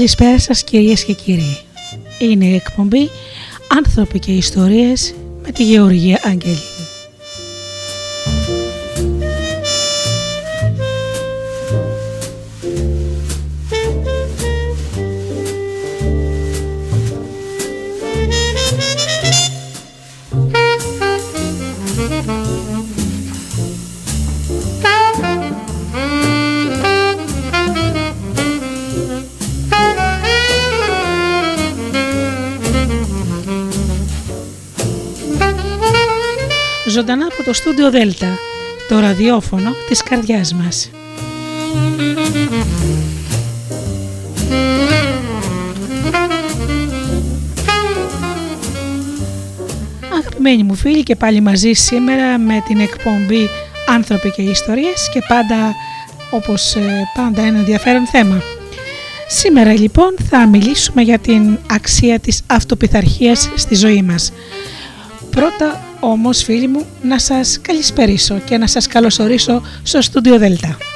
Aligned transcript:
Καλησπέρα 0.00 0.38
σας 0.38 0.64
κυρίες 0.64 1.04
και 1.04 1.12
κύριοι. 1.12 1.58
Είναι 2.18 2.44
η 2.44 2.54
εκπομπή 2.54 3.10
«Άνθρωποι 3.76 4.18
και 4.18 4.32
ιστορίες» 4.32 5.14
με 5.42 5.52
τη 5.52 5.64
Γεωργία 5.64 6.20
Αγγέλη. 6.24 6.69
Από 37.82 37.90
το 37.90 37.96
στούντιο 37.96 38.00
Δέλτα, 38.00 38.38
το 38.88 38.98
ραδιόφωνο 38.98 39.70
της 39.88 40.02
καρδιάς 40.02 40.54
μας. 40.54 40.90
Αγαπημένοι 50.12 50.62
μου 50.62 50.74
φίλοι 50.74 51.02
και 51.02 51.16
πάλι 51.16 51.40
μαζί 51.40 51.72
σήμερα 51.72 52.38
με 52.38 52.62
την 52.66 52.80
εκπομπή 52.80 53.48
«Άνθρωποι 53.86 54.30
και 54.30 54.42
Ιστορίες» 54.42 55.10
και 55.12 55.22
πάντα 55.28 55.74
όπως 56.30 56.74
ε, 56.74 57.10
πάντα 57.14 57.42
ένα 57.42 57.58
ενδιαφέρον 57.58 58.06
θέμα. 58.06 58.42
Σήμερα 59.28 59.72
λοιπόν 59.72 60.14
θα 60.30 60.46
μιλήσουμε 60.46 61.02
για 61.02 61.18
την 61.18 61.58
αξία 61.70 62.18
της 62.18 62.42
αυτοπιθαρχίας 62.46 63.50
στη 63.56 63.74
ζωή 63.74 64.02
μας. 64.02 64.32
Πρώτα 65.30 65.89
όμως 66.00 66.42
φίλοι 66.42 66.66
μου 66.66 66.86
να 67.02 67.18
σας 67.18 67.58
καλησπερίσω 67.62 68.38
και 68.38 68.58
να 68.58 68.66
σας 68.66 68.86
καλωσορίσω 68.86 69.62
στο 69.82 70.02
στούντιο 70.02 70.38
Δέλτα. 70.38 70.89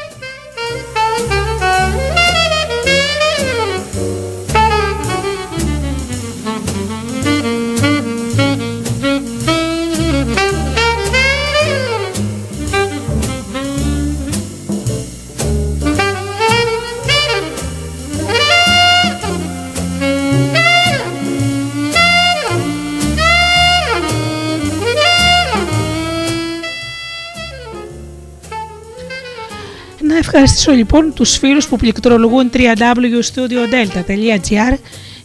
Ευχαριστήσω 30.37 30.73
λοιπόν 30.73 31.13
τους 31.15 31.37
φίλους 31.37 31.69
που 31.69 31.77
πληκτρολογούν 31.77 32.51
www.studiodelta.gr 32.53 34.79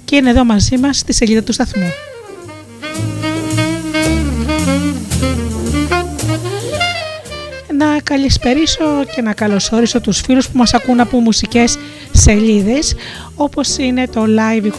και 0.06 0.16
είναι 0.16 0.30
εδώ 0.30 0.44
μαζί 0.44 0.78
μας 0.78 0.98
στη 0.98 1.14
σελίδα 1.14 1.44
του 1.44 1.54
σταθμού. 1.54 1.92
Να 7.78 8.00
καλησπερίσω 8.04 9.06
και 9.16 9.22
να 9.22 9.34
καλωσορίσω 9.34 10.02
τους 10.02 10.22
φίλους 10.22 10.50
που 10.50 10.58
μας 10.58 10.74
ακούν 10.74 11.00
από 11.00 11.20
μουσικές 11.20 11.78
σελίδες 12.12 12.96
όπως 13.36 13.78
είναι 13.78 14.08
το 14.08 14.24
Live 14.24 14.66
24. 14.66 14.70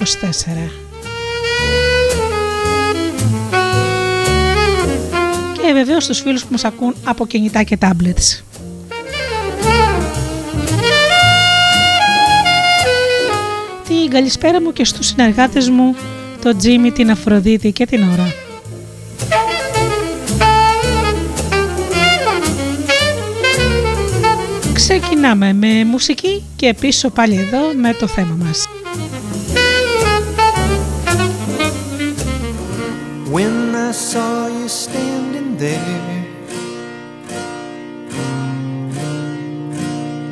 Και 5.53 5.73
βεβαίως 5.73 6.07
τους 6.07 6.21
φίλους 6.21 6.43
που 6.43 6.49
μας 6.51 6.65
ακούν 6.65 6.95
από 7.05 7.27
κινητά 7.27 7.63
και 7.63 7.79
tablets. 7.81 8.50
Την 14.11 14.19
καλησπέρα 14.19 14.63
μου 14.63 14.73
και 14.73 14.85
στους 14.85 15.07
συνεργάτες 15.07 15.69
μου, 15.69 15.95
τον 16.43 16.59
Τζίμι, 16.59 16.91
την 16.91 17.11
Αφροδίτη 17.11 17.73
και 17.73 17.87
την 17.87 18.03
Ωρα. 18.03 18.35
Ξεκινάμε 24.73 25.53
με 25.53 25.85
μουσική 25.85 26.43
και 26.57 26.75
πίσω 26.81 27.11
πάλι 27.11 27.37
εδώ 27.37 27.59
με 27.75 27.95
το 27.95 28.07
θέμα 28.07 28.37
μας. 28.45 28.67
When 33.33 33.75
I 33.89 33.93
saw 34.11 34.35
you 34.59 34.69
standing 34.85 35.51
there 35.63 36.25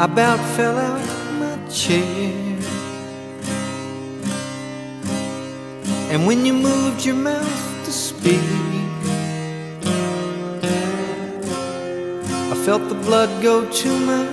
I 0.01 0.05
about 0.09 0.41
fell 0.55 0.77
out 0.89 1.09
my 1.41 1.55
chair 1.81 2.38
And 6.11 6.27
when 6.27 6.47
you 6.47 6.55
moved 6.55 7.05
your 7.05 7.17
mouth 7.17 7.85
to 7.85 7.93
speak, 7.93 8.41
I 12.51 12.55
felt 12.65 12.89
the 12.89 12.95
blood 12.95 13.43
go 13.43 13.69
to 13.71 13.89
my 14.01 14.27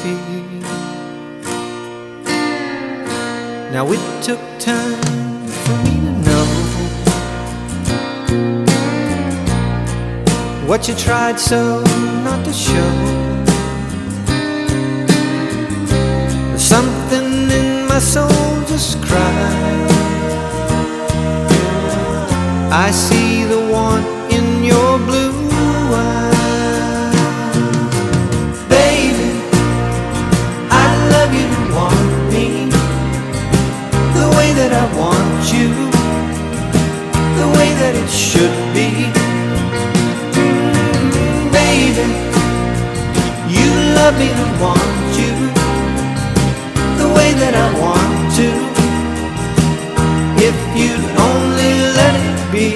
feet. 0.00 0.62
Now 3.72 3.92
it 3.92 4.22
took 4.22 4.40
time 4.58 5.46
for 5.46 5.76
me 5.84 5.94
to 6.06 6.12
know 6.26 6.46
what 10.66 10.88
you 10.88 10.94
tried 10.94 11.38
so 11.38 11.82
not 12.24 12.42
to 12.46 12.52
show. 12.54 12.92
Something 16.56 17.50
in 17.50 17.86
my 17.86 17.98
soul 17.98 18.64
just 18.66 19.02
cried. 19.02 19.87
I 22.70 22.90
see 22.90 23.44
the 23.44 23.60
want 23.72 24.06
in 24.30 24.62
your 24.62 24.98
blue 24.98 25.32
eyes. 25.94 26.36
Baby, 28.68 29.30
I 30.70 30.88
love 31.14 31.32
you 31.32 31.46
to 31.56 31.62
want 31.74 32.10
me 32.32 32.68
the 34.18 34.28
way 34.36 34.52
that 34.60 34.72
I 34.72 34.86
want 35.00 35.52
you, 35.52 35.68
the 37.40 37.48
way 37.58 37.70
that 37.80 37.94
it 37.96 38.10
should 38.10 38.56
be. 38.74 39.08
baby, 41.52 42.06
you 43.56 43.68
love 43.98 44.14
me 44.18 44.28
to 44.28 44.46
want 44.62 45.18
you 45.20 45.32
the 47.00 47.08
way 47.16 47.30
that 47.42 47.54
I 47.54 47.68
want 47.84 48.18
to. 48.38 48.48
If 50.48 50.56
you'd 50.78 51.06
only 51.28 51.72
let 51.98 52.17
be. 52.52 52.74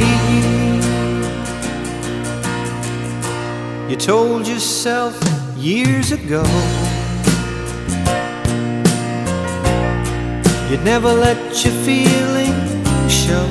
You 3.88 3.96
told 3.96 4.46
yourself 4.46 5.14
years 5.56 6.12
ago 6.12 6.42
you'd 10.68 10.84
never 10.84 11.12
let 11.12 11.38
your 11.64 11.74
feelings 11.84 13.12
show. 13.12 13.46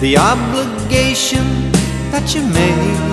The 0.00 0.16
obligation 0.16 1.46
that 2.12 2.34
you 2.34 2.42
made 2.42 3.10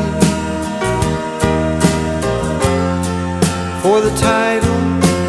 for 3.81 4.01
the 4.01 4.13
title 4.18 4.80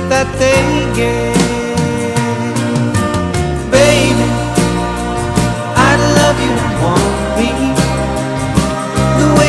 that 0.09 0.29
they 0.39 0.97
gave. 0.97 1.38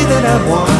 than 0.09 0.25
I 0.25 0.49
want. 0.49 0.78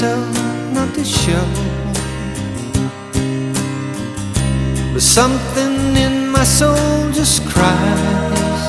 So 0.00 0.14
not 0.74 0.92
to 0.94 1.02
show. 1.02 1.46
But 4.92 5.00
something 5.00 5.96
in 5.96 6.28
my 6.28 6.44
soul 6.44 7.10
just 7.12 7.48
cries. 7.48 8.62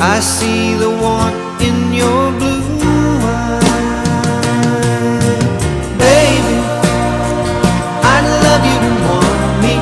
I 0.00 0.18
see 0.20 0.74
the 0.82 0.88
want 1.04 1.36
in 1.68 1.92
your 1.92 2.24
blue 2.40 3.20
eyes, 3.36 3.64
baby. 6.06 6.58
I 8.14 8.18
love 8.44 8.62
you 8.70 8.78
and 8.88 8.98
want 9.08 9.40
me 9.64 9.76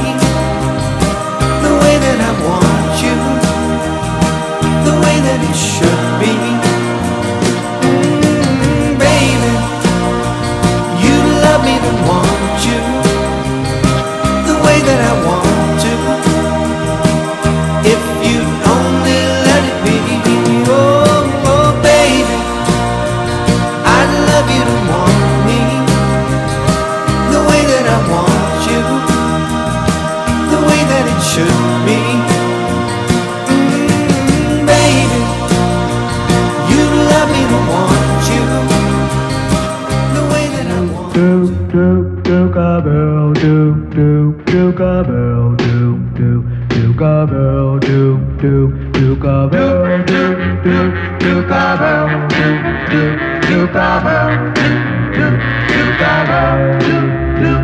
the 1.64 1.72
way 1.82 1.94
that 2.04 2.18
I 2.30 2.32
want 2.48 2.94
you, 3.04 3.16
the 4.88 4.94
way 5.04 5.16
that 5.26 5.40
it 5.50 5.56
should 5.70 5.97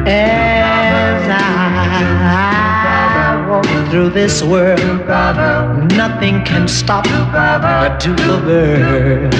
As 0.06 1.28
I 1.28 3.46
walk 3.48 3.66
through 3.90 4.10
this 4.10 4.40
world, 4.42 4.78
nothing 5.92 6.44
can 6.44 6.68
stop 6.68 7.04
Duke 7.98 8.20
of 8.20 8.46
Earl. 8.46 9.34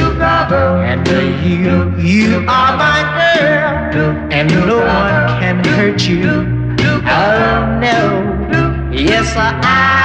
And 0.83 1.07
you, 1.47 1.95
you 1.97 2.45
are 2.49 2.77
my 2.77 3.03
girl, 3.19 4.17
and 4.33 4.51
no 4.67 4.79
one 4.79 5.29
can 5.41 5.65
hurt 5.65 6.09
you. 6.09 6.29
Oh 7.07 7.79
no, 7.81 8.91
yes 8.91 9.37
I. 9.37 10.04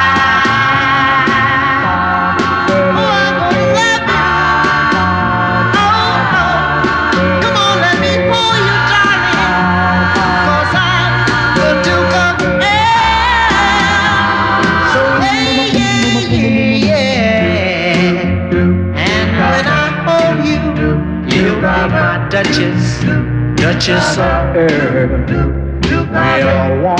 We'll 26.11 26.83
walk 26.83 26.99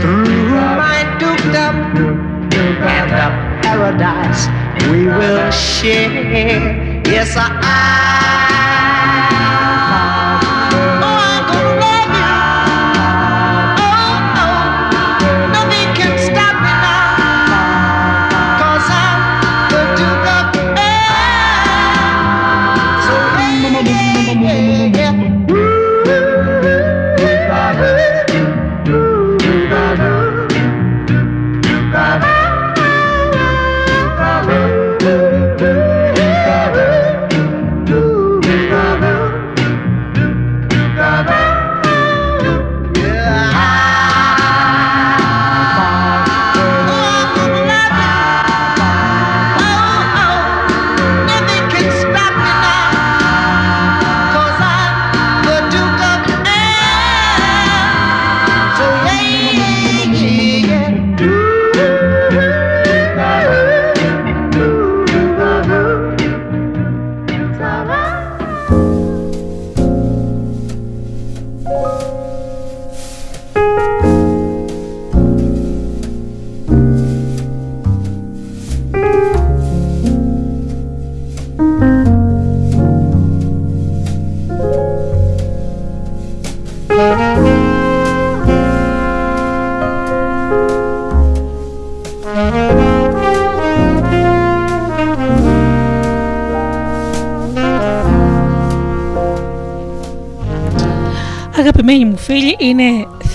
through 0.00 0.24
my 0.80 1.04
dukedom 1.18 1.74
and 2.80 3.10
the 3.10 3.28
paradise 3.62 4.48
we 4.90 5.06
will 5.06 5.50
share. 5.50 7.02
Yes, 7.06 7.36
I. 7.36 7.91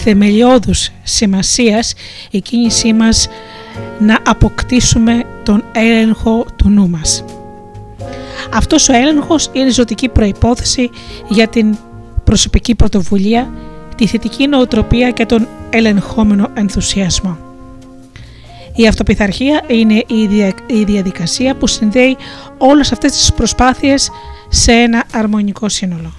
θεμελιώδους 0.10 0.90
σημασίας 1.04 1.94
η 2.32 2.42
κίνησή 2.42 2.94
μας 2.94 3.28
να 4.00 4.20
αποκτήσουμε 4.26 5.24
τον 5.44 5.64
έλεγχο 5.72 6.46
του 6.56 6.70
νου 6.70 6.90
μας. 6.90 7.24
Αυτός 8.54 8.90
ο 8.90 8.94
έλεγχος 8.94 9.50
είναι 9.54 9.70
ζωτική 9.70 10.10
προϋπόθεση 10.10 10.90
για 11.30 11.48
την 11.48 11.78
προσωπική 12.24 12.76
πρωτοβουλία, 12.76 13.50
τη 13.96 14.08
θετική 14.08 14.48
νοοτροπία 14.48 15.12
και 15.12 15.26
τον 15.26 15.48
ελεγχόμενο 15.70 16.50
ενθουσιασμό. 16.54 17.38
Η 18.76 18.88
αυτοπιθαρχία 18.88 19.62
είναι 19.68 20.04
η 20.68 20.84
διαδικασία 20.84 21.56
που 21.56 21.68
συνδέει 21.68 22.18
όλες 22.58 22.92
αυτές 22.92 23.12
τις 23.12 23.34
προσπάθειες 23.34 24.10
σε 24.50 24.72
ένα 24.72 25.04
αρμονικό 25.14 25.70
σύνολο. 25.70 26.14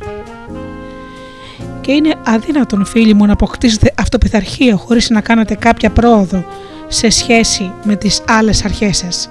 Και 1.89 1.95
είναι 1.95 2.15
αδύνατον 2.25 2.85
φίλοι 2.85 3.15
μου 3.15 3.27
να 3.27 3.33
αποκτήσετε 3.33 3.93
αυτοπιθαρχία 3.99 4.77
χωρίς 4.77 5.11
να 5.11 5.21
κάνετε 5.21 5.55
κάποια 5.55 5.91
πρόοδο 5.91 6.45
σε 6.89 7.11
σχέση 7.11 7.73
με 7.85 7.97
τις 7.97 8.23
άλλες 8.29 8.65
αρχές 8.65 8.97
σας. 8.97 9.31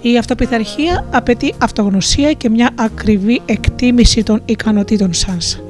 Η 0.00 0.18
αυτοπιθαρχία 0.18 1.06
απαιτεί 1.10 1.54
αυτογνωσία 1.58 2.32
και 2.32 2.50
μια 2.50 2.70
ακριβή 2.74 3.42
εκτίμηση 3.46 4.22
των 4.22 4.42
ικανοτήτων 4.44 5.12
σας. 5.12 5.60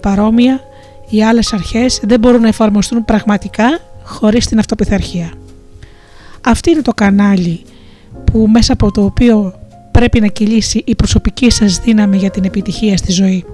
Παρόμοια, 0.00 0.60
οι 1.08 1.24
άλλες 1.24 1.52
αρχές 1.52 2.00
δεν 2.02 2.20
μπορούν 2.20 2.40
να 2.40 2.48
εφαρμοστούν 2.48 3.04
πραγματικά 3.04 3.78
χωρίς 4.02 4.46
την 4.46 4.58
αυτοπιθαρχία. 4.58 5.32
Αυτή 6.44 6.70
είναι 6.70 6.82
το 6.82 6.92
κανάλι 6.94 7.62
που 8.24 8.46
μέσα 8.48 8.72
από 8.72 8.90
το 8.90 9.04
οποίο 9.04 9.54
πρέπει 9.90 10.20
να 10.20 10.26
κυλήσει 10.26 10.82
η 10.86 10.94
προσωπική 10.94 11.50
σας 11.50 11.78
δύναμη 11.78 12.16
για 12.16 12.30
την 12.30 12.44
επιτυχία 12.44 12.96
στη 12.96 13.12
ζωή. 13.12 13.44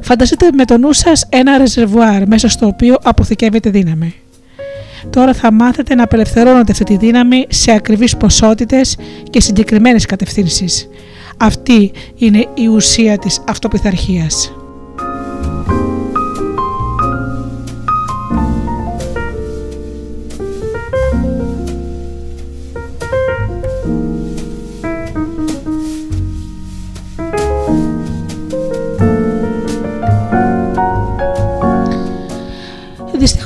Φανταστείτε 0.00 0.48
με 0.52 0.64
το 0.64 0.78
νου 0.78 0.92
σας 0.92 1.26
ένα 1.28 1.58
ρεζερβουάρ 1.58 2.28
μέσα 2.28 2.48
στο 2.48 2.66
οποίο 2.66 2.96
αποθηκεύεται 3.02 3.70
δύναμη. 3.70 4.14
Τώρα 5.10 5.34
θα 5.34 5.52
μάθετε 5.52 5.94
να 5.94 6.02
απελευθερώνετε 6.02 6.72
αυτή 6.72 6.84
τη 6.84 6.96
δύναμη 6.96 7.46
σε 7.48 7.72
ακριβείς 7.72 8.16
ποσότητες 8.16 8.96
και 9.30 9.40
συγκεκριμένες 9.40 10.06
κατευθύνσεις. 10.06 10.88
Αυτή 11.36 11.92
είναι 12.16 12.48
η 12.54 12.66
ουσία 12.66 13.18
της 13.18 13.40
αυτοπιθαρχίας. 13.48 14.55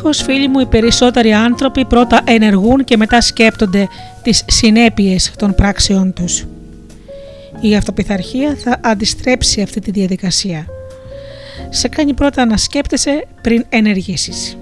Δυστυχώς 0.02 0.26
φίλοι 0.26 0.48
μου 0.48 0.60
οι 0.60 0.66
περισσότεροι 0.66 1.32
άνθρωποι 1.32 1.84
πρώτα 1.84 2.20
ενεργούν 2.24 2.84
και 2.84 2.96
μετά 2.96 3.20
σκέπτονται 3.20 3.88
τις 4.22 4.44
συνέπειες 4.46 5.32
των 5.36 5.54
πράξεών 5.54 6.12
τους. 6.12 6.44
Η 7.60 7.76
αυτοπιθαρχία 7.76 8.54
θα 8.54 8.80
αντιστρέψει 8.82 9.62
αυτή 9.62 9.80
τη 9.80 9.90
διαδικασία. 9.90 10.66
Σε 11.70 11.88
κάνει 11.88 12.14
πρώτα 12.14 12.44
να 12.44 12.56
σκέπτεσαι 12.56 13.26
πριν 13.42 13.64
ενεργήσεις. 13.68 14.56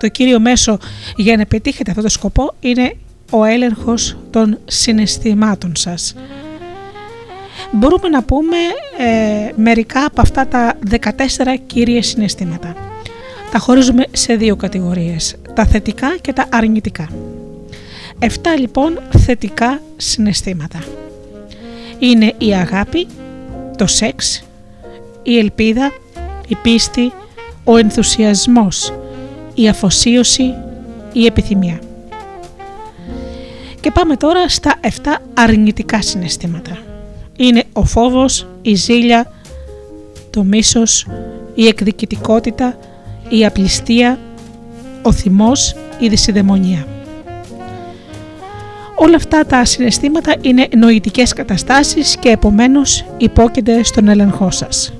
Το 0.00 0.08
κύριο 0.08 0.40
μέσο 0.40 0.78
για 1.16 1.36
να 1.36 1.46
πετύχετε 1.46 1.90
αυτό 1.90 2.02
το 2.02 2.08
σκοπό 2.08 2.54
είναι 2.60 2.92
ο 3.30 3.44
έλεγχος 3.44 4.16
των 4.30 4.58
συναισθημάτων 4.64 5.76
σας. 5.76 6.14
Μπορούμε 7.72 8.08
να 8.08 8.22
πούμε 8.22 8.56
ε, 8.98 9.52
μερικά 9.56 10.04
από 10.04 10.20
αυτά 10.20 10.46
τα 10.46 10.78
14 10.90 11.00
κύρια 11.66 12.02
συναισθήματα 12.02 12.89
τα 13.50 13.58
χωρίζουμε 13.58 14.04
σε 14.12 14.34
δύο 14.34 14.56
κατηγορίες, 14.56 15.36
τα 15.54 15.66
θετικά 15.66 16.16
και 16.20 16.32
τα 16.32 16.46
αρνητικά. 16.52 17.08
Εφτά 18.18 18.58
λοιπόν 18.58 18.98
θετικά 19.18 19.80
συναισθήματα. 19.96 20.78
Είναι 21.98 22.34
η 22.38 22.54
αγάπη, 22.54 23.06
το 23.76 23.86
σεξ, 23.86 24.42
η 25.22 25.38
ελπίδα, 25.38 25.92
η 26.48 26.54
πίστη, 26.54 27.12
ο 27.64 27.76
ενθουσιασμός, 27.76 28.92
η 29.54 29.68
αφοσίωση, 29.68 30.54
η 31.12 31.24
επιθυμία. 31.26 31.80
Και 33.80 33.90
πάμε 33.90 34.16
τώρα 34.16 34.48
στα 34.48 34.74
7 34.82 34.88
αρνητικά 35.34 36.02
συναισθήματα. 36.02 36.78
Είναι 37.36 37.64
ο 37.72 37.84
φόβος, 37.84 38.46
η 38.62 38.74
ζήλια, 38.74 39.32
το 40.30 40.42
μίσος, 40.42 41.06
η 41.54 41.66
εκδικητικότητα, 41.66 42.78
η 43.30 43.46
απληστία, 43.46 44.18
ο 45.02 45.12
θυμός, 45.12 45.74
η 45.98 46.08
δυσιδαιμονία. 46.08 46.86
Όλα 48.94 49.16
αυτά 49.16 49.46
τα 49.46 49.64
συναισθήματα 49.64 50.34
είναι 50.40 50.68
νοητικές 50.76 51.32
καταστάσεις 51.32 52.16
και 52.16 52.28
επομένως 52.28 53.04
υπόκεινται 53.16 53.82
στον 53.82 54.08
έλεγχό 54.08 54.50
σας. 54.50 54.92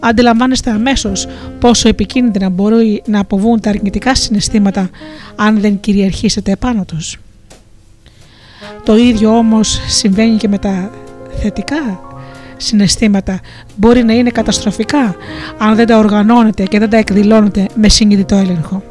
Αντιλαμβάνεστε 0.00 0.70
αμέσως 0.70 1.28
πόσο 1.60 1.88
επικίνδυνα 1.88 2.48
μπορεί 2.48 3.02
να 3.06 3.20
αποβούν 3.20 3.60
τα 3.60 3.70
αρνητικά 3.70 4.14
συναισθήματα 4.14 4.90
αν 5.36 5.60
δεν 5.60 5.80
κυριαρχήσετε 5.80 6.50
επάνω 6.50 6.84
τους. 6.84 7.18
Το 8.84 8.96
ίδιο 8.96 9.36
όμως 9.36 9.80
συμβαίνει 9.88 10.36
και 10.36 10.48
με 10.48 10.58
τα 10.58 10.90
θετικά 11.40 12.00
συναισθήματα 12.56 13.40
μπορεί 13.76 14.02
να 14.02 14.12
είναι 14.12 14.30
καταστροφικά 14.30 15.16
αν 15.58 15.74
δεν 15.74 15.86
τα 15.86 15.98
οργανώνετε 15.98 16.64
και 16.64 16.78
δεν 16.78 16.90
τα 16.90 16.96
εκδηλώνετε 16.96 17.66
με 17.74 17.88
συνειδητό 17.88 18.36
έλεγχο. 18.36 18.82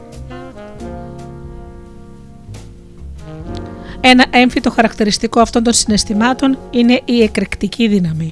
Ένα 3.99 4.25
έμφυτο 4.29 4.71
χαρακτηριστικό 4.71 5.39
αυτών 5.39 5.63
των 5.63 5.73
συναισθημάτων 5.73 6.57
είναι 6.69 7.01
η 7.05 7.21
εκρηκτική 7.21 7.87
δύναμη. 7.87 8.31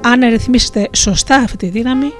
Αν 0.00 0.20
ρυθμίσετε 0.20 0.88
σωστά 0.92 1.36
αυτή 1.36 1.56
τη 1.56 1.68
δύναμη, 1.68 2.12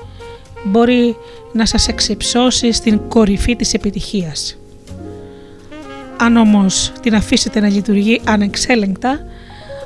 μπορεί 0.65 1.17
να 1.53 1.67
σας 1.67 1.89
εξυψώσει 1.89 2.73
στην 2.73 3.01
κορυφή 3.09 3.57
της 3.57 3.75
επιτυχίας. 3.75 4.57
Αν 6.17 6.37
όμως 6.37 6.93
την 7.01 7.15
αφήσετε 7.15 7.61
να 7.61 7.69
λειτουργεί 7.69 8.21
ανεξέλεγκτα, 8.25 9.21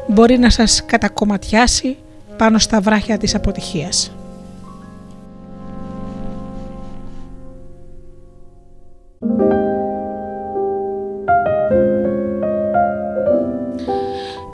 μπορεί 0.08 0.38
να 0.38 0.50
σας 0.50 0.84
κατακομματιάσει 0.86 1.96
πάνω 2.36 2.58
στα 2.58 2.80
βράχια 2.80 3.18
της 3.18 3.34
αποτυχίας. 3.34 4.12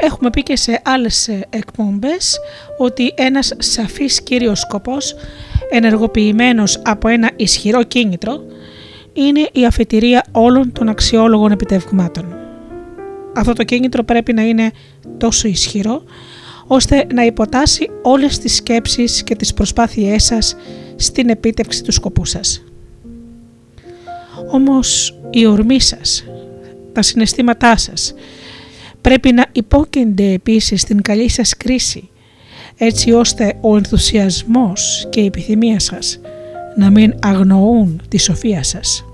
Έχουμε 0.00 0.30
πει 0.30 0.42
και 0.42 0.56
σε 0.56 0.80
άλλες 0.84 1.28
εκπομπές 1.50 2.38
ότι 2.78 3.12
ένας 3.16 3.52
σαφής 3.58 4.22
κύριος 4.22 4.60
σκοπός 4.60 5.14
ενεργοποιημένος 5.70 6.80
από 6.84 7.08
ένα 7.08 7.30
ισχυρό 7.36 7.82
κίνητρο 7.82 8.42
είναι 9.12 9.48
η 9.52 9.66
αφετηρία 9.66 10.24
όλων 10.32 10.72
των 10.72 10.88
αξιόλογων 10.88 11.52
επιτευγμάτων 11.52 12.43
αυτό 13.36 13.52
το 13.52 13.64
κίνητρο 13.64 14.02
πρέπει 14.02 14.32
να 14.32 14.42
είναι 14.42 14.70
τόσο 15.18 15.48
ισχυρό 15.48 16.02
ώστε 16.66 17.06
να 17.14 17.24
υποτάσει 17.24 17.90
όλες 18.02 18.38
τις 18.38 18.54
σκέψεις 18.54 19.22
και 19.22 19.36
τις 19.36 19.54
προσπάθειές 19.54 20.24
σας 20.24 20.56
στην 20.96 21.28
επίτευξη 21.28 21.82
του 21.82 21.92
σκοπού 21.92 22.24
σας. 22.24 22.64
Όμως 24.50 25.18
η 25.30 25.46
ορμή 25.46 25.80
σας, 25.80 26.24
τα 26.92 27.02
συναισθήματά 27.02 27.76
σας 27.76 28.14
πρέπει 29.00 29.32
να 29.32 29.46
υπόκεινται 29.52 30.32
επίσης 30.32 30.80
στην 30.80 31.02
καλή 31.02 31.28
σας 31.28 31.56
κρίση 31.56 32.08
έτσι 32.76 33.12
ώστε 33.12 33.58
ο 33.60 33.76
ενθουσιασμός 33.76 35.06
και 35.10 35.20
η 35.20 35.24
επιθυμία 35.24 35.80
σας 35.80 36.20
να 36.76 36.90
μην 36.90 37.14
αγνοούν 37.22 38.02
τη 38.08 38.18
σοφία 38.18 38.62
σας. 38.62 39.04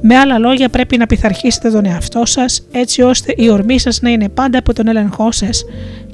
Με 0.00 0.16
άλλα 0.16 0.38
λόγια, 0.38 0.68
πρέπει 0.68 0.96
να 0.96 1.06
πειθαρχήσετε 1.06 1.70
τον 1.70 1.84
εαυτό 1.84 2.26
σας 2.26 2.66
έτσι 2.70 3.02
ώστε 3.02 3.34
η 3.36 3.50
ορμή 3.50 3.78
σας 3.78 4.00
να 4.00 4.10
είναι 4.10 4.28
πάντα 4.28 4.58
από 4.58 4.72
τον 4.72 4.88
έλεγχό 4.88 5.32
σας 5.32 5.64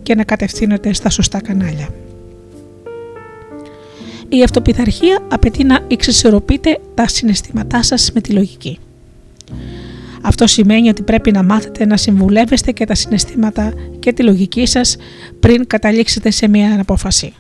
και 0.03 0.15
να 0.15 0.25
κατευθύνετε 0.25 0.93
στα 0.93 1.11
σωστά 1.11 1.41
κανάλια. 1.41 1.89
Η 4.29 4.43
αυτοπιθαρχία 4.43 5.19
απαιτεί 5.29 5.65
να 5.65 5.81
εξισορροπείτε 5.89 6.79
τα 6.95 7.09
συναισθήματά 7.09 7.83
σας 7.83 8.11
με 8.15 8.21
τη 8.21 8.33
λογική. 8.33 8.79
Αυτό 10.23 10.47
σημαίνει 10.47 10.89
ότι 10.89 11.03
πρέπει 11.03 11.31
να 11.31 11.43
μάθετε 11.43 11.87
να 11.87 11.97
συμβουλεύεστε 11.97 12.73
και 12.73 12.85
τα 12.85 12.95
συναισθήματα 12.95 13.73
και 13.99 14.13
τη 14.13 14.23
λογική 14.23 14.67
σας 14.67 14.97
πριν 15.41 15.67
καταλήξετε 15.67 16.31
σε 16.31 16.49
μια 16.49 16.81
απόφαση. 16.81 17.33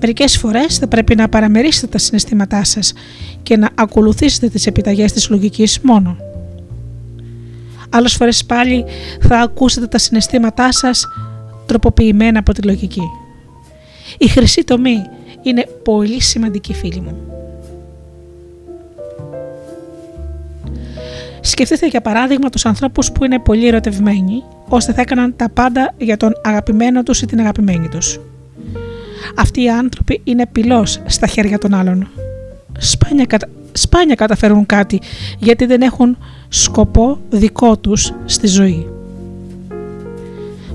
Μερικές 0.00 0.36
φορές 0.36 0.78
θα 0.78 0.86
πρέπει 0.86 1.14
να 1.14 1.28
παραμερίσετε 1.28 1.86
τα 1.86 1.98
συναισθήματά 1.98 2.64
σας 2.64 2.92
και 3.42 3.56
να 3.56 3.68
ακολουθήσετε 3.74 4.48
τις 4.48 4.66
επιταγές 4.66 5.12
της 5.12 5.28
λογικής 5.30 5.80
μόνο. 5.80 6.16
Άλλες 7.90 8.14
φορές 8.14 8.44
πάλι 8.44 8.84
θα 9.20 9.38
ακούσετε 9.38 9.86
τα 9.86 9.98
συναισθήματά 9.98 10.72
σας 10.72 11.06
τροποποιημένα 11.66 12.38
από 12.38 12.52
τη 12.52 12.62
λογική. 12.62 13.02
Η 14.18 14.28
χρυσή 14.28 14.64
τομή 14.64 15.02
είναι 15.42 15.66
πολύ 15.82 16.22
σημαντική 16.22 16.74
φίλη 16.74 17.00
μου. 17.00 17.16
Σκεφτείτε 21.40 21.86
για 21.86 22.00
παράδειγμα 22.00 22.48
τους 22.48 22.66
ανθρώπους 22.66 23.12
που 23.12 23.24
είναι 23.24 23.38
πολύ 23.38 23.66
ερωτευμένοι, 23.66 24.42
ώστε 24.68 24.92
θα 24.92 25.00
έκαναν 25.00 25.36
τα 25.36 25.48
πάντα 25.48 25.94
για 25.98 26.16
τον 26.16 26.32
αγαπημένο 26.44 27.02
τους 27.02 27.22
ή 27.22 27.26
την 27.26 27.40
αγαπημένη 27.40 27.88
τους. 27.88 28.20
Αυτοί 29.36 29.62
οι 29.62 29.70
άνθρωποι 29.70 30.20
είναι 30.24 30.46
πυλός 30.46 31.00
στα 31.06 31.26
χέρια 31.26 31.58
των 31.58 31.74
άλλων. 31.74 32.08
Σπάνια, 32.78 33.26
σπάνια 33.72 34.14
καταφέρουν 34.14 34.66
κάτι 34.66 35.00
γιατί 35.38 35.66
δεν 35.66 35.82
έχουν 35.82 36.18
σκοπό 36.48 37.18
δικό 37.30 37.76
τους 37.76 38.12
στη 38.24 38.46
ζωή. 38.46 38.86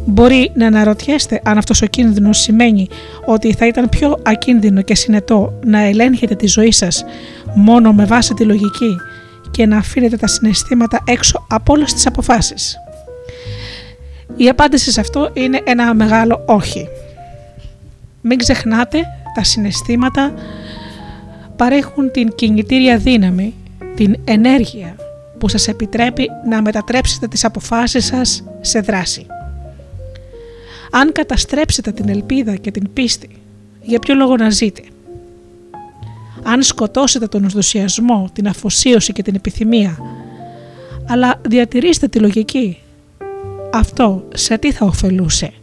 Μπορεί 0.05 0.51
να 0.55 0.67
αναρωτιέστε 0.67 1.41
αν 1.43 1.57
αυτός 1.57 1.81
ο 1.81 1.85
κίνδυνος 1.85 2.37
σημαίνει 2.37 2.87
ότι 3.25 3.53
θα 3.53 3.67
ήταν 3.67 3.89
πιο 3.89 4.19
ακίνδυνο 4.23 4.81
και 4.81 4.95
συνετό 4.95 5.59
να 5.65 5.79
ελέγχετε 5.79 6.35
τη 6.35 6.47
ζωή 6.47 6.71
σας 6.71 7.05
μόνο 7.55 7.93
με 7.93 8.05
βάση 8.05 8.33
τη 8.33 8.43
λογική 8.43 8.95
και 9.51 9.65
να 9.65 9.77
αφήνετε 9.77 10.17
τα 10.17 10.27
συναισθήματα 10.27 11.03
έξω 11.05 11.45
από 11.49 11.73
όλες 11.73 11.93
τις 11.93 12.07
αποφάσεις. 12.07 12.77
Η 14.35 14.49
απάντηση 14.49 14.91
σε 14.91 14.99
αυτό 14.99 15.29
είναι 15.33 15.61
ένα 15.63 15.93
μεγάλο 15.93 16.43
όχι. 16.45 16.87
Μην 18.25 18.37
ξεχνάτε, 18.37 19.05
τα 19.35 19.43
συναισθήματα 19.43 20.33
παρέχουν 21.55 22.11
την 22.11 22.35
κινητήρια 22.35 22.97
δύναμη, 22.97 23.53
την 23.95 24.15
ενέργεια 24.23 24.95
που 25.37 25.47
σας 25.47 25.67
επιτρέπει 25.67 26.29
να 26.49 26.61
μετατρέψετε 26.61 27.27
τις 27.27 27.45
αποφάσεις 27.45 28.05
σας 28.05 28.43
σε 28.61 28.79
δράση. 28.79 29.25
Αν 30.91 31.11
καταστρέψετε 31.11 31.91
την 31.91 32.09
ελπίδα 32.09 32.55
και 32.55 32.71
την 32.71 32.93
πίστη, 32.93 33.29
για 33.81 33.99
ποιο 33.99 34.15
λόγο 34.15 34.35
να 34.35 34.49
ζείτε; 34.49 34.81
Αν 36.43 36.61
σκοτώσετε 36.61 37.27
τον 37.27 37.43
ενθουσιασμό, 37.43 38.29
την 38.33 38.47
αφοσίωση 38.47 39.13
και 39.13 39.21
την 39.21 39.35
επιθυμία, 39.35 39.97
αλλά 41.07 41.41
διατηρήστε 41.47 42.07
τη 42.07 42.19
λογική, 42.19 42.77
αυτό 43.73 44.27
σε 44.33 44.57
τι 44.57 44.71
θα 44.71 44.85
ωφελούσε; 44.85 45.53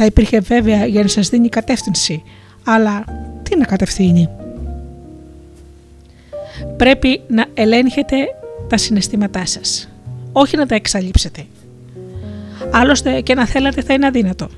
Θα 0.00 0.06
υπήρχε 0.06 0.40
βέβαια 0.40 0.86
για 0.86 1.02
να 1.02 1.08
σας 1.08 1.28
δίνει 1.28 1.48
κατεύθυνση, 1.48 2.22
αλλά 2.64 3.04
τι 3.42 3.56
να 3.56 3.64
κατευθύνει; 3.64 4.28
Πρέπει 6.76 7.20
να 7.28 7.44
ελέγχετε 7.54 8.16
τα 8.68 8.76
συναισθήματά 8.76 9.46
σας, 9.46 9.88
όχι 10.32 10.56
να 10.56 10.66
τα 10.66 10.74
εξαλείψετε. 10.74 11.46
Άλλωστε 12.70 13.20
και 13.20 13.34
να 13.34 13.46
θέλατε 13.46 13.82
θα 13.82 13.92
είναι 13.92 14.06
αδύνατο. 14.06 14.48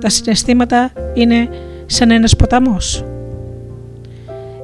Τα 0.00 0.08
συναισθήματα 0.08 0.92
είναι 1.14 1.48
σαν 1.86 2.10
ένας 2.10 2.36
ποταμός. 2.36 3.04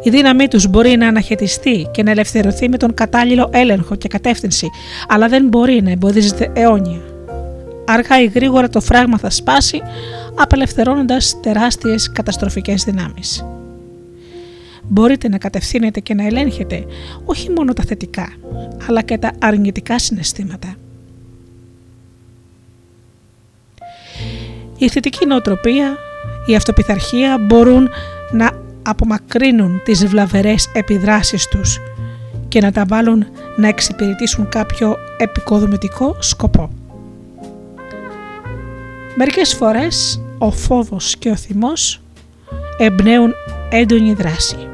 Η 0.02 0.10
δύναμή 0.10 0.48
τους 0.48 0.66
μπορεί 0.66 0.96
να 0.96 1.08
αναχαιτιστεί 1.08 1.88
και 1.90 2.02
να 2.02 2.10
ελευθερωθεί 2.10 2.68
με 2.68 2.76
τον 2.76 2.94
κατάλληλο 2.94 3.48
έλεγχο 3.52 3.94
και 3.94 4.08
κατεύθυνση, 4.08 4.68
αλλά 5.08 5.28
δεν 5.28 5.46
μπορεί 5.46 5.82
να 5.82 5.90
εμποδίζεται 5.90 6.52
αιώνια. 6.54 7.09
Αργά 7.92 8.22
ή 8.22 8.26
γρήγορα 8.26 8.68
το 8.68 8.80
φράγμα 8.80 9.18
θα 9.18 9.30
σπάσει, 9.30 9.82
απελευθερώνοντας 10.34 11.40
τεράστιες 11.40 12.12
καταστροφικές 12.12 12.84
δυνάμεις. 12.84 13.44
Μπορείτε 14.82 15.28
να 15.28 15.38
κατευθύνετε 15.38 16.00
και 16.00 16.14
να 16.14 16.26
ελέγχετε 16.26 16.84
όχι 17.24 17.50
μόνο 17.50 17.72
τα 17.72 17.82
θετικά, 17.82 18.32
αλλά 18.88 19.02
και 19.02 19.18
τα 19.18 19.32
αρνητικά 19.38 19.98
συναισθήματα. 19.98 20.74
Η 24.78 24.88
θετική 24.88 25.26
νοοτροπία, 25.26 25.96
η 26.46 26.54
αυτοπιθαρχία 26.54 27.38
μπορούν 27.38 27.88
να 28.30 28.50
απομακρύνουν 28.82 29.80
τις 29.84 30.06
βλαβερές 30.06 30.70
επιδράσεις 30.74 31.48
τους 31.48 31.78
και 32.48 32.60
να 32.60 32.72
τα 32.72 32.84
βάλουν 32.88 33.26
να 33.56 33.68
εξυπηρετήσουν 33.68 34.48
κάποιο 34.48 34.96
επικοδομητικό 35.18 36.16
σκοπό. 36.18 36.79
Μερικές 39.14 39.54
φορές 39.54 40.22
ο 40.38 40.50
φόβος 40.50 41.16
και 41.16 41.30
ο 41.30 41.36
θυμός 41.36 42.00
εμπνέουν 42.78 43.34
έντονη 43.70 44.12
δράση. 44.12 44.68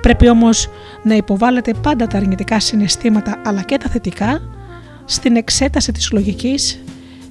Πρέπει 0.00 0.28
όμως 0.28 0.68
να 1.02 1.14
υποβάλλετε 1.14 1.74
πάντα 1.82 2.06
τα 2.06 2.16
αρνητικά 2.16 2.60
συναισθήματα 2.60 3.40
αλλά 3.44 3.62
και 3.62 3.78
τα 3.78 3.88
θετικά 3.88 4.40
στην 5.04 5.36
εξέταση 5.36 5.92
της 5.92 6.12
λογικής 6.12 6.82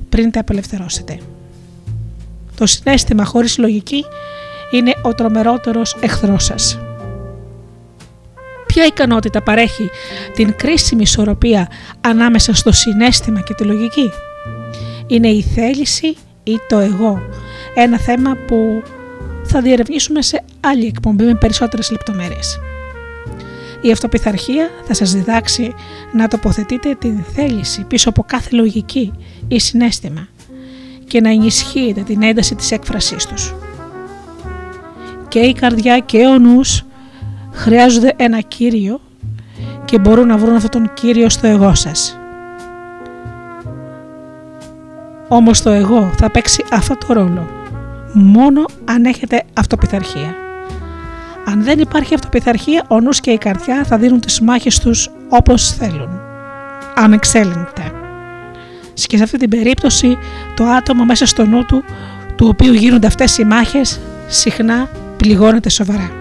πριν 0.09 0.31
τα 0.31 0.39
απελευθερώσετε. 0.39 1.19
Το 2.55 2.65
συνέστημα 2.65 3.25
χωρίς 3.25 3.57
λογική 3.57 4.05
είναι 4.71 4.93
ο 5.01 5.13
τρομερότερος 5.13 5.97
εχθρός 5.99 6.43
σας. 6.43 6.79
Ποια 8.65 8.85
ικανότητα 8.85 9.41
παρέχει 9.41 9.89
την 10.33 10.55
κρίσιμη 10.55 11.01
ισορροπία 11.01 11.69
ανάμεσα 12.01 12.53
στο 12.53 12.71
συνέστημα 12.71 13.41
και 13.41 13.53
τη 13.53 13.63
λογική; 13.63 14.11
Είναι 15.09 15.27
η 15.27 15.41
θέληση 15.41 16.15
ή 16.43 16.57
το 16.67 16.77
εγώ. 16.77 17.21
Ένα 17.75 17.97
θέμα 17.97 18.35
που 18.47 18.83
θα 19.43 19.61
διερευνήσουμε 19.61 20.21
σε 20.21 20.43
άλλη 20.59 20.85
εκπομπή 20.85 21.23
με 21.23 21.35
περισσότερες 21.35 21.91
λεπτομέρειες. 21.91 22.59
Η 23.81 23.91
αυτοπιθαρχία 23.91 24.69
θα 24.83 24.93
σας 24.93 25.13
διδάξει 25.13 25.73
να 26.13 26.27
τοποθετείτε 26.27 26.95
την 26.95 27.23
θέληση 27.23 27.83
πίσω 27.83 28.09
από 28.09 28.23
κάθε 28.27 28.55
λογική 28.55 29.13
ή 29.47 29.59
συνέστημα 29.59 30.27
και 31.07 31.21
να 31.21 31.29
ενισχύετε 31.29 32.01
την 32.01 32.23
ένταση 32.23 32.55
της 32.55 32.71
έκφρασής 32.71 33.25
τους. 33.25 33.53
Και 35.27 35.39
η 35.39 35.53
καρδιά 35.53 35.99
και 35.99 36.25
ο 36.25 36.37
νους 36.37 36.85
χρειάζονται 37.51 38.13
ένα 38.17 38.41
Κύριο 38.41 39.01
και 39.85 39.99
μπορούν 39.99 40.27
να 40.27 40.37
βρουν 40.37 40.55
αυτόν 40.55 40.69
τον 40.69 40.93
Κύριο 40.93 41.29
στο 41.29 41.47
εγώ 41.47 41.75
σας. 41.75 42.18
Όμως 45.29 45.61
το 45.61 45.69
εγώ 45.69 46.11
θα 46.17 46.29
παίξει 46.29 46.63
αυτό 46.71 46.97
το 46.97 47.13
ρόλο 47.13 47.47
μόνο 48.13 48.65
αν 48.85 49.05
έχετε 49.05 49.43
αυτοπιθαρχία. 49.53 50.35
Αν 51.45 51.63
δεν 51.63 51.79
υπάρχει 51.79 52.13
αυτοπιθαρχία, 52.13 52.85
ο 52.87 52.99
νους 52.99 53.19
και 53.19 53.31
η 53.31 53.37
καρδιά 53.37 53.83
θα 53.83 53.97
δίνουν 53.97 54.19
τις 54.19 54.41
μάχες 54.41 54.79
τους 54.79 55.09
όπως 55.29 55.71
θέλουν. 55.71 56.09
Ανεξέλεγκτα. 56.95 57.91
Και 58.93 59.17
σε 59.17 59.23
αυτή 59.23 59.37
την 59.37 59.49
περίπτωση 59.49 60.17
το 60.55 60.63
άτομο 60.65 61.05
μέσα 61.05 61.25
στο 61.25 61.45
νου 61.45 61.65
του, 61.65 61.83
του 62.35 62.47
οποίου 62.47 62.73
γίνονται 62.73 63.07
αυτές 63.07 63.37
οι 63.37 63.43
μάχες, 63.43 63.99
συχνά 64.27 64.89
πληγώνεται 65.17 65.69
σοβαρά. 65.69 66.18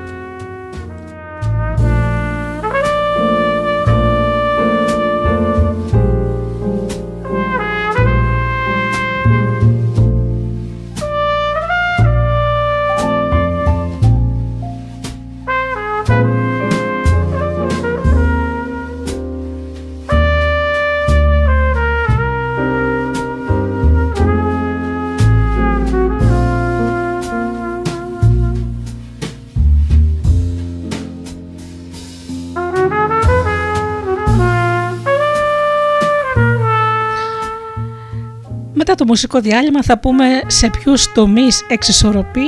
Μουσικό 39.08 39.40
διάλειμμα 39.40 39.82
θα 39.82 39.98
πούμε 39.98 40.40
σε 40.46 40.70
ποιους 40.70 41.12
τομείς 41.12 41.64
εξισορροπεί 41.68 42.46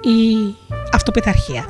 η 0.00 0.54
αυτοπιθαρχία. 0.92 1.64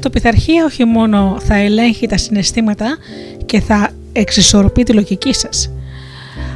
Αυτοπιθαρχία 0.00 0.64
όχι 0.64 0.84
μόνο 0.84 1.36
θα 1.40 1.54
ελέγχει 1.54 2.06
τα 2.06 2.16
συναισθήματα 2.16 2.96
και 3.46 3.60
θα 3.60 3.90
εξισορροπεί 4.12 4.82
τη 4.82 4.92
λογική 4.92 5.34
σας, 5.34 5.72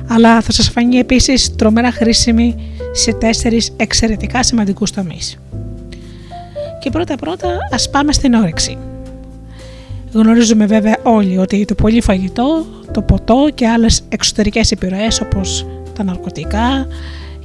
αλλά 0.08 0.40
θα 0.40 0.52
σας 0.52 0.68
φανεί 0.68 0.96
επίσης 0.96 1.56
τρομερά 1.56 1.92
χρήσιμη 1.92 2.56
σε 2.92 3.12
τέσσερις 3.12 3.72
εξαιρετικά 3.76 4.42
σημαντικούς 4.42 4.90
τομείς. 4.90 5.38
Και 6.80 6.90
πρώτα 6.90 7.16
πρώτα 7.16 7.58
ας 7.70 7.90
πάμε 7.90 8.12
στην 8.12 8.34
όρεξη. 8.34 8.78
Γνωρίζουμε 10.12 10.66
βέβαια 10.66 10.96
όλοι 11.02 11.38
ότι 11.38 11.64
το 11.64 11.74
πολύ 11.74 12.00
φαγητό, 12.00 12.66
το 12.92 13.02
ποτό 13.02 13.48
και 13.54 13.68
άλλες 13.68 14.00
εξωτερικές 14.08 14.70
επιρροές 14.70 15.20
όπως 15.20 15.66
τα 15.94 16.04
ναρκωτικά 16.04 16.86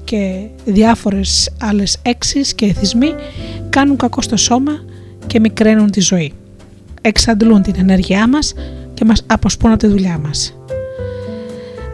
και 0.04 0.48
διάφορες 0.66 1.50
άλλες 1.62 1.98
έξεις 2.02 2.54
και 2.54 2.66
εθισμοί 2.66 3.14
κάνουν 3.70 3.98
κακό 3.98 4.22
στο 4.22 4.38
σώμα 4.38 4.89
και 5.30 5.40
μικραίνουν 5.40 5.92
τη 5.92 6.00
ζωή. 6.00 6.34
Εξαντλούν 7.02 7.62
την 7.62 7.74
ενέργειά 7.78 8.28
μας 8.28 8.54
και 8.94 9.06
μας 9.06 9.24
αποσπούν 9.28 9.72
από 9.72 9.80
τη 9.80 9.88
δουλειά 9.88 10.18
μας. 10.18 10.54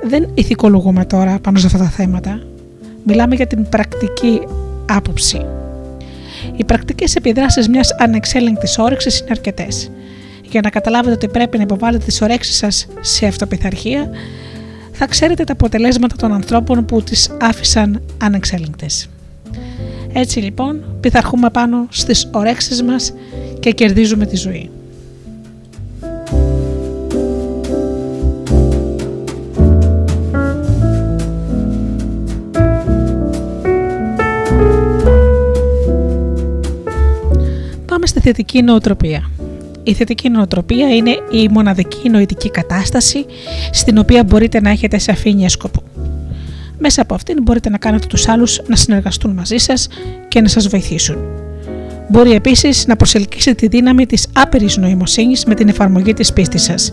Δεν 0.04 0.30
ηθικολογούμε 0.34 1.06
τώρα 1.06 1.40
πάνω 1.40 1.58
σε 1.58 1.66
αυτά 1.66 1.78
τα 1.78 1.90
θέματα. 1.90 2.44
Μιλάμε 3.04 3.36
για 3.36 3.48
την 3.48 3.70
πρακτική 3.70 4.42
άποψη. 4.90 5.46
Οι 6.56 6.64
πρακτικές 6.64 7.16
επιδράσεις 7.16 7.70
μιας 7.70 7.90
ανεξέλεγκτης 8.00 8.78
όρεξης 8.78 9.20
είναι 9.20 9.30
αρκετές. 9.32 9.92
Για 10.50 10.62
να 10.62 10.70
καταλάβετε 10.70 11.14
ότι 11.14 11.28
πρέπει 11.28 11.58
να 11.58 11.64
υποβάλλετε 11.64 12.06
τις 12.06 12.22
ορέξεις 12.22 12.56
σας 12.56 12.88
σε 13.02 13.26
αυτοπιθαρχία, 13.26 14.10
θα 14.92 15.08
ξέρετε 15.08 15.44
τα 15.44 15.54
αποτελέσματα 15.54 16.16
των 16.16 16.34
ανθρώπων 16.34 16.86
που 16.86 17.02
τις 17.02 17.30
άφησαν 17.42 18.02
ανεξέλεγκτες. 18.22 19.10
Έτσι 20.14 20.40
λοιπόν 20.40 20.84
πειθαρχούμε 21.00 21.50
πάνω 21.50 21.88
στις 21.90 22.30
ορέξεις 22.32 22.84
μας 22.84 23.14
και 23.66 23.72
κερδίζουμε 23.72 24.26
τη 24.26 24.36
ζωή. 24.36 24.70
Πάμε 37.86 38.06
στη 38.06 38.20
θετική 38.20 38.62
νοοτροπία. 38.62 39.32
Η 39.84 39.94
θετική 39.94 40.30
νοοτροπία 40.30 40.96
είναι 40.96 41.18
η 41.32 41.48
μοναδική 41.48 42.10
νοητική 42.10 42.50
κατάσταση 42.50 43.26
στην 43.72 43.98
οποία 43.98 44.24
μπορείτε 44.24 44.62
να 44.62 44.70
έχετε 44.70 44.98
σαφήνεια 44.98 45.50
σκοπού. 45.50 45.84
Μέσα 46.78 47.02
από 47.02 47.14
αυτήν 47.14 47.42
μπορείτε 47.42 47.70
να 47.70 47.78
κάνετε 47.78 48.08
τους 48.08 48.28
άλλους 48.28 48.62
να 48.68 48.76
συνεργαστούν 48.76 49.32
μαζί 49.32 49.58
σας 49.58 49.88
και 50.28 50.42
να 50.42 50.48
σας 50.48 50.68
βοηθήσουν. 50.68 51.45
Μπορεί 52.10 52.32
επίσης 52.32 52.88
να 52.88 52.96
προσελκύσετε 52.96 53.56
τη 53.56 53.68
δύναμη 53.68 54.06
της 54.06 54.28
άπειρης 54.34 54.78
νοημοσύνης 54.78 55.46
με 55.46 55.56
την 55.56 55.70
εφαρμογή 55.70 56.14
της 56.14 56.34
πίστης 56.34 56.64
σας. 56.64 56.92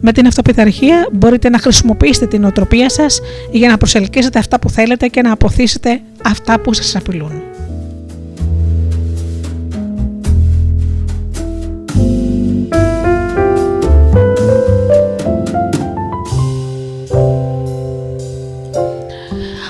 Με 0.00 0.12
την 0.12 0.26
αυτοπιθαρχία 0.26 1.08
μπορείτε 1.12 1.48
να 1.48 1.58
χρησιμοποιήσετε 1.58 2.26
την 2.26 2.40
νοοτροπία 2.40 2.90
σας 2.90 3.20
για 3.50 3.68
να 3.68 3.76
προσελκύσετε 3.76 4.38
αυτά 4.38 4.58
που 4.58 4.70
θέλετε 4.70 5.06
και 5.06 5.22
να 5.22 5.32
αποθήσετε 5.32 6.00
αυτά 6.24 6.60
που 6.60 6.72
σας 6.72 6.96
απειλούν. 6.96 7.42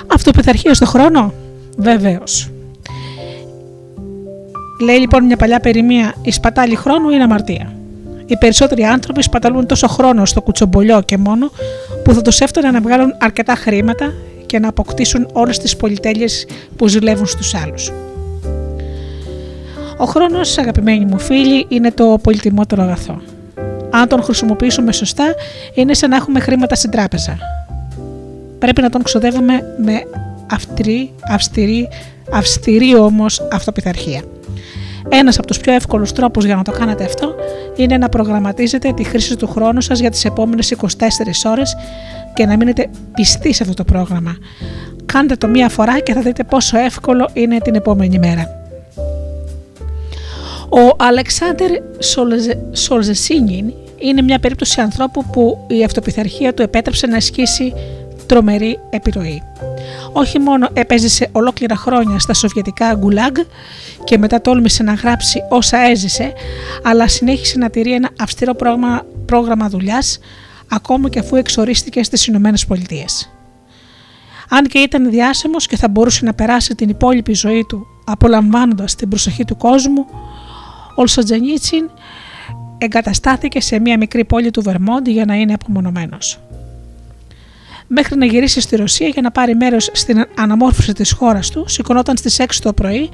Αυτοπιθαρχία 0.07 0.75
στο 0.75 0.87
χρόνο, 0.87 1.33
βεβαίως. 1.77 2.54
Λέει 4.81 4.97
λοιπόν 4.97 5.25
μια 5.25 5.37
παλιά 5.37 5.61
περιμία: 5.61 6.15
Η 6.23 6.33
σπατάλη 6.33 6.75
χρόνου 6.75 7.11
είναι 7.11 7.23
αμαρτία. 7.23 7.73
Οι 8.27 8.37
περισσότεροι 8.37 8.83
άνθρωποι 8.83 9.23
σπαταλούν 9.23 9.67
τόσο 9.67 9.89
χρόνο 9.89 10.25
στο 10.25 10.43
κουτσομπολιό 10.43 11.03
και 11.03 11.19
μόνο 11.19 11.51
που 12.05 12.15
θα 12.15 12.23
τους 12.23 12.41
έφτανε 12.41 12.71
να 12.71 12.81
βγάλουν 12.81 13.15
αρκετά 13.19 13.55
χρήματα 13.55 14.13
και 14.47 14.59
να 14.59 14.69
αποκτήσουν 14.69 15.29
όλες 15.33 15.59
τις 15.59 15.77
πολυτέλειες 15.77 16.47
που 16.77 16.89
ζηλεύουν 16.89 17.27
στους 17.27 17.55
άλλους. 17.55 17.93
Ο 19.99 20.05
χρόνος, 20.05 20.59
αγαπημένοι 20.59 21.05
μου 21.05 21.19
φίλοι, 21.19 21.67
είναι 21.69 21.91
το 21.91 22.19
πολυτιμότερο 22.23 22.83
αγαθό. 22.83 23.21
Αν 23.91 24.09
τον 24.09 24.23
χρησιμοποιήσουμε 24.23 24.93
σωστά, 24.93 25.25
είναι 25.75 25.95
σαν 25.95 26.11
να 26.11 26.17
έχουμε 26.17 26.41
χρήματα 26.41 26.75
στην 26.75 26.91
τράπεζα. 26.91 27.39
Πρέπει 28.59 28.81
να 28.83 28.91
τον 28.91 29.03
ξοδεύουμε 29.03 29.75
με 29.85 30.03
αυστηρή, 30.51 31.11
αυστηρή, 31.33 31.89
αυστηρή 32.31 32.97
όμως 32.97 33.49
αυτοπιθαρχία. 33.53 34.23
Ένας 35.09 35.39
από 35.39 35.47
τους 35.47 35.59
πιο 35.59 35.73
εύκολους 35.73 36.13
τρόπους 36.13 36.45
για 36.45 36.57
να 36.57 36.63
το 36.63 36.73
κάνετε 36.73 37.05
αυτό 37.05 37.35
είναι 37.77 37.99
να 37.99 38.09
προγραμματίζετε 38.09 38.93
τη 38.93 39.05
χρήση 39.05 39.37
του 39.37 39.47
χρόνου 39.47 39.81
σας 39.81 39.99
για 39.99 40.11
τις 40.11 40.25
επόμενες 40.25 40.71
24 40.71 41.51
ώρες 41.51 41.77
και 42.35 42.47
να 42.47 42.57
μείνετε 42.57 42.91
πιστοί 43.15 43.53
σε 43.53 43.63
αυτό 43.63 43.75
το 43.75 43.85
πρόγραμμα. 43.85 44.37
Κάντε 45.07 45.37
το 45.37 45.49
μία 45.49 45.69
φορά 45.69 45.99
και 45.99 46.13
θα 46.13 46.21
δείτε 46.21 46.45
πόσο 46.45 46.79
εύκολο 46.79 47.31
είναι 47.33 47.59
την 47.59 47.75
επόμενη 47.75 48.19
μέρα. 48.19 48.63
Ο 50.69 50.97
Αλεξάνδρ 50.97 51.71
Σολζεσίνιν 52.73 53.73
είναι 53.99 54.23
μια 54.23 54.39
περίπτωση 54.39 54.81
ανθρώπου 54.81 55.25
που 55.25 55.67
η 55.69 55.85
αυτοπιθαρχία 55.85 56.55
του 56.55 56.63
επέτρεψε 56.63 57.07
να 57.07 57.17
ασκήσει 57.17 57.73
τρομερή 58.27 58.79
επιρροή. 58.91 59.43
Όχι 60.13 60.39
μόνο 60.39 60.69
έπαιζε 60.73 61.29
ολόκληρα 61.33 61.77
χρόνια 61.77 62.19
στα 62.19 62.35
σοβιετικά 62.35 62.95
γκουλάγκ 62.95 63.37
και 64.05 64.19
μετά 64.19 64.41
τόλμησε 64.41 64.83
να 64.83 64.93
γράψει 64.93 65.41
όσα 65.51 65.79
έζησε, 65.79 66.33
αλλά 66.83 67.09
συνέχισε 67.09 67.59
να 67.59 67.71
τηρεί 67.71 67.93
ένα 67.93 68.11
αυστηρό 68.21 68.55
πρόγραμμα, 68.55 69.07
πρόγραμμα 69.27 69.69
δουλειάς, 69.69 70.19
ακόμη 70.69 71.09
και 71.09 71.19
αφού 71.19 71.37
εξορίστηκε 71.37 72.03
στις 72.03 72.27
Ηνωμένες 72.27 72.67
Πολιτείες. 72.67 73.29
Αν 74.49 74.67
και 74.67 74.79
ήταν 74.79 75.11
διάσημος 75.11 75.67
και 75.67 75.77
θα 75.77 75.89
μπορούσε 75.89 76.25
να 76.25 76.35
περάσει 76.35 76.75
την 76.75 76.89
υπόλοιπη 76.89 77.35
ζωή 77.35 77.65
του 77.69 77.87
απολαμβάνοντας 78.05 78.95
την 78.95 79.09
προσοχή 79.09 79.45
του 79.45 79.57
κόσμου, 79.57 80.07
ο 80.95 81.07
Σοτζενίτσιν 81.07 81.91
εγκαταστάθηκε 82.79 83.61
σε 83.61 83.79
μια 83.79 83.99
μικρή 83.99 84.25
πόλη 84.25 84.51
του 84.51 84.63
Βερμόντι 84.63 85.11
για 85.11 85.25
να 85.25 85.35
είναι 85.35 85.53
απομονωμένος 85.53 86.39
μέχρι 87.87 88.17
να 88.17 88.27
γυρίσει 88.27 88.61
στη 88.61 88.77
Ρωσία 88.77 89.09
για 89.09 89.23
να 89.23 89.31
πάρει 89.31 89.55
μέρος 89.55 89.91
στην 89.93 90.27
αναμόρφωση 90.39 90.93
της 90.93 91.13
χώρας 91.13 91.51
του, 91.51 91.65
σηκωνόταν 91.69 92.17
στις 92.17 92.41
6 92.41 92.45
το 92.63 92.73
πρωί 92.73 93.11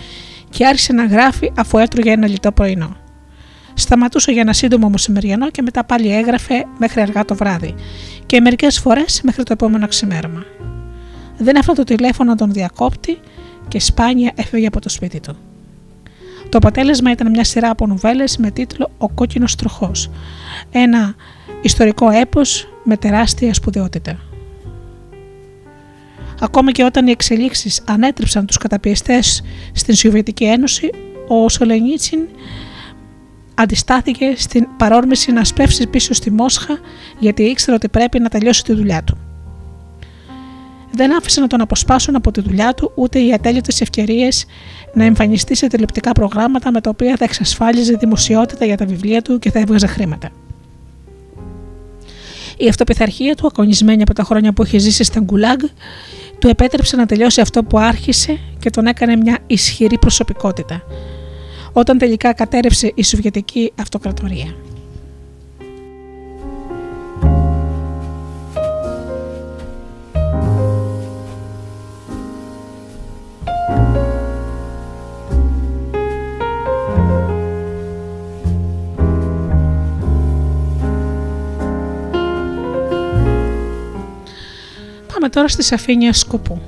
και 0.51 0.67
άρχισε 0.67 0.93
να 0.93 1.05
γράφει 1.07 1.53
αφού 1.57 1.79
έτρωγε 1.79 2.11
ένα 2.11 2.27
λιτό 2.27 2.53
πρωινό. 2.53 2.97
Σταματούσε 3.75 4.33
για 4.33 4.41
ένα 4.41 4.53
σύντομο 4.53 4.89
μεσημεριανό 4.89 5.51
και 5.51 5.63
μετά 5.63 5.85
πάλι 5.85 6.15
έγραφε 6.15 6.65
μέχρι 6.79 7.01
αργά 7.01 7.25
το 7.25 7.35
βράδυ 7.35 7.75
και 8.27 8.41
μερικές 8.41 8.79
φορές 8.79 9.21
μέχρι 9.23 9.43
το 9.43 9.53
επόμενο 9.53 9.89
ξημέρωμα. 9.89 10.45
Δεν 11.39 11.59
αυτό 11.59 11.73
το 11.73 11.85
τηλέφωνο 11.85 12.35
τον 12.35 12.53
διακόπτη 12.53 13.19
και 13.69 13.81
σπάνια 13.81 14.33
έφευγε 14.35 14.67
από 14.67 14.81
το 14.81 14.89
σπίτι 14.89 15.21
του. 15.21 15.37
Το 16.49 16.59
αποτέλεσμα 16.59 17.11
ήταν 17.11 17.31
μια 17.31 17.45
σειρά 17.45 17.71
από 17.71 17.87
νουβέλες 17.87 18.37
με 18.37 18.51
τίτλο 18.51 18.91
«Ο 18.99 19.09
κόκκινος 19.09 19.55
τροχός», 19.55 20.11
ένα 20.71 21.15
ιστορικό 21.63 22.11
έπος 22.11 22.69
με 22.85 22.97
τεράστια 22.97 23.55
σπουδαιότητα. 23.55 24.30
Ακόμα 26.41 26.73
και 26.73 26.85
όταν 26.85 27.07
οι 27.07 27.11
εξελίξεις 27.11 27.83
ανέτρεψαν 27.87 28.47
τους 28.47 28.57
καταπιεστές 28.57 29.43
στην 29.73 29.95
Σοβιετική 29.95 30.45
Ένωση, 30.45 30.91
ο 31.29 31.49
Σολενίτσιν 31.49 32.21
αντιστάθηκε 33.55 34.35
στην 34.37 34.67
παρόρμηση 34.77 35.33
να 35.33 35.45
σπεύσει 35.45 35.87
πίσω 35.87 36.15
στη 36.15 36.31
Μόσχα 36.31 36.79
γιατί 37.19 37.43
ήξερε 37.43 37.77
ότι 37.77 37.89
πρέπει 37.89 38.19
να 38.21 38.29
τελειώσει 38.29 38.65
τη 38.65 38.73
δουλειά 38.73 39.03
του. 39.05 39.19
Δεν 40.93 41.17
άφησε 41.17 41.41
να 41.41 41.47
τον 41.47 41.61
αποσπάσουν 41.61 42.17
από 42.17 42.31
τη 42.31 42.41
δουλειά 42.41 42.75
του 42.75 42.93
ούτε 42.95 43.19
οι 43.19 43.33
ατέλειωτες 43.33 43.81
ευκαιρίες 43.81 44.45
να 44.95 45.05
εμφανιστεί 45.05 45.57
σε 45.57 45.67
τηλεοπτικά 45.67 46.13
προγράμματα 46.13 46.71
με 46.71 46.81
τα 46.81 46.91
οποία 46.91 47.17
θα 47.17 47.25
εξασφάλιζε 47.25 47.97
δημοσιότητα 47.97 48.65
για 48.65 48.77
τα 48.77 48.87
βιβλία 48.87 49.23
του 49.23 49.39
και 49.39 49.51
θα 49.51 49.59
έβγαζε 49.59 49.87
χρήματα. 49.87 50.31
Η 52.57 52.69
αυτοπιθαρχία 52.69 53.35
του, 53.35 53.47
ακονισμένη 53.47 54.03
από 54.03 54.15
τα 54.15 54.23
χρόνια 54.23 54.53
που 54.53 54.63
είχε 54.63 54.79
ζήσει 54.79 55.05
στα 55.05 55.21
Γκουλάγκ, 55.21 55.61
του 56.41 56.49
επέτρεψε 56.49 56.97
να 56.97 57.07
τελειώσει 57.07 57.41
αυτό 57.41 57.65
που 57.65 57.79
άρχισε 57.79 58.39
και 58.59 58.71
τον 58.71 58.87
έκανε 58.87 59.17
μια 59.17 59.39
ισχυρή 59.47 59.99
προσωπικότητα, 59.99 60.83
όταν 61.73 61.99
τελικά 61.99 62.33
κατέρευσε 62.33 62.93
η 62.95 63.05
Σοβιετική 63.05 63.73
Αυτοκρατορία. 63.81 64.55
Πάμε 85.21 85.33
τώρα 85.33 85.49
στη 85.49 85.63
σαφήνεια 85.63 86.13
σκοπού. 86.13 86.61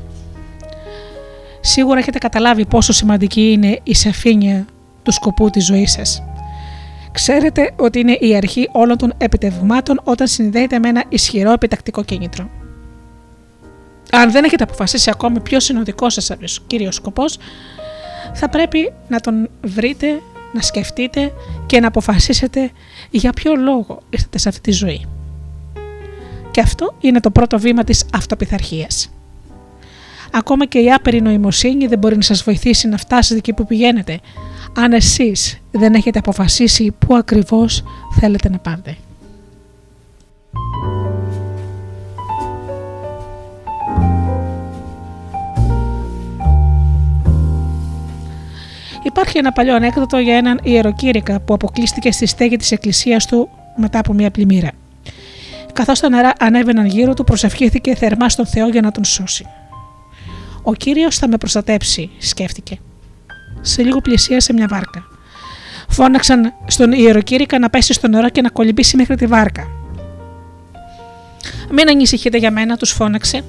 Σίγουρα 1.60 1.98
έχετε 1.98 2.18
καταλάβει 2.18 2.66
πόσο 2.66 2.92
σημαντική 2.92 3.52
είναι 3.52 3.80
η 3.82 3.94
σαφήνεια 3.94 4.66
του 5.02 5.12
σκοπού 5.12 5.50
της 5.50 5.64
ζωής 5.64 5.92
σας. 5.92 6.22
Ξέρετε 7.12 7.72
ότι 7.76 7.98
είναι 7.98 8.12
η 8.12 8.36
αρχή 8.36 8.68
όλων 8.72 8.96
των 8.96 9.12
επιτευγμάτων 9.18 10.00
όταν 10.04 10.26
συνδέεται 10.26 10.78
με 10.78 10.88
ένα 10.88 11.04
ισχυρό 11.08 11.52
επιτακτικό 11.52 12.04
κίνητρο. 12.04 12.50
Αν 14.10 14.30
δεν 14.30 14.44
έχετε 14.44 14.62
αποφασίσει 14.62 15.10
ακόμη 15.10 15.40
ποιο 15.40 15.58
είναι 15.70 15.80
ο 15.80 15.82
δικός 15.82 16.12
σας 16.12 16.60
κύριος 16.66 16.94
σκοπός, 16.94 17.38
θα 18.34 18.48
πρέπει 18.48 18.92
να 19.08 19.20
τον 19.20 19.50
βρείτε, 19.64 20.20
να 20.52 20.60
σκεφτείτε 20.60 21.32
και 21.66 21.80
να 21.80 21.86
αποφασίσετε 21.86 22.70
για 23.10 23.32
ποιο 23.32 23.54
λόγο 23.54 24.02
ήρθατε 24.10 24.38
σε 24.38 24.48
αυτή 24.48 24.60
τη 24.60 24.72
ζωή. 24.72 25.06
Και 26.52 26.60
αυτό 26.60 26.94
είναι 27.00 27.20
το 27.20 27.30
πρώτο 27.30 27.58
βήμα 27.58 27.84
της 27.84 28.04
αυτοπιθαρχίας. 28.14 29.10
Ακόμα 30.32 30.66
και 30.66 30.78
η 30.78 30.92
άπειρη 30.92 31.20
νοημοσύνη 31.20 31.86
δεν 31.86 31.98
μπορεί 31.98 32.16
να 32.16 32.22
σας 32.22 32.42
βοηθήσει 32.42 32.88
να 32.88 32.96
φτάσετε 32.96 33.38
εκεί 33.38 33.52
που 33.52 33.66
πηγαίνετε, 33.66 34.20
αν 34.76 34.92
εσείς 34.92 35.60
δεν 35.70 35.94
έχετε 35.94 36.18
αποφασίσει 36.18 36.94
πού 36.98 37.16
ακριβώς 37.16 37.82
θέλετε 38.20 38.48
να 38.48 38.58
πάτε. 38.58 38.96
Υπάρχει 49.02 49.38
ένα 49.38 49.52
παλιό 49.52 49.74
ανέκδοτο 49.74 50.18
για 50.18 50.36
έναν 50.36 50.60
ιεροκήρυκα 50.62 51.40
που 51.40 51.54
αποκλείστηκε 51.54 52.12
στη 52.12 52.26
στέγη 52.26 52.56
της 52.56 52.72
εκκλησίας 52.72 53.26
του 53.26 53.48
μετά 53.76 53.98
από 53.98 54.12
μια 54.12 54.30
πλημμύρα. 54.30 54.81
Καθώς 55.72 56.00
τα 56.00 56.08
νερά 56.08 56.32
ανέβαιναν 56.38 56.86
γύρω 56.86 57.14
του 57.14 57.24
προσευχήθηκε 57.24 57.94
θερμά 57.94 58.28
στον 58.28 58.46
Θεό 58.46 58.68
για 58.68 58.80
να 58.80 58.90
τον 58.90 59.04
σώσει. 59.04 59.46
Ο 60.62 60.74
Κύριος 60.74 61.18
θα 61.18 61.28
με 61.28 61.36
προστατέψει, 61.36 62.10
σκέφτηκε. 62.18 62.78
Σε 63.60 63.82
λίγο 63.82 64.00
πλησίασε 64.00 64.52
μια 64.52 64.66
βάρκα. 64.70 65.04
Φώναξαν 65.88 66.54
στον 66.66 66.92
ιεροκήρυκα 66.92 67.58
να 67.58 67.70
πέσει 67.70 67.92
στο 67.92 68.08
νερό 68.08 68.28
και 68.28 68.40
να 68.40 68.48
κολυμπήσει 68.48 68.96
μέχρι 68.96 69.16
τη 69.16 69.26
βάρκα. 69.26 69.68
Μην 71.70 71.88
ανησυχείτε 71.88 72.38
για 72.38 72.50
μένα, 72.50 72.76
τους 72.76 72.90
φώναξε. 72.90 73.44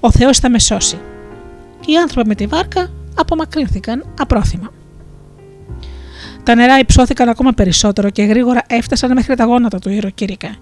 Ο 0.00 0.10
Θεός 0.10 0.38
θα 0.38 0.50
με 0.50 0.58
σώσει. 0.58 0.98
Οι 1.86 1.96
άνθρωποι 1.96 2.28
με 2.28 2.34
τη 2.34 2.46
βάρκα 2.46 2.90
απομακρύνθηκαν 3.14 4.04
απρόθυμα. 4.20 4.72
Τα 6.42 6.54
νερά 6.54 6.78
υψώθηκαν 6.78 7.28
ακόμα 7.28 7.52
περισσότερο 7.52 8.10
και 8.10 8.22
γρήγορα 8.22 8.62
έφτασαν 8.66 9.12
μέχρι 9.12 9.36
τα 9.36 9.44
γόνατα 9.44 9.78
του 9.78 9.90
ιεροκήρυκα. 9.90 10.56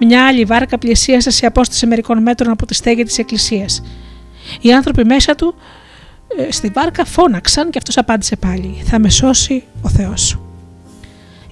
Μια 0.00 0.26
άλλη 0.26 0.44
βάρκα 0.44 0.78
πλησίασε 0.78 1.30
σε 1.30 1.46
απόσταση 1.46 1.86
μερικών 1.86 2.22
μέτρων 2.22 2.50
από 2.50 2.66
τη 2.66 2.74
στέγη 2.74 3.02
της 3.02 3.18
εκκλησίας. 3.18 3.82
Οι 4.60 4.72
άνθρωποι 4.72 5.04
μέσα 5.04 5.34
του 5.34 5.54
ε, 6.38 6.52
στη 6.52 6.68
βάρκα 6.68 7.04
φώναξαν 7.04 7.70
και 7.70 7.78
αυτός 7.78 7.96
απάντησε 7.96 8.36
πάλι: 8.36 8.82
Θα 8.84 8.98
με 8.98 9.10
σώσει 9.10 9.62
ο 9.82 9.88
Θεός. 9.88 10.38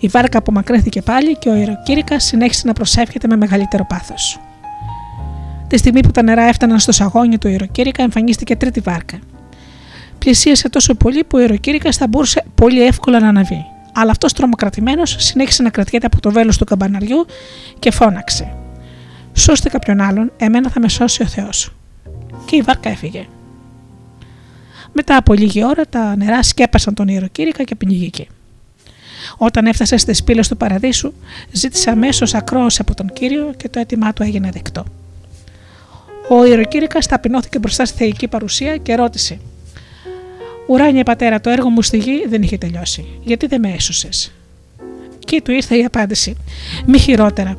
Η 0.01 0.09
βάρκα 0.09 0.39
απομακρύνθηκε 0.39 1.03
πάλι 1.03 1.39
και 1.39 1.49
ο 1.49 1.55
ιεροκήρυκας 1.55 2.25
συνέχισε 2.25 2.67
να 2.67 2.73
προσεύχεται 2.73 3.27
με 3.29 3.37
μεγαλύτερο 3.37 3.87
πάθος. 3.89 4.41
Τη 5.69 5.77
στιγμή 5.77 6.01
που 6.01 6.11
τα 6.11 6.23
νερά 6.23 6.43
έφταναν 6.43 6.79
στο 6.79 6.93
σαγόνι 6.93 7.39
του 7.39 7.49
ιεροκήρυκα, 7.49 8.03
εμφανίστηκε 8.03 8.57
τρίτη 8.57 8.81
βάρκα. 8.81 9.19
Πλησίασε 10.19 10.69
τόσο 10.69 10.95
πολύ 10.95 11.25
που 11.25 11.39
ο 11.39 11.41
ιεροκήρυκας 11.41 11.97
θα 11.97 12.07
μπορούσε 12.07 12.45
πολύ 12.55 12.83
εύκολα 12.83 13.21
να 13.21 13.29
αναβεί. 13.29 13.65
Αλλά 13.99 14.11
αυτός 14.11 14.33
τρομοκρατημένος 14.33 15.17
συνέχισε 15.19 15.63
να 15.63 15.71
κρατιέται 15.71 16.07
από 16.07 16.21
το 16.21 16.31
βέλος 16.31 16.59
του 16.59 16.65
καμπαναριού 16.65 17.27
και 17.79 17.91
φώναξε: 17.91 18.57
Σώστε 19.33 19.69
κάποιον 19.69 20.01
άλλον, 20.01 20.33
εμένα 20.37 20.71
θα 20.71 20.81
με 20.81 20.89
σώσει 20.89 21.23
ο 21.23 21.27
Θεός. 21.27 21.73
Και 22.45 22.57
η 22.57 22.63
βάρκα 22.63 22.91
έφυγε. 22.91 23.27
Μετά 24.93 25.17
από 25.17 25.35
λίγη 25.35 25.65
ώρα 25.65 25.87
τα 25.87 26.17
νερά 26.17 26.43
σκέπασαν 26.43 26.95
τον 26.95 27.09
ιεροκήρυκα 27.09 27.63
και 27.63 27.75
πνιγήκε. 27.75 28.27
Όταν 29.37 29.67
έφτασε 29.67 29.97
στις 29.97 30.25
πύλες 30.25 30.49
του 30.49 30.57
Παραδείσου, 30.57 31.13
ζήτησε 31.53 31.91
αμέσως 31.91 32.35
ακρόαση 32.35 32.79
από 32.81 32.95
τον 32.95 33.13
κύριο 33.13 33.55
και 33.57 33.69
το 33.69 33.81
αίτημά 33.81 34.13
του 34.13 34.23
έγινε 34.23 34.51
δεκτό. 34.53 34.85
Ο 36.29 36.45
ιεροκήρυκας 36.45 37.07
ταπεινώθηκε 37.07 37.59
μπροστά 37.59 37.85
στη 37.85 37.97
θεϊκή 37.97 38.29
παρουσία 38.29 38.77
και 38.77 38.95
ρώτησε: 38.95 39.41
Ουράνια 40.67 41.05
πατέρα, 41.05 41.41
το 41.41 41.51
έργο 41.51 41.69
μου 41.69 41.83
στη 41.83 41.99
γη 41.99 42.27
δεν 42.29 42.43
είχε 42.43 42.59
τελειώσει. 42.59 43.07
Γιατί 43.23 43.47
δεν 43.47 43.61
με 43.61 43.73
έσωσες; 43.77 44.33
Και 45.19 45.43
του 45.43 45.53
ήρθε 45.53 45.77
η 45.77 45.85
απάντηση: 45.85 46.37
Μη 46.87 46.99
χειρότερα. 46.99 47.59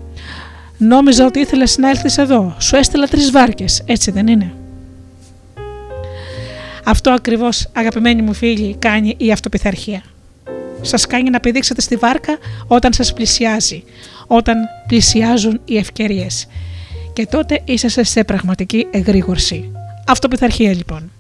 Νόμιζα 0.78 1.26
ότι 1.26 1.40
ήθελες 1.40 1.78
να 1.78 1.90
έλθεις 1.90 2.18
εδώ. 2.18 2.56
Σου 2.60 2.76
έστειλα 2.76 3.08
τρεις 3.08 3.32
βάρκες, 3.32 3.82
έτσι 3.86 4.12
δεν 4.12 4.28
είναι. 4.28 4.54
Αυτό 6.84 7.12
ακριβώς, 7.12 7.68
αγαπημένοι 7.74 8.22
μου 8.22 8.34
φίλοι, 8.34 8.76
κάνει 8.80 9.16
η 9.18 9.32
αυτοπιθαρχία. 9.32 10.04
Σας 10.82 11.06
κάνει 11.08 11.30
να 11.30 11.40
πηδήξετε 11.40 11.82
στη 11.82 11.96
βάρκα 11.96 12.38
όταν 12.68 12.94
σας 12.94 13.14
πλησιάζει, 13.14 13.84
όταν 14.28 14.56
πλησιάζουν 14.88 15.62
οι 15.66 15.78
ευκαιρίες. 15.78 16.48
Και 17.14 17.26
τότε 17.26 17.62
είσαστε 17.64 18.04
σε 18.04 18.24
πραγματική 18.24 18.88
εγρήγορση. 18.92 19.72
Αυτοπιθαρχία 20.08 20.74
λοιπόν. 20.74 21.12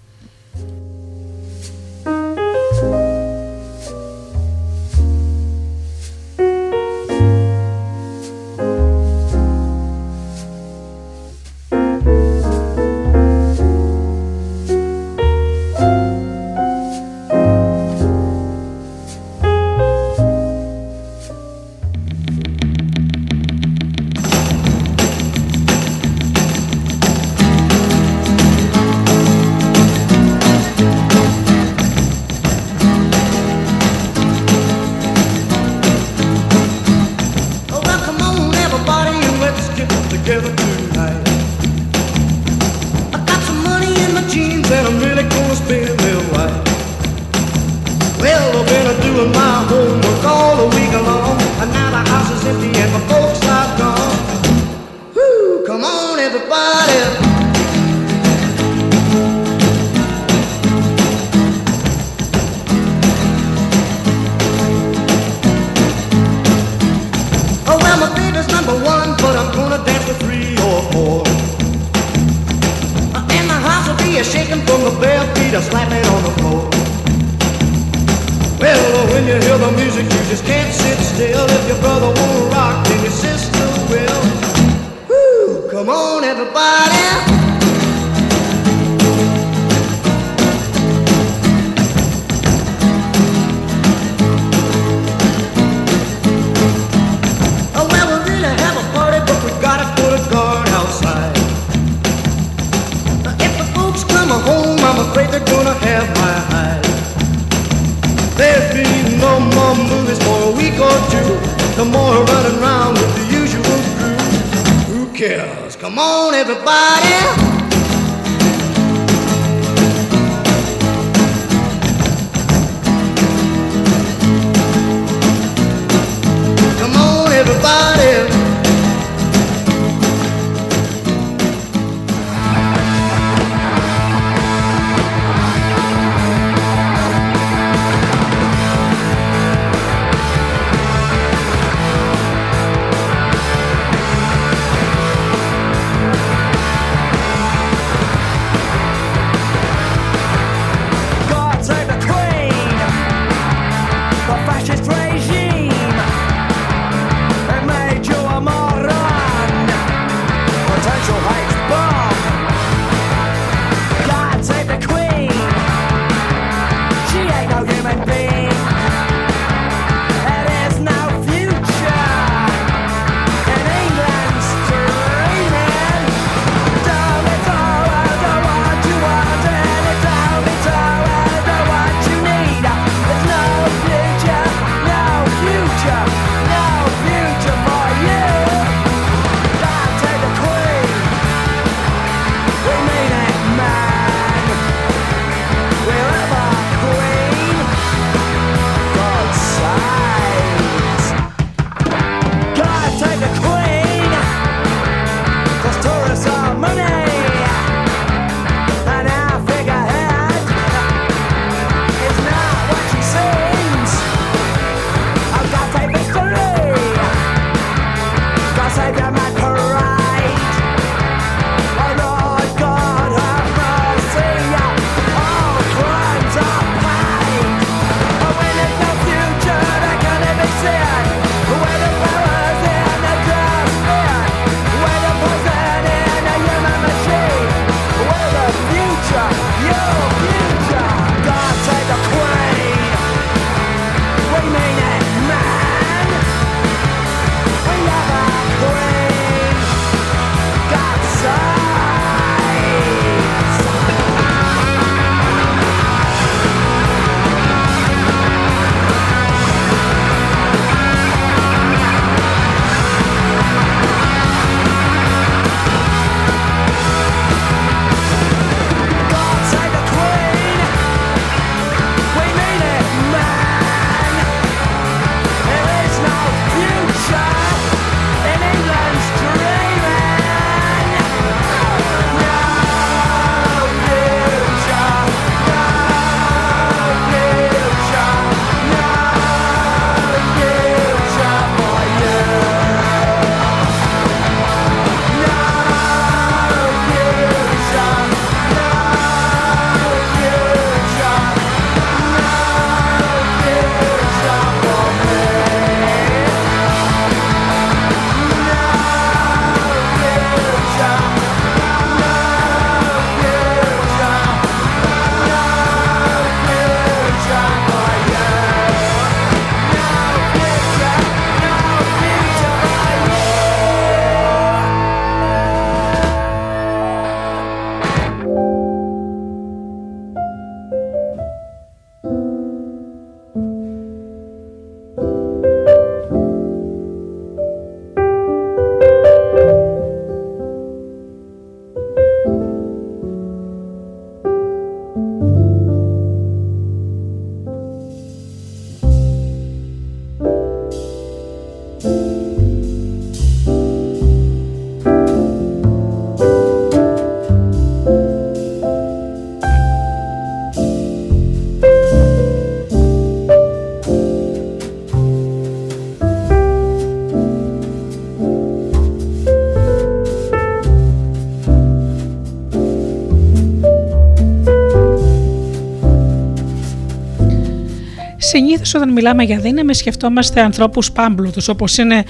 Συνήθως 378.27 378.73
όταν 378.73 378.91
μιλάμε 378.91 379.23
για 379.23 379.39
δύναμη 379.39 379.75
σκεφτόμαστε 379.75 380.41
ανθρώπους 380.41 380.91
πάμπλουτους 380.91 381.47
όπως 381.47 381.77
είναι 381.77 382.03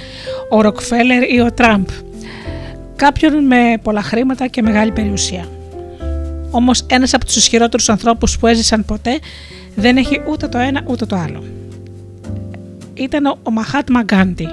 ο 0.49 0.61
Ροκφέλερ 0.61 1.31
ή 1.31 1.39
ο 1.39 1.51
Τραμπ. 1.53 1.85
Κάποιον 2.95 3.45
με 3.45 3.77
πολλά 3.81 4.01
χρήματα 4.01 4.47
και 4.47 4.61
μεγάλη 4.61 4.91
περιουσία. 4.91 5.47
Όμως 6.51 6.85
ένας 6.89 7.13
από 7.13 7.25
τους 7.25 7.35
ισχυρότερους 7.35 7.89
ανθρώπους 7.89 8.37
που 8.37 8.47
έζησαν 8.47 8.85
ποτέ 8.85 9.19
δεν 9.75 9.97
έχει 9.97 10.21
ούτε 10.29 10.47
το 10.47 10.57
ένα 10.57 10.81
ούτε 10.85 11.05
το 11.05 11.15
άλλο. 11.15 11.43
Ήταν 12.93 13.25
ο 13.43 13.51
Μαχάτμα 13.51 14.01
Γκάντι. 14.01 14.47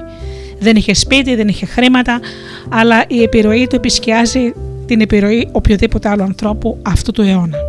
Δεν 0.58 0.76
είχε 0.76 0.94
σπίτι, 0.94 1.34
δεν 1.34 1.48
είχε 1.48 1.66
χρήματα, 1.66 2.20
αλλά 2.68 3.04
η 3.08 3.22
επιρροή 3.22 3.66
του 3.66 3.76
επισκιάζει 3.76 4.52
την 4.86 5.00
επιρροή 5.00 5.48
οποιοδήποτε 5.52 6.08
άλλου 6.08 6.22
ανθρώπου 6.22 6.78
αυτού 6.82 7.12
του 7.12 7.22
αιώνα. 7.22 7.63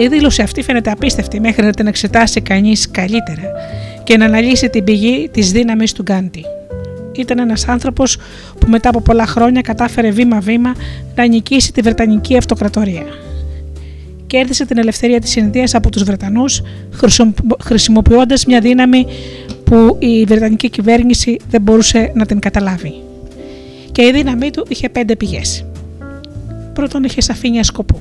Η 0.00 0.06
δήλωση 0.06 0.42
αυτή 0.42 0.62
φαίνεται 0.62 0.90
απίστευτη 0.90 1.40
μέχρι 1.40 1.64
να 1.64 1.72
την 1.72 1.86
εξετάσει 1.86 2.40
κανείς 2.40 2.90
καλύτερα 2.90 3.42
και 4.04 4.16
να 4.16 4.24
αναλύσει 4.24 4.70
την 4.70 4.84
πηγή 4.84 5.28
της 5.32 5.52
δύναμης 5.52 5.92
του 5.92 6.02
Γκάντι. 6.02 6.44
Ήταν 7.16 7.38
ένας 7.38 7.68
άνθρωπος 7.68 8.16
που 8.58 8.66
μετά 8.70 8.88
από 8.88 9.00
πολλά 9.00 9.26
χρόνια 9.26 9.60
κατάφερε 9.60 10.10
βήμα-βήμα 10.10 10.72
να 11.14 11.26
νικήσει 11.26 11.72
τη 11.72 11.80
Βρετανική 11.80 12.36
Αυτοκρατορία. 12.36 13.04
Κέρδισε 14.26 14.66
την 14.66 14.78
ελευθερία 14.78 15.20
της 15.20 15.36
Ινδίας 15.36 15.74
από 15.74 15.90
τους 15.90 16.02
Βρετανούς 16.02 16.62
χρησιμοποιώντας 17.60 18.44
μια 18.44 18.60
δύναμη 18.60 19.06
που 19.64 19.96
η 19.98 20.24
Βρετανική 20.24 20.70
κυβέρνηση 20.70 21.36
δεν 21.50 21.62
μπορούσε 21.62 22.12
να 22.14 22.26
την 22.26 22.38
καταλάβει. 22.38 22.94
Και 23.92 24.02
η 24.02 24.12
δύναμή 24.12 24.50
του 24.50 24.66
είχε 24.68 24.88
πέντε 24.88 25.16
πηγές. 25.16 25.64
Πρώτον 26.72 27.04
είχε 27.04 27.20
σαφήνεια 27.20 27.62
σκοπού. 27.62 28.00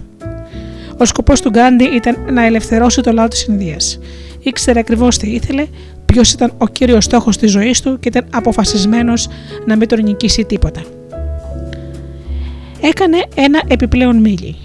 Ο 0.98 1.06
σκοπός 1.06 1.42
του 1.42 1.50
Γκάντι 1.50 1.84
ήταν 1.84 2.18
να 2.32 2.46
ελευθερώσει 2.46 3.02
το 3.02 3.12
λαό 3.12 3.28
της 3.28 3.44
Ινδίας. 3.44 4.00
Ήξερε 4.40 4.80
ακριβώς 4.80 5.18
τι 5.18 5.30
ήθελε, 5.30 5.66
ποιος 6.06 6.32
ήταν 6.32 6.54
ο 6.58 6.68
κύριος 6.68 7.04
στόχος 7.04 7.38
της 7.38 7.52
ζωής 7.52 7.82
του 7.82 8.00
και 8.00 8.08
ήταν 8.08 8.26
αποφασισμένος 8.32 9.28
να 9.66 9.76
μην 9.76 9.88
τον 9.88 10.04
νικήσει 10.04 10.44
τίποτα. 10.44 10.82
Έκανε 12.82 13.18
ένα 13.36 13.62
επιπλέον 13.68 14.18
μίλι. 14.18 14.56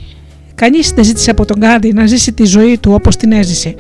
Κανείς 0.55 0.91
δεν 0.91 1.05
ζήτησε 1.05 1.30
από 1.30 1.45
τον 1.45 1.59
Γκάντι 1.59 1.93
να 1.93 2.07
ζήσει 2.07 2.33
τη 2.33 2.45
ζωή 2.45 2.78
του 2.78 2.93
όπως 2.93 3.16
την 3.16 3.33
έζησε. 3.33 3.74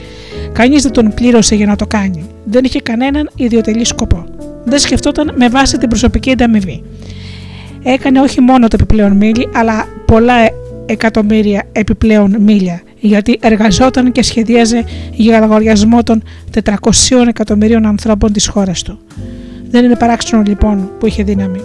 Κανείς 0.52 0.82
δεν 0.82 0.92
τον 0.92 1.14
πλήρωσε 1.14 1.54
για 1.54 1.66
να 1.66 1.76
το 1.76 1.86
κάνει. 1.86 2.26
Δεν 2.44 2.64
είχε 2.64 2.80
κανέναν 2.80 3.30
ιδιωτελή 3.36 3.84
σκοπό. 3.84 4.24
Δεν 4.64 4.78
σκεφτόταν 4.78 5.32
με 5.36 5.48
βάση 5.48 5.78
την 5.78 5.88
προσωπική 5.88 6.30
ανταμοιβή. 6.30 6.82
Έκανε 7.82 8.20
όχι 8.20 8.40
μόνο 8.40 8.68
το 8.68 8.76
επιπλέον 8.80 9.16
μίλι, 9.16 9.48
αλλά 9.54 9.86
πολλά 10.06 10.34
εκατομμύρια 10.86 11.62
επιπλέον 11.72 12.36
μίλια, 12.40 12.82
γιατί 13.00 13.38
εργαζόταν 13.42 14.12
και 14.12 14.22
σχεδίαζε 14.22 14.84
για 15.12 15.40
λογαριασμό 15.40 16.02
των 16.02 16.22
400 16.64 17.26
εκατομμυρίων 17.28 17.86
ανθρώπων 17.86 18.32
της 18.32 18.46
χώρας 18.46 18.82
του. 18.82 18.98
Δεν 19.70 19.84
είναι 19.84 19.96
παράξενο 19.96 20.42
λοιπόν 20.46 20.90
που 20.98 21.06
είχε 21.06 21.22
δύναμη. 21.22 21.60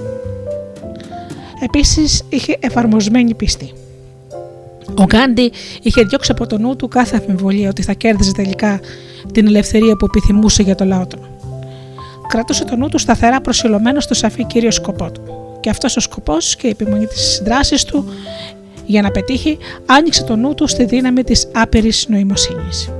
Επίσης 1.60 2.24
είχε 2.30 2.58
εφαρμοσμένη 2.60 3.34
πίστη. 3.34 3.74
Ο 4.98 5.04
Γκάντι 5.04 5.52
είχε 5.82 6.04
διώξει 6.04 6.32
από 6.32 6.48
το 6.48 6.58
νου 6.58 6.76
του 6.76 6.88
κάθε 6.88 7.18
αμφιβολία 7.18 7.70
ότι 7.70 7.82
θα 7.82 7.94
κέρδιζε 7.94 8.32
τελικά 8.32 8.80
την 9.32 9.48
ελευθερία 9.48 9.96
που 9.96 10.06
επιθυμούσε 10.06 10.64
για 10.64 10.76
το 10.76 10.86
λαό 10.86 11.08
του. 11.08 11.20
Κρατούσε 12.28 12.66
το 12.66 12.76
νου 12.76 12.88
του 12.90 12.98
σταθερά 12.98 13.42
προσιλωμένο 13.42 14.00
στο 14.00 14.14
σαφή 14.14 14.46
κύριο 14.46 14.72
σκοπό 14.72 15.12
του. 15.12 15.22
Και 15.60 15.70
αυτός 15.70 15.98
ο 15.98 16.00
σκοπός 16.00 16.56
και 16.56 16.68
η 16.68 16.70
επιμονή 16.70 17.06
της 17.06 17.42
δράσης 17.46 17.84
του 17.84 18.10
για 18.88 19.02
να 19.02 19.12
πετύχει, 19.12 19.58
άνοιξε 19.86 20.24
το 20.24 20.36
νου 20.36 20.54
του 20.54 20.68
στη 20.68 20.86
δύναμη 20.86 21.24
της 21.24 21.48
άπειρης 21.54 22.06
νοημοσύνης. 22.10 22.92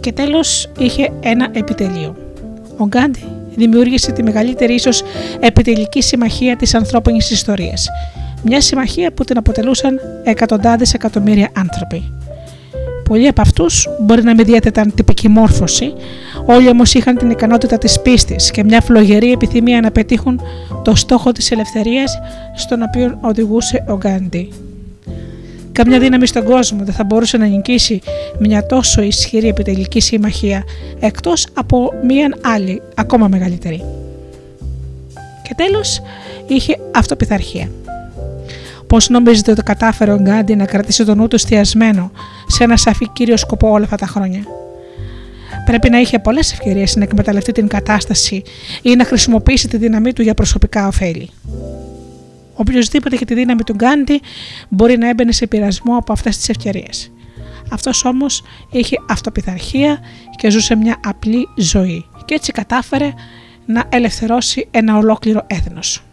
Και 0.00 0.12
τέλος 0.12 0.70
είχε 0.78 1.12
ένα 1.20 1.48
επιτελείο. 1.52 2.16
Ο 2.76 2.86
Γκάντι 2.86 3.24
δημιούργησε 3.54 4.12
τη 4.12 4.22
μεγαλύτερη 4.22 4.74
ίσως 4.74 5.02
επιτελική 5.40 6.02
συμμαχία 6.02 6.56
της 6.56 6.74
ανθρώπινης 6.74 7.30
ιστορίας. 7.30 7.88
Μια 8.42 8.60
συμμαχία 8.60 9.12
που 9.12 9.24
την 9.24 9.36
αποτελούσαν 9.36 10.00
εκατοντάδες 10.24 10.94
εκατομμύρια 10.94 11.50
άνθρωποι. 11.56 12.15
Πολλοί 13.08 13.28
από 13.28 13.40
αυτούς 13.40 13.88
μπορεί 14.00 14.22
να 14.22 14.34
μην 14.34 14.44
διέθεταν 14.44 14.94
τυπική 14.94 15.28
μόρφωση, 15.28 15.92
όλοι 16.46 16.68
όμως 16.68 16.94
είχαν 16.94 17.16
την 17.16 17.30
ικανότητα 17.30 17.78
της 17.78 18.00
πίστης 18.00 18.50
και 18.50 18.64
μια 18.64 18.80
φλογερή 18.80 19.32
επιθυμία 19.32 19.80
να 19.80 19.90
πετύχουν 19.90 20.40
το 20.84 20.94
στόχο 20.94 21.32
της 21.32 21.50
ελευθερίας 21.50 22.18
στον 22.54 22.82
οποίο 22.82 23.18
οδηγούσε 23.20 23.84
ο 23.88 23.96
Γκάντι. 23.96 24.48
Καμιά 25.72 25.98
δύναμη 25.98 26.26
στον 26.26 26.44
κόσμο 26.44 26.84
δεν 26.84 26.94
θα 26.94 27.04
μπορούσε 27.04 27.36
να 27.36 27.46
νικήσει 27.46 28.00
μια 28.38 28.66
τόσο 28.66 29.02
ισχυρή 29.02 29.48
επιτελική 29.48 30.00
συμμαχία 30.00 30.64
εκτός 31.00 31.46
από 31.54 31.92
μια 32.06 32.36
άλλη 32.42 32.82
ακόμα 32.94 33.28
μεγαλύτερη. 33.28 33.84
Και 35.42 35.54
τέλος 35.56 36.00
είχε 36.46 36.78
αυτοπιθαρχία. 36.94 37.68
Πώς 38.86 39.08
νομίζετε 39.08 39.50
ότι 39.50 39.62
κατάφερε 39.62 40.12
ο 40.12 40.18
Γκάντι 40.20 40.54
να 40.54 40.64
κρατήσει 40.64 41.04
τον 41.04 41.16
νου 41.16 41.28
του 41.28 41.34
εστιασμένο 41.34 42.10
σε 42.46 42.64
ένα 42.64 42.76
σαφή 42.76 43.08
κύριο 43.08 43.36
σκοπό 43.36 43.70
όλα 43.70 43.84
αυτά 43.84 43.96
τα 43.96 44.06
χρόνια; 44.06 44.42
Πρέπει 45.64 45.90
να 45.90 45.98
είχε 45.98 46.18
πολλές 46.18 46.52
ευκαιρίες 46.52 46.96
να 46.96 47.02
εκμεταλλευτεί 47.02 47.52
την 47.52 47.68
κατάσταση 47.68 48.42
ή 48.82 48.94
να 48.94 49.04
χρησιμοποιήσει 49.04 49.68
τη 49.68 49.76
δύναμή 49.76 50.12
του 50.12 50.22
για 50.22 50.34
προσωπικά 50.34 50.86
ωφέλη. 50.86 51.30
Οποιοδήποτε 52.54 53.14
είχε 53.14 53.24
τη 53.24 53.34
δύναμη 53.34 53.62
του 53.62 53.74
Γκάντι 53.74 54.20
μπορεί 54.68 54.98
να 54.98 55.08
έμπαινε 55.08 55.32
σε 55.32 55.46
πειρασμό 55.46 55.96
από 55.96 56.12
αυτές 56.12 56.36
τις 56.36 56.48
ευκαιρίες. 56.48 57.12
Αυτός 57.70 58.04
όμως 58.04 58.42
είχε 58.70 58.96
αυτοπιθαρχία 59.08 59.98
και 60.36 60.50
ζούσε 60.50 60.76
μια 60.76 60.96
απλή 61.04 61.48
ζωή 61.56 62.04
και 62.24 62.34
έτσι 62.34 62.52
κατάφερε 62.52 63.12
να 63.66 63.84
ελευθερώσει 63.88 64.68
ένα 64.70 64.96
ολόκληρο 64.96 65.44
έθνος. 65.46 66.05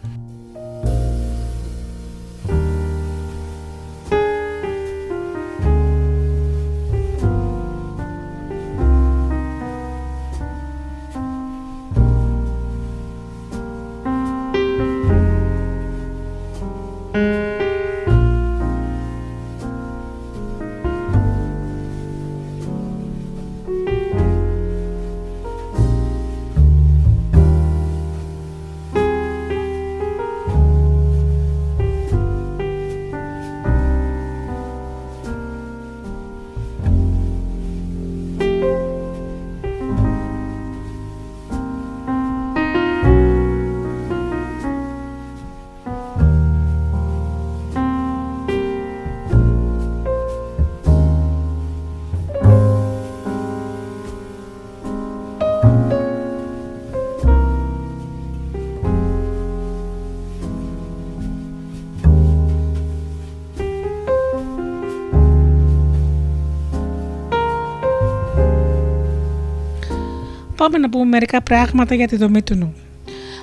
Πάμε 70.73 70.85
να 70.85 70.91
πούμε 70.91 71.05
μερικά 71.05 71.41
πράγματα 71.41 71.95
για 71.95 72.07
τη 72.07 72.15
δομή 72.15 72.41
του 72.41 72.55
νου. 72.55 72.73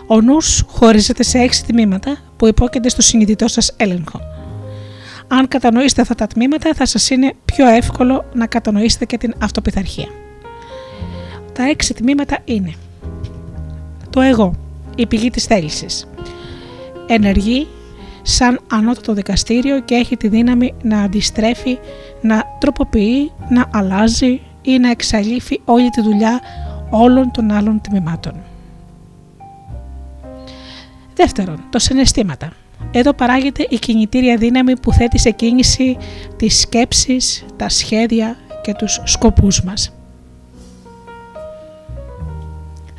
Ο 0.06 0.20
νους 0.20 0.64
χωρίζεται 0.66 1.22
σε 1.22 1.38
έξι 1.38 1.64
τμήματα 1.66 2.16
που 2.36 2.46
υπόκειται 2.46 2.88
στο 2.88 3.02
συνειδητό 3.02 3.48
σας 3.48 3.74
έλεγχο. 3.76 4.20
Αν 5.28 5.48
κατανοήσετε 5.48 6.00
αυτά 6.00 6.14
τα 6.14 6.26
τμήματα 6.26 6.70
θα 6.74 6.86
σας 6.86 7.10
είναι 7.10 7.32
πιο 7.44 7.68
εύκολο 7.68 8.24
να 8.34 8.46
κατανοήσετε 8.46 9.04
και 9.04 9.18
την 9.18 9.34
αυτοπιθαρχία. 9.42 10.06
Τα 11.52 11.62
έξι 11.68 11.94
τμήματα 11.94 12.38
είναι 12.44 12.72
το 14.10 14.20
εγώ, 14.20 14.54
η 14.96 15.06
πηγή 15.06 15.30
της 15.30 15.44
θέλησης. 15.44 16.06
Ενεργεί 17.06 17.66
σαν 18.22 18.60
ανώτατο 18.70 19.12
δικαστήριο 19.12 19.80
και 19.80 19.94
έχει 19.94 20.16
τη 20.16 20.28
δύναμη 20.28 20.74
να 20.82 21.02
αντιστρέφει, 21.02 21.78
να 22.20 22.44
τροποποιεί, 22.60 23.32
να 23.48 23.70
αλλάζει 23.72 24.40
ή 24.62 24.78
να 24.78 24.90
εξαλείφει 24.90 25.60
όλη 25.64 25.88
τη 25.88 26.02
δουλειά 26.02 26.40
όλων 26.90 27.30
των 27.30 27.50
άλλων 27.50 27.80
τμήματων. 27.80 28.32
Δεύτερον, 31.14 31.60
το 31.70 31.78
συναισθήματα. 31.78 32.52
Εδώ 32.90 33.12
παράγεται 33.12 33.66
η 33.70 33.78
κινητήρια 33.78 34.36
δύναμη 34.36 34.78
που 34.80 34.92
θέτει 34.92 35.18
σε 35.18 35.30
κίνηση 35.30 35.96
τις 36.36 36.60
σκέψεις, 36.60 37.44
τα 37.56 37.68
σχέδια 37.68 38.36
και 38.62 38.74
τους 38.74 39.00
σκοπούς 39.04 39.62
μας. 39.62 39.92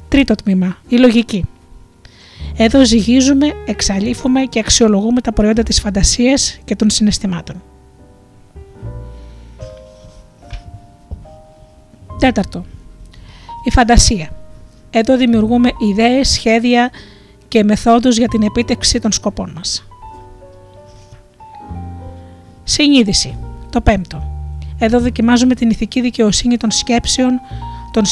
Τρίτο 0.08 0.36
τμήμα. 0.36 0.78
Η 0.88 0.98
λογική. 0.98 1.46
Εδώ 2.58 2.86
ζυγίζουμε, 2.86 3.54
εξαλείφουμε 3.66 4.42
και 4.42 4.60
αξιολογούμε 4.60 5.22
τα 5.22 5.34
προϊόντα 5.34 5.64
της 5.64 5.80
φαντασίας 5.80 6.60
και 6.66 6.76
των 6.76 6.90
συναισθημάτων. 6.90 7.62
Τέταρτο. 12.20 12.66
Η 13.64 13.72
φαντασία. 13.72 14.30
Εδώ 14.90 15.18
δημιουργούμε 15.18 15.72
ιδέες, 15.92 16.30
σχέδια 16.30 16.92
και 17.48 17.64
μεθόδους 17.64 18.18
για 18.18 18.28
την 18.28 18.44
επίτευξη 18.44 19.00
των 19.00 19.12
σκοπών 19.12 19.52
μας. 19.56 19.88
Συνείδηση. 22.64 23.38
Το 23.70 23.82
πέμπτο. 23.82 24.32
Εδώ 24.80 25.00
δοκιμάζουμε 25.00 25.56
την 25.56 25.70
ηθική 25.70 26.02
δικαιοσύνη 26.02 26.58
των 26.58 26.72
σκέψεων, 26.72 27.40
των, 27.92 28.04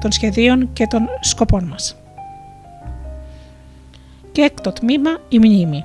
των 0.00 0.12
σχεδίων 0.12 0.72
και 0.72 0.86
των 0.86 1.08
σκοπών 1.20 1.64
μας. 1.64 1.96
Και 4.32 4.42
έκτο 4.42 4.72
τμήμα, 4.72 5.10
η 5.28 5.38
μνήμη. 5.38 5.82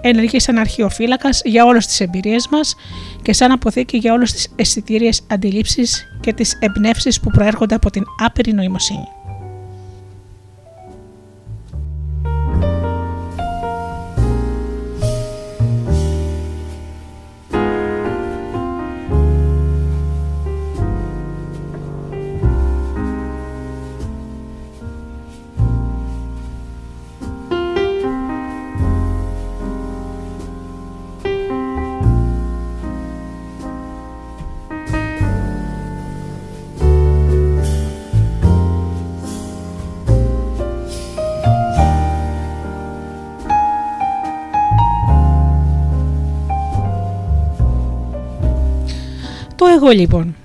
Ενεργεί 0.00 0.40
σαν 0.40 0.58
αρχαιοφύλακα 0.58 1.28
για 1.44 1.64
όλες 1.64 1.86
τις 1.86 2.00
εμπειρίες 2.00 2.48
μας 2.48 2.74
και 3.22 3.32
σαν 3.32 3.50
αποθήκη 3.52 3.96
για 3.96 4.12
όλες 4.12 4.32
τις 4.32 4.48
αισθητήριες 4.56 5.22
αντιλήψεις 5.30 6.06
και 6.20 6.32
τις 6.32 6.58
εμπνεύσεις 6.60 7.20
που 7.20 7.30
προέρχονται 7.30 7.74
από 7.74 7.90
την 7.90 8.04
άπειρη 8.18 8.52
νοημοσύνη. 8.52 9.21
Λοιπόν. 49.92 50.36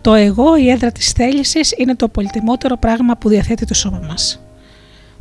Το 0.00 0.14
εγώ, 0.14 0.56
η 0.56 0.70
έδρα 0.70 0.92
της 0.92 1.10
θέλησης, 1.10 1.74
είναι 1.76 1.94
το 1.96 2.08
πολυτιμότερο 2.08 2.76
πράγμα 2.76 3.16
που 3.16 3.28
διαθέτει 3.28 3.66
το 3.66 3.74
σώμα 3.74 4.00
μας. 4.08 4.44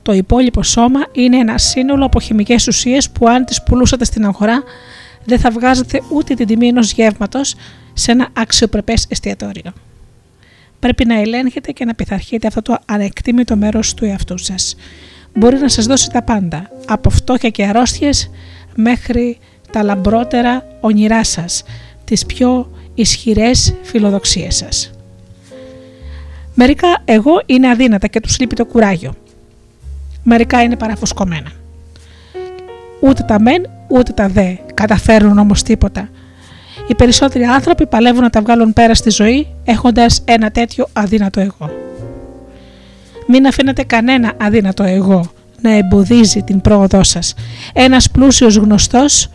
Το 0.02 0.14
υπόλοιπο 0.14 0.64
σώμα 0.64 1.00
είναι 1.12 1.38
ένα 1.38 1.58
σύνολο 1.58 2.06
από 2.06 2.20
χημικές 2.20 2.68
ουσίες 2.68 3.10
που 3.10 3.28
αν 3.28 3.46
τις 3.46 3.64
πουλούσατε 3.64 4.06
στην 4.06 4.26
αγορά 4.26 4.64
δεν 5.26 5.40
θα 5.40 5.52
βγάζετε 5.52 6.02
ούτε 6.12 6.34
την 6.34 6.48
τιμή 6.48 6.68
ενός 6.68 6.92
γεύματος 6.92 7.56
σε 7.94 8.12
ένα 8.12 8.28
αξιοπρεπές 8.34 9.06
εστιατόριο. 9.10 9.74
Πρέπει 10.80 11.06
να 11.06 11.20
ελέγχετε 11.20 11.72
και 11.72 11.86
να 11.86 11.94
πειθαρχείτε 11.94 12.48
αυτό 12.48 12.62
το 12.62 12.78
ανεκτήμητο 12.86 13.56
μέρος 13.56 13.94
του 13.94 14.06
εαυτού 14.06 14.38
σας. 14.38 14.76
Μπορεί 15.34 15.58
να 15.58 15.70
σας 15.70 15.86
δώσει 15.86 16.10
τα 16.10 16.24
πάντα, 16.24 16.70
από 16.88 17.10
φτώχεια 17.10 17.50
και 17.50 17.66
αρρώστιες 17.66 18.30
μέχρι 18.76 19.38
τα 19.72 19.84
λαμπρότερα 19.84 20.66
όνειρά 20.80 21.24
σας, 21.24 21.64
τις 22.04 22.26
πιο 22.26 22.72
ισχυρές 22.94 23.74
φιλοδοξίες 23.82 24.56
σας. 24.56 24.92
Μερικά 26.54 26.88
εγώ 27.06 27.42
είναι 27.46 27.70
αδύνατα 27.70 28.08
και 28.08 28.20
τους 28.20 28.40
λείπει 28.40 28.56
το 28.56 28.66
κουράγιο. 28.66 29.14
Μερικά 30.24 30.62
είναι 30.64 30.76
παραφουσκωμένα. 30.76 31.52
Ούτε 33.00 33.24
τα 33.24 33.40
μεν 33.40 33.70
ούτε 33.88 34.12
τα 34.12 34.28
δε 34.28 34.56
καταφέρουν 34.74 35.38
όμως 35.38 35.64
τίποτα. 35.64 36.10
Οι 36.88 36.96
περισσότεροι 36.96 37.44
άνθρωποι 37.44 37.88
παλεύουν 37.88 38.22
να 38.22 38.30
τα 38.30 38.42
βγάλουν 38.42 38.74
πέρα 38.74 38.96
στη 38.96 39.10
ζωή 39.10 39.48
έχοντας 39.64 40.22
ένα 40.26 40.52
τέτοιο 40.52 40.88
αδύνατο 40.94 41.40
εγώ. 41.40 41.72
Μην 43.28 43.48
αφήνετε 43.48 43.84
κανένα 43.84 44.34
αδύνατο 44.42 44.84
εγώ 44.84 45.32
να 45.62 45.72
εμποδίζει 45.72 46.42
την 46.42 46.62
πρόοδό 46.62 47.04
σας. 47.04 47.34
Ένας 47.74 48.10
πλούσιος 48.12 48.56
γνωστός 48.56 49.30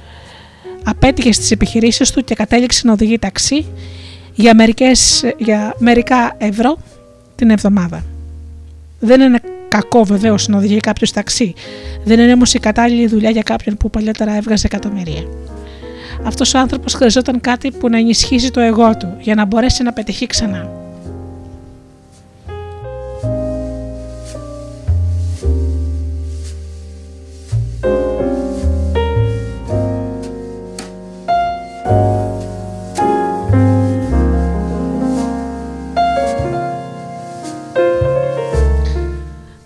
απέτυχε 0.88 1.32
στις 1.32 1.50
επιχειρήσεις 1.50 2.10
του 2.10 2.24
και 2.24 2.34
κατέληξε 2.34 2.86
να 2.86 2.92
οδηγεί 2.92 3.18
ταξί 3.18 3.66
για, 4.34 4.54
μερικές, 4.54 5.24
για 5.38 5.74
μερικά 5.78 6.34
ευρώ 6.38 6.78
την 7.36 7.50
εβδομάδα. 7.50 8.04
Δεν 9.00 9.20
είναι 9.20 9.40
κακό 9.68 10.04
βεβαίως 10.04 10.48
να 10.48 10.56
οδηγεί 10.56 10.76
κάποιος 10.76 11.12
ταξί. 11.12 11.54
Δεν 12.04 12.20
είναι 12.20 12.32
όμως 12.32 12.54
η 12.54 12.58
κατάλληλη 12.58 13.06
δουλειά 13.06 13.30
για 13.30 13.42
κάποιον 13.42 13.76
που 13.76 13.90
παλιότερα 13.90 14.36
έβγαζε 14.36 14.66
εκατομμυρία. 14.66 15.22
Αυτός 16.24 16.54
ο 16.54 16.58
άνθρωπος 16.58 16.94
χρειαζόταν 16.94 17.40
κάτι 17.40 17.70
που 17.70 17.88
να 17.88 17.98
ενισχύσει 17.98 18.50
το 18.50 18.60
εγώ 18.60 18.96
του 18.96 19.16
για 19.20 19.34
να 19.34 19.44
μπορέσει 19.44 19.82
να 19.82 19.92
πετυχεί 19.92 20.26
ξανά. 20.26 20.87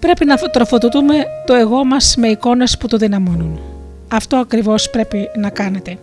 Πρέπει 0.03 0.25
να 0.25 0.37
τροφοδοτούμε 0.37 1.15
το 1.47 1.55
εγώ 1.55 1.85
μας 1.85 2.15
με 2.17 2.29
εικόνες 2.29 2.77
που 2.79 2.87
το 2.89 2.97
δυναμώνουν. 2.97 3.61
Αυτό 4.09 4.37
ακριβώς 4.37 4.91
πρέπει 4.91 5.29
να 5.37 5.51
κάνετε. 5.51 5.99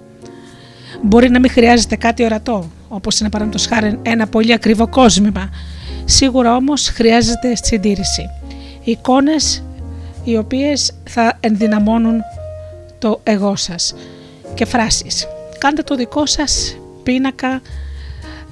Μπορεί 1.01 1.29
να 1.29 1.39
μην 1.39 1.49
χρειάζεται 1.49 1.95
κάτι 1.95 2.23
ορατό, 2.23 2.69
όπως 2.87 3.19
είναι 3.19 3.29
παραδείγματος 3.29 3.67
χάρη 3.67 3.99
ένα 4.01 4.27
πολύ 4.27 4.53
ακριβό 4.53 4.87
κόσμημα. 4.87 5.49
Σίγουρα 6.05 6.55
όμως 6.55 6.87
χρειάζεται 6.87 7.55
συντήρηση. 7.55 8.29
Εικόνες 8.83 9.63
οι 10.23 10.37
οποίες 10.37 10.91
θα 11.03 11.37
ενδυναμώνουν 11.39 12.21
το 12.99 13.19
εγώ 13.23 13.55
σας 13.55 13.95
και 14.53 14.65
φράσεις. 14.65 15.27
Κάντε 15.57 15.81
το 15.81 15.95
δικό 15.95 16.25
σας 16.25 16.77
πίνακα 17.03 17.61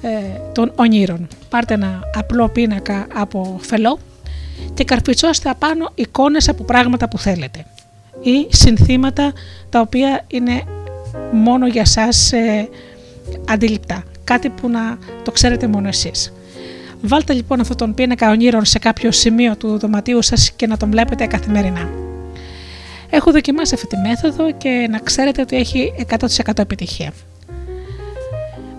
ε, 0.02 0.08
των 0.52 0.72
ονείρων. 0.76 1.28
Πάρτε 1.48 1.74
ένα 1.74 2.00
απλό 2.14 2.48
πίνακα 2.48 3.06
από 3.14 3.58
φελό 3.60 3.98
και 4.74 4.84
καρπιτσώστε 4.84 5.50
απάνω 5.50 5.90
εικόνες 5.94 6.48
από 6.48 6.64
πράγματα 6.64 7.08
που 7.08 7.18
θέλετε 7.18 7.64
ή 8.20 8.46
συνθήματα 8.48 9.32
τα 9.70 9.80
οποία 9.80 10.24
είναι 10.26 10.62
μόνο 11.32 11.66
για 11.66 11.84
σας 11.84 12.32
ε, 12.32 12.68
αντιληπτά, 13.48 14.04
κάτι 14.24 14.48
που 14.48 14.68
να 14.68 14.98
το 15.24 15.30
ξέρετε 15.30 15.66
μόνο 15.66 15.88
εσείς. 15.88 16.32
Βάλτε 17.02 17.32
λοιπόν 17.32 17.60
αυτόν 17.60 17.76
τον 17.76 17.94
πίνακα 17.94 18.30
ονείρων 18.30 18.64
σε 18.64 18.78
κάποιο 18.78 19.12
σημείο 19.12 19.56
του 19.56 19.78
δωματίου 19.78 20.22
σας 20.22 20.50
και 20.50 20.66
να 20.66 20.76
τον 20.76 20.90
βλέπετε 20.90 21.26
καθημερινά. 21.26 21.88
Έχω 23.10 23.30
δοκιμάσει 23.30 23.74
αυτή 23.74 23.86
τη 23.86 23.96
μέθοδο 23.96 24.52
και 24.52 24.86
να 24.90 24.98
ξέρετε 24.98 25.40
ότι 25.40 25.56
έχει 25.56 25.92
100% 26.44 26.58
επιτυχία. 26.58 27.12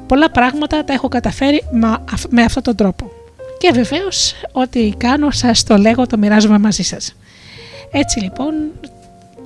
Πολλά 0.08 0.32
πράγματα 0.32 0.84
τα 0.84 0.94
έχω 0.94 1.08
καταφέρει 1.08 1.64
με 2.30 2.44
αυτόν 2.44 2.64
τον 2.64 2.76
τρόπο 2.76 3.12
και 3.60 3.72
βεβαίως 3.74 4.34
ό,τι 4.52 4.94
κάνω 4.98 5.32
σας 5.32 5.64
το 5.64 5.78
λέγω, 5.78 6.08
το 6.08 6.18
μοιράζομαι 6.18 6.60
μαζί 6.60 6.84
σας. 6.84 7.16
Έτσι 7.92 8.20
λοιπόν 8.20 8.54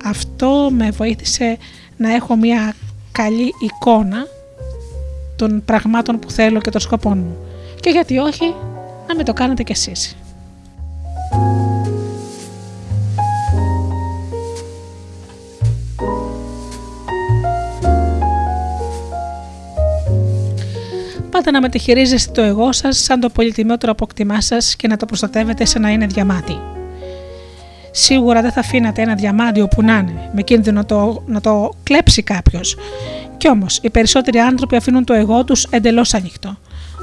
αυτό 0.04 0.68
με 0.72 0.90
βοήθησε 0.90 1.58
να 1.96 2.14
έχω 2.14 2.36
μια 2.36 2.74
καλή 3.12 3.54
εικόνα 3.60 4.26
των 5.36 5.62
πραγμάτων 5.64 6.18
που 6.18 6.30
θέλω 6.30 6.60
και 6.60 6.70
των 6.70 6.80
σκοπών 6.80 7.18
μου. 7.18 7.36
Και 7.80 7.90
γιατί 7.90 8.18
όχι, 8.18 8.54
να 9.08 9.14
με 9.14 9.22
το 9.22 9.32
κάνετε 9.32 9.62
κι 9.62 9.72
εσείς. 9.72 10.16
Πάτε 21.34 21.50
να 21.50 21.60
μετεχειρίζεστε 21.60 22.32
το 22.32 22.42
εγώ 22.42 22.72
σας 22.72 22.98
σαν 22.98 23.20
το 23.20 23.28
πολυτιμότερο 23.28 23.92
αποκτημά 23.92 24.40
σας 24.40 24.76
και 24.76 24.88
να 24.88 24.96
το 24.96 25.06
προστατεύετε 25.06 25.64
σαν 25.64 25.82
να 25.82 25.90
είναι 25.90 26.06
διαμάτι. 26.06 26.60
Σίγουρα 27.90 28.42
δεν 28.42 28.52
θα 28.52 28.60
αφήνατε 28.60 29.02
ένα 29.02 29.14
διαμάντι 29.14 29.60
όπου 29.60 29.82
να 29.82 29.96
είναι, 29.98 30.30
με 30.34 30.42
κίνδυνο 30.42 30.84
το, 30.84 31.22
να 31.26 31.40
το 31.40 31.72
κλέψει 31.82 32.22
κάποιος. 32.22 32.76
Κι 33.36 33.48
όμως, 33.48 33.78
οι 33.82 33.90
περισσότεροι 33.90 34.38
άνθρωποι 34.38 34.76
αφήνουν 34.76 35.04
το 35.04 35.12
εγώ 35.12 35.44
τους 35.44 35.64
εντελώς 35.64 36.14
ανοιχτό. 36.14 36.56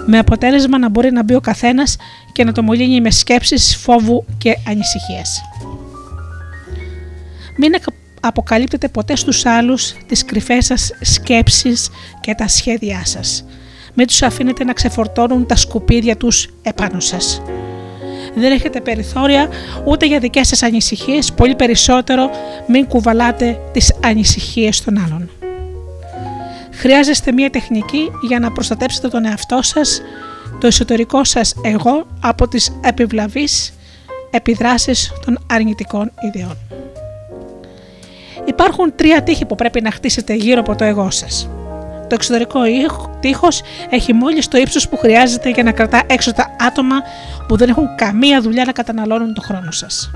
Με 0.06 0.18
αποτέλεσμα 0.18 0.78
να 0.78 0.90
μπορεί 0.90 1.12
να 1.12 1.24
μπει 1.24 1.36
ο 1.36 1.42
καθένας 1.42 1.96
και 2.32 2.44
να 2.44 2.52
το 2.52 2.64
μολύνει 2.64 3.02
με 3.02 3.12
σκέψεις 3.12 3.76
φόβου 3.76 4.26
και 4.38 4.58
ανησυχίες. 4.68 5.42
Μην 7.58 7.74
αποκαλύπτετε 8.22 8.88
ποτέ 8.88 9.16
στους 9.16 9.46
άλλους 9.46 9.94
τις 10.08 10.26
κρυφές 10.26 10.66
σας 10.66 10.92
σκέψεις 11.02 11.90
και 12.22 12.36
τα 12.36 12.48
σχέδιά 12.48 13.06
σας 13.06 13.46
μην 13.94 14.08
τους 14.08 14.22
αφήνετε 14.22 14.64
να 14.64 14.74
ξεφορτώνουν 14.74 15.46
τα 15.46 15.56
σκουπίδια 15.56 16.18
τους 16.18 16.48
επάνω 16.62 17.00
σας. 17.00 17.42
Δεν 18.36 18.52
έχετε 18.52 18.82
περιθώρια 18.82 19.50
ούτε 19.86 20.06
για 20.06 20.20
δικές 20.20 20.48
σας 20.48 20.64
ανησυχίες, 20.64 21.32
πολύ 21.34 21.56
περισσότερο 21.56 22.30
μην 22.68 22.88
κουβαλάτε 22.88 23.60
τις 23.72 23.94
ανησυχίες 24.04 24.84
των 24.84 24.98
άλλων. 25.06 25.30
Χρειάζεστε 26.72 27.32
μια 27.32 27.50
τεχνική 27.50 28.12
για 28.28 28.40
να 28.40 28.52
προστατέψετε 28.52 29.08
τον 29.08 29.26
εαυτό 29.26 29.62
σας, 29.62 30.02
το 30.60 30.68
εσωτερικό 30.68 31.24
σας 31.24 31.56
εγώ 31.64 32.06
από 32.20 32.48
τις 32.48 32.80
επιβλαβείς 32.84 33.74
επιδράσεις 34.32 35.12
των 35.26 35.40
αρνητικών 35.48 36.12
ιδεών. 36.20 36.58
Υπάρχουν 38.46 38.94
τρία 38.96 39.24
τείχη 39.24 39.46
που 39.46 39.56
πρέπει 39.56 39.82
να 39.82 39.92
χτίσετε 39.92 40.34
γύρω 40.34 40.60
από 40.60 40.76
το 40.76 40.84
εγώ 40.84 41.10
σας. 41.10 41.50
Το 42.12 42.18
εξωτερικό 42.18 42.60
τείχος 43.20 43.62
έχει 43.90 44.14
μόλις 44.14 44.48
το 44.48 44.58
ύψος 44.58 44.90
που 44.90 44.98
χρειάζεται 44.98 45.50
για 45.50 45.64
να 45.64 45.72
κρατά 45.72 46.02
έξω 46.08 46.34
τα 46.34 46.56
άτομα 46.60 46.96
που 47.48 47.58
δεν 47.58 47.70
έχουν 47.70 47.96
καμία 47.96 48.42
δουλειά 48.42 48.66
να 48.66 48.72
καταναλώνουν 48.72 49.34
τον 49.34 49.44
χρόνο 49.44 49.72
σας. 49.72 50.12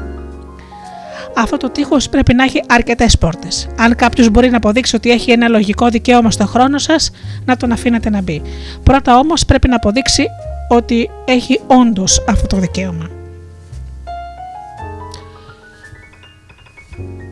Αυτό 1.36 1.58
το 1.58 1.70
τείχος 1.70 2.10
πρέπει 2.10 2.34
να 2.34 2.44
έχει 2.44 2.64
αρκετές 2.68 3.18
πόρτες. 3.18 3.68
Αν 3.78 3.96
κάποιος 3.96 4.30
μπορεί 4.30 4.50
να 4.50 4.58
αποδείξει 4.58 4.96
ότι 4.96 5.12
έχει 5.12 5.32
ένα 5.32 5.48
λογικό 5.48 5.90
δικαίωμα 5.90 6.32
στο 6.32 6.46
χρόνο 6.46 6.78
σας, 6.78 7.12
να 7.46 7.58
τον 7.58 7.72
αφήνετε 7.72 8.10
να 8.10 8.22
μπει. 8.22 8.42
Πρώτα 8.84 9.18
όμως 9.18 9.46
πρέπει 9.46 9.68
να 9.68 9.76
αποδείξει 9.76 10.28
ότι 10.68 11.10
έχει 11.26 11.62
όντως 11.68 12.24
αυτό 12.30 12.48
το 12.48 12.58
δικαίωμα. 12.58 13.10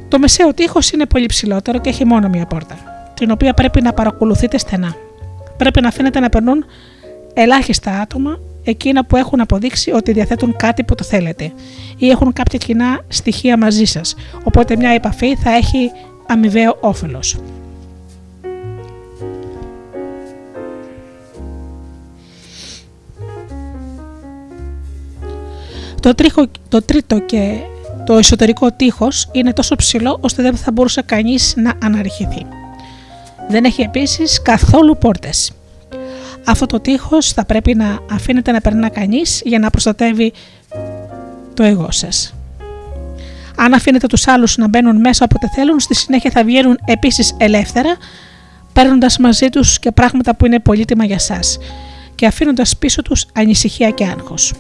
Το 0.08 0.20
μεσαίο 0.20 0.54
τείχος 0.54 0.92
είναι 0.92 1.06
πολύ 1.06 1.26
ψηλότερο 1.26 1.80
και 1.80 1.90
έχει 1.90 2.06
μόνο 2.06 2.30
μία 2.30 2.46
πόρτα, 2.46 2.78
την 3.14 3.32
οποία 3.32 3.54
πρέπει 3.54 3.82
να 3.82 3.94
παρακολουθείτε 3.94 4.58
στενά. 4.58 4.96
Πρέπει 5.58 5.82
να 5.82 5.88
αφήνετε 5.88 6.20
να 6.20 6.30
περνούν 6.30 6.66
ελάχιστα 7.34 8.00
άτομα 8.00 8.40
εκείνα 8.64 9.06
που 9.06 9.18
έχουν 9.18 9.42
αποδείξει 9.42 9.92
ότι 9.92 10.12
διαθέτουν 10.12 10.56
κάτι 10.56 10.84
που 10.84 10.96
το 10.96 11.04
θέλετε 11.04 11.52
ή 11.98 12.10
έχουν 12.10 12.34
κάποια 12.34 12.60
κοινά 12.60 13.00
στοιχεία 13.08 13.58
μαζί 13.58 13.86
σας, 13.86 14.16
οπότε 14.44 14.76
μια 14.76 14.90
επαφή 14.90 15.36
θα 15.36 15.52
έχει 15.56 15.92
αμοιβαίο 16.28 16.78
όφελος. 16.80 17.38
Το, 26.00 26.16
τρίχο, 26.16 26.46
το 26.70 26.82
τρίτο 26.82 27.20
και 27.20 27.60
το 28.06 28.14
εσωτερικό 28.14 28.72
τείχος 28.72 29.30
είναι 29.32 29.54
τόσο 29.54 29.76
ψηλό 29.76 30.18
ώστε 30.22 30.42
δεν 30.42 30.56
θα 30.56 30.72
μπορούσε 30.72 31.02
κανείς 31.02 31.54
να 31.58 31.74
αναρριχηθεί. 31.84 32.46
Δεν 33.50 33.64
έχει 33.64 33.82
επίσης 33.82 34.42
καθόλου 34.42 34.98
πόρτες. 34.98 35.52
Αυτό 36.46 36.66
το 36.66 36.80
τείχος 36.80 37.32
θα 37.32 37.46
πρέπει 37.46 37.76
να 37.76 38.00
αφήνεται 38.12 38.52
να 38.52 38.62
περνά 38.62 38.90
κανείς 38.90 39.42
για 39.46 39.60
να 39.60 39.70
προστατεύει 39.70 40.34
το 41.54 41.64
εγώ 41.64 41.92
σας. 41.92 42.34
Αν 43.56 43.74
αφήνετε 43.74 44.08
τους 44.08 44.28
άλλους 44.28 44.58
να 44.58 44.68
μπαίνουν 44.68 45.00
μέσα 45.00 45.26
όποτε 45.26 45.48
θέλουν, 45.56 45.80
στη 45.80 45.96
συνέχεια 45.96 46.32
θα 46.32 46.44
βγαίνουν 46.44 46.80
επίσης 46.86 47.36
ελεύθερα, 47.38 47.98
παίρνοντας 48.74 49.18
μαζί 49.18 49.50
τους 49.50 49.80
και 49.80 49.92
πράγματα 49.92 50.36
που 50.36 50.46
είναι 50.46 50.60
πολύτιμα 50.60 51.06
για 51.06 51.20
σας 51.20 51.58
και 52.16 52.26
αφήνοντας 52.26 52.78
πίσω 52.78 53.02
τους 53.02 53.26
ανησυχία 53.34 53.90
και 53.90 54.06
άγχος. 54.06 54.54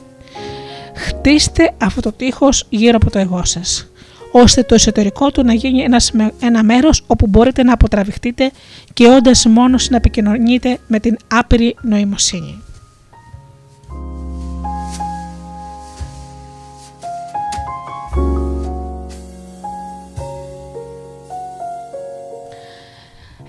Χτίστε 0.95 1.73
αυτό 1.77 2.01
το 2.01 2.11
τείχος 2.11 2.65
γύρω 2.69 2.95
από 3.01 3.11
το 3.11 3.19
εγώ 3.19 3.45
σας, 3.45 3.87
ώστε 4.35 4.63
το 4.63 4.73
εσωτερικό 4.73 5.31
του 5.31 5.43
να 5.43 5.53
γίνει 5.53 5.81
ένας, 5.81 6.11
ένα 6.39 6.63
μέρος 6.63 7.03
όπου 7.07 7.27
μπορείτε 7.27 7.63
να 7.63 7.73
αποτραβηχτείτε 7.73 8.51
και 8.93 9.07
όντας 9.07 9.45
μόνος 9.45 9.89
να 9.89 9.95
επικοινωνείτε 9.95 10.77
με 10.87 10.99
την 10.99 11.17
άπειρη 11.27 11.75
νοημοσύνη. 11.81 12.61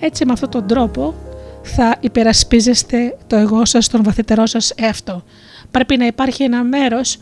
Έτσι 0.00 0.26
με 0.26 0.32
αυτόν 0.32 0.50
τον 0.50 0.66
τρόπο 0.66 1.14
θα 1.62 1.96
υπερασπίζεστε 2.00 3.16
το 3.26 3.36
εγώ 3.36 3.64
σας, 3.64 3.88
τον 3.88 4.02
βαθύτερό 4.02 4.46
σας 4.46 4.72
εαυτό. 4.76 5.24
Πρέπει 5.70 5.96
να 5.96 6.06
υπάρχει 6.06 6.42
ένα 6.42 6.64
μέρος 6.64 7.18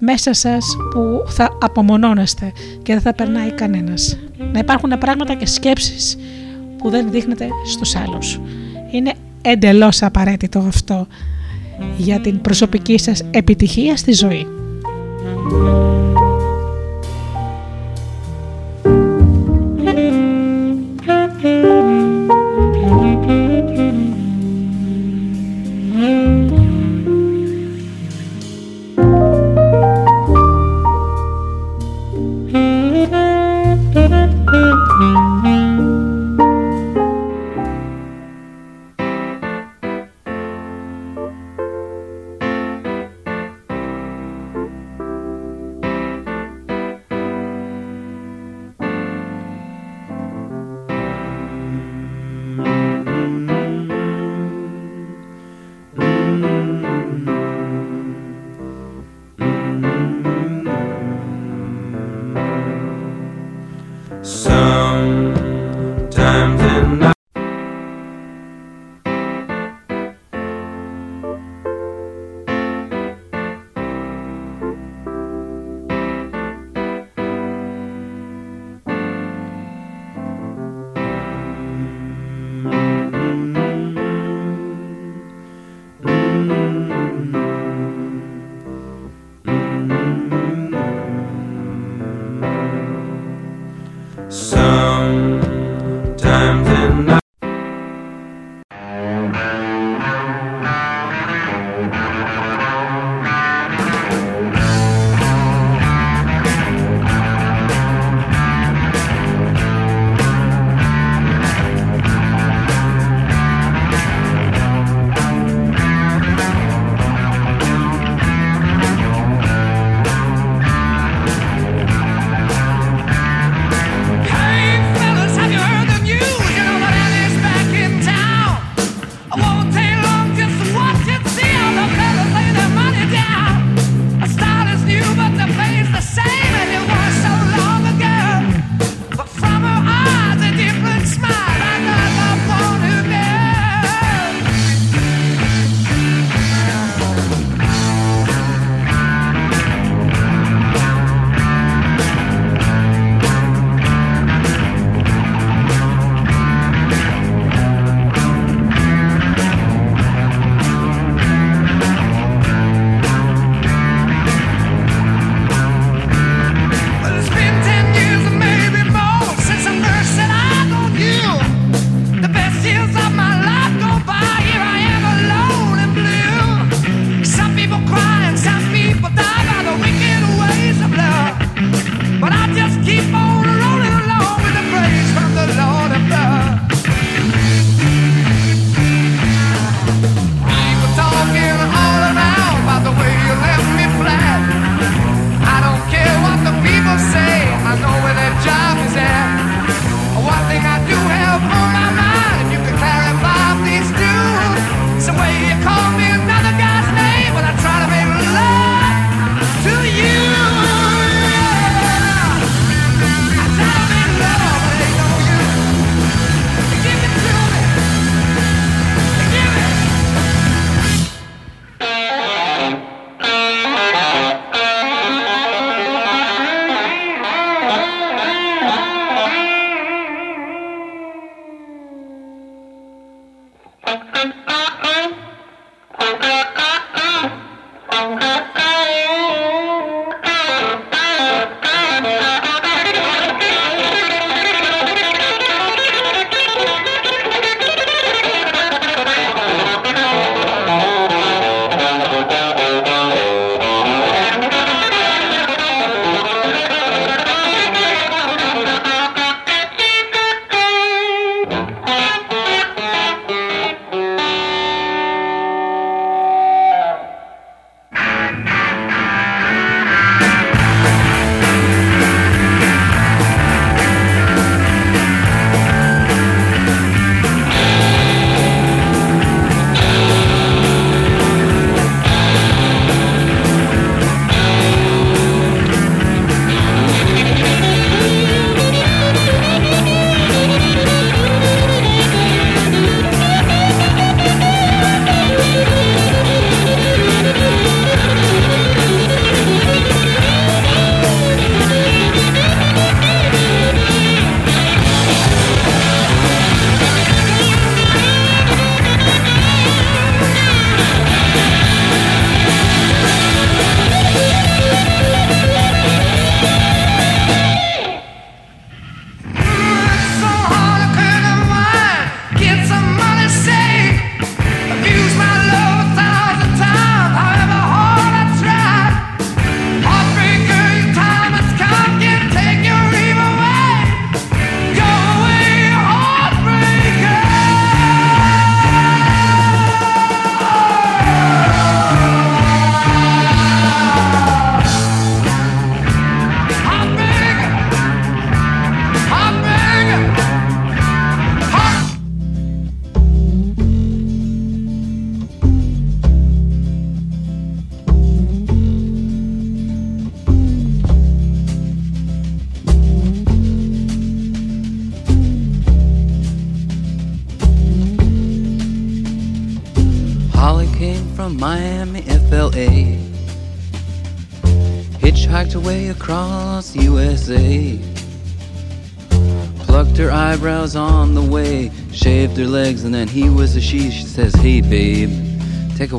μέσα 0.00 0.32
σας 0.32 0.76
που 0.90 1.22
θα 1.26 1.58
απομονώνεστε 1.60 2.52
και 2.82 2.92
δεν 2.92 3.00
θα 3.02 3.14
περνάει 3.14 3.52
κανένας. 3.52 4.18
Να 4.52 4.58
υπάρχουν 4.58 4.98
πράγματα 4.98 5.34
και 5.34 5.46
σκέψεις 5.46 6.16
που 6.78 6.90
δεν 6.90 7.10
δείχνετε 7.10 7.48
στους 7.66 7.96
άλλους. 7.96 8.40
Είναι 8.90 9.12
εντελώς 9.42 10.02
απαραίτητο 10.02 10.58
αυτό 10.58 11.06
για 11.96 12.20
την 12.20 12.40
προσωπική 12.40 12.98
σας 12.98 13.22
επιτυχία 13.30 13.96
στη 13.96 14.12
ζωή. 14.12 14.46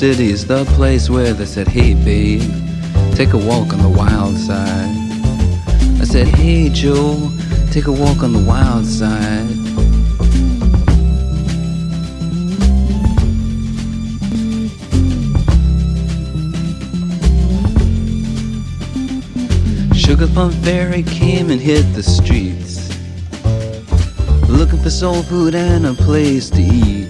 New 0.00 0.06
York 0.06 0.16
City 0.16 0.32
is 0.32 0.46
the 0.46 0.64
place 0.76 1.10
where 1.10 1.34
they 1.34 1.44
said, 1.44 1.68
Hey 1.68 1.92
babe, 1.92 2.40
take 3.14 3.34
a 3.34 3.36
walk 3.36 3.74
on 3.74 3.82
the 3.82 3.88
wild 3.88 4.34
side. 4.34 4.88
I 6.00 6.04
said, 6.04 6.26
Hey 6.26 6.70
Joe, 6.70 7.30
take 7.70 7.86
a 7.86 7.92
walk 7.92 8.22
on 8.22 8.32
the 8.32 8.42
wild 8.42 8.86
side. 8.86 9.46
Sugar 19.94 20.26
Plum 20.28 20.50
Fairy 20.62 21.02
came 21.02 21.50
and 21.50 21.60
hit 21.60 21.82
the 21.94 22.02
streets. 22.02 22.88
Looking 24.48 24.78
for 24.78 24.88
soul 24.88 25.22
food 25.24 25.54
and 25.54 25.84
a 25.84 25.92
place 25.92 26.48
to 26.50 26.62
eat. 26.62 27.09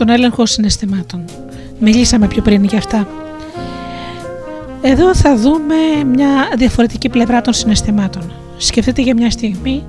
στον 0.00 0.12
έλεγχο 0.12 0.46
συναισθημάτων. 0.46 1.24
Μιλήσαμε 1.78 2.26
πιο 2.26 2.42
πριν 2.42 2.64
για 2.64 2.78
αυτά. 2.78 3.08
Εδώ 4.82 5.14
θα 5.14 5.36
δούμε 5.36 5.74
μια 6.06 6.48
διαφορετική 6.56 7.08
πλευρά 7.08 7.40
των 7.40 7.52
συναισθημάτων. 7.52 8.32
Σκεφτείτε 8.56 9.02
για 9.02 9.14
μια 9.14 9.30
στιγμή 9.30 9.84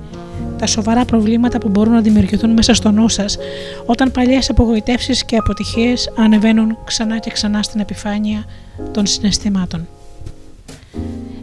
τα 0.58 0.66
σοβαρά 0.66 1.04
προβλήματα 1.04 1.58
που 1.58 1.68
μπορούν 1.68 1.92
να 1.92 2.00
δημιουργηθούν 2.00 2.50
μέσα 2.50 2.74
στο 2.74 2.90
νου 2.90 3.08
σας 3.08 3.38
όταν 3.86 4.10
παλιές 4.10 4.50
απογοητεύσεις 4.50 5.24
και 5.24 5.36
αποτυχίες 5.36 6.12
ανεβαίνουν 6.16 6.78
ξανά 6.84 7.18
και 7.18 7.30
ξανά 7.30 7.62
στην 7.62 7.80
επιφάνεια 7.80 8.44
των 8.92 9.06
συναισθημάτων. 9.06 9.88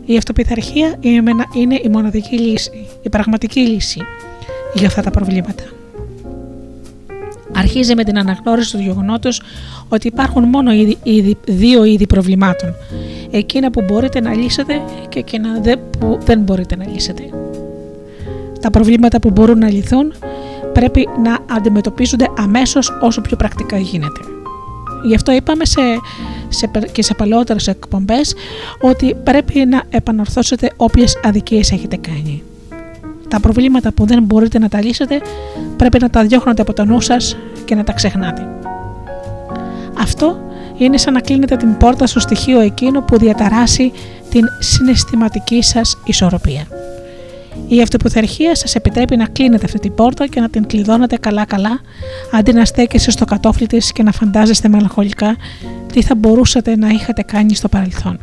Η 0.06 0.18
αυτοπιθαρχία 0.18 1.00
είναι 1.54 1.80
η 1.84 1.90
μοναδική 1.90 2.40
λύση, 2.40 2.72
η 3.02 3.10
πραγματική 3.10 3.60
λύση 3.60 4.02
για 4.74 4.88
αυτά 4.88 5.02
τα 5.02 5.10
προβλήματα. 5.10 5.64
Αρχίζει 7.70 7.96
με 7.96 8.04
την 8.04 8.18
αναγνώριση 8.18 8.72
του 8.72 8.82
γεγονότος 8.82 9.42
ότι 9.90 10.08
υπάρχουν 10.08 10.44
μόνο 10.44 10.72
δύο 11.46 11.84
είδη 11.84 12.08
προβλημάτων. 12.08 12.74
Εκείνα 13.32 13.72
που 13.72 13.82
μπορείτε 13.82 14.20
να 14.22 14.34
λύσετε 14.34 14.82
και 15.10 15.20
εκείνα 15.20 15.50
που 16.00 16.18
δεν 16.26 16.40
μπορείτε 16.40 16.76
να 16.76 16.88
λύσετε. 16.88 17.24
Τα 18.62 18.70
προβλήματα 18.70 19.20
που 19.20 19.30
μπορούν 19.30 19.58
να 19.58 19.70
λυθούν 19.70 20.14
πρέπει 20.74 21.08
να 21.24 21.56
αντιμετωπίζονται 21.56 22.26
αμέσως 22.38 22.98
όσο 23.02 23.22
πιο 23.22 23.38
πρακτικά 23.38 23.78
γίνεται. 23.78 24.20
Γι' 25.06 25.16
αυτό 25.16 25.32
είπαμε 25.32 25.66
σε, 25.66 25.82
σε, 26.50 26.72
και 26.92 27.04
σε 27.04 27.14
παλαιότερες 27.14 27.68
εκπομπές 27.68 28.34
ότι 28.82 29.16
πρέπει 29.24 29.66
να 29.66 29.84
επανορθώσετε 29.90 30.72
όποιες 30.78 31.20
αδικίες 31.24 31.72
έχετε 31.72 31.98
κάνει. 31.98 32.44
Τα 33.28 33.40
προβλήματα 33.40 33.92
που 33.92 34.06
δεν 34.06 34.24
μπορείτε 34.24 34.60
να 34.60 34.70
τα 34.70 34.82
λύσετε 34.82 35.22
πρέπει 35.78 36.00
να 36.00 36.10
τα 36.10 36.24
διώχνετε 36.24 36.62
από 36.62 36.74
το 36.74 36.86
νου 36.86 37.02
σας 37.02 37.38
και 37.70 37.76
να 37.76 37.84
τα 37.84 37.94
ξεχνάτε. 37.94 38.48
Αυτό 40.00 40.40
είναι 40.78 40.98
σαν 40.98 41.14
να 41.14 41.20
κλείνετε 41.20 41.56
την 41.56 41.78
πόρτα 41.78 42.08
στο 42.08 42.20
στοιχείο 42.20 42.60
εκείνο 42.60 43.02
που 43.02 43.18
διαταράσει 43.18 43.92
την 44.30 44.44
συναισθηματική 44.60 45.64
σας 45.64 45.98
ισορροπία. 46.04 46.68
Η 47.68 47.82
αυτοπιθαρχία 47.82 48.56
σας 48.56 48.76
επιτρέπει 48.76 49.16
να 49.16 49.26
κλείνετε 49.26 49.66
αυτή 49.66 49.80
την 49.80 49.96
πόρτα 49.96 50.28
και 50.28 50.40
να 50.40 50.50
την 50.50 50.68
κλειδώνετε 50.68 51.18
καλά-καλά, 51.18 51.80
αντί 52.32 52.54
να 52.54 52.66
στέκεστε 52.66 53.12
στο 53.12 53.26
κατόφλι 53.26 53.68
της 53.68 53.92
και 53.92 54.04
να 54.04 54.12
φαντάζεστε 54.12 54.68
μελαγχολικά 54.68 55.36
τι 55.94 56.02
θα 56.02 56.16
μπορούσατε 56.16 56.76
να 56.76 56.88
είχατε 56.88 57.22
κάνει 57.22 57.56
στο 57.56 57.70
παρελθόν. 57.70 58.20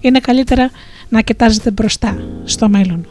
Είναι 0.00 0.18
καλύτερα 0.18 0.70
να 1.08 1.20
κοιτάζετε 1.20 1.70
μπροστά, 1.70 2.18
στο 2.44 2.68
μέλλον. 2.68 3.06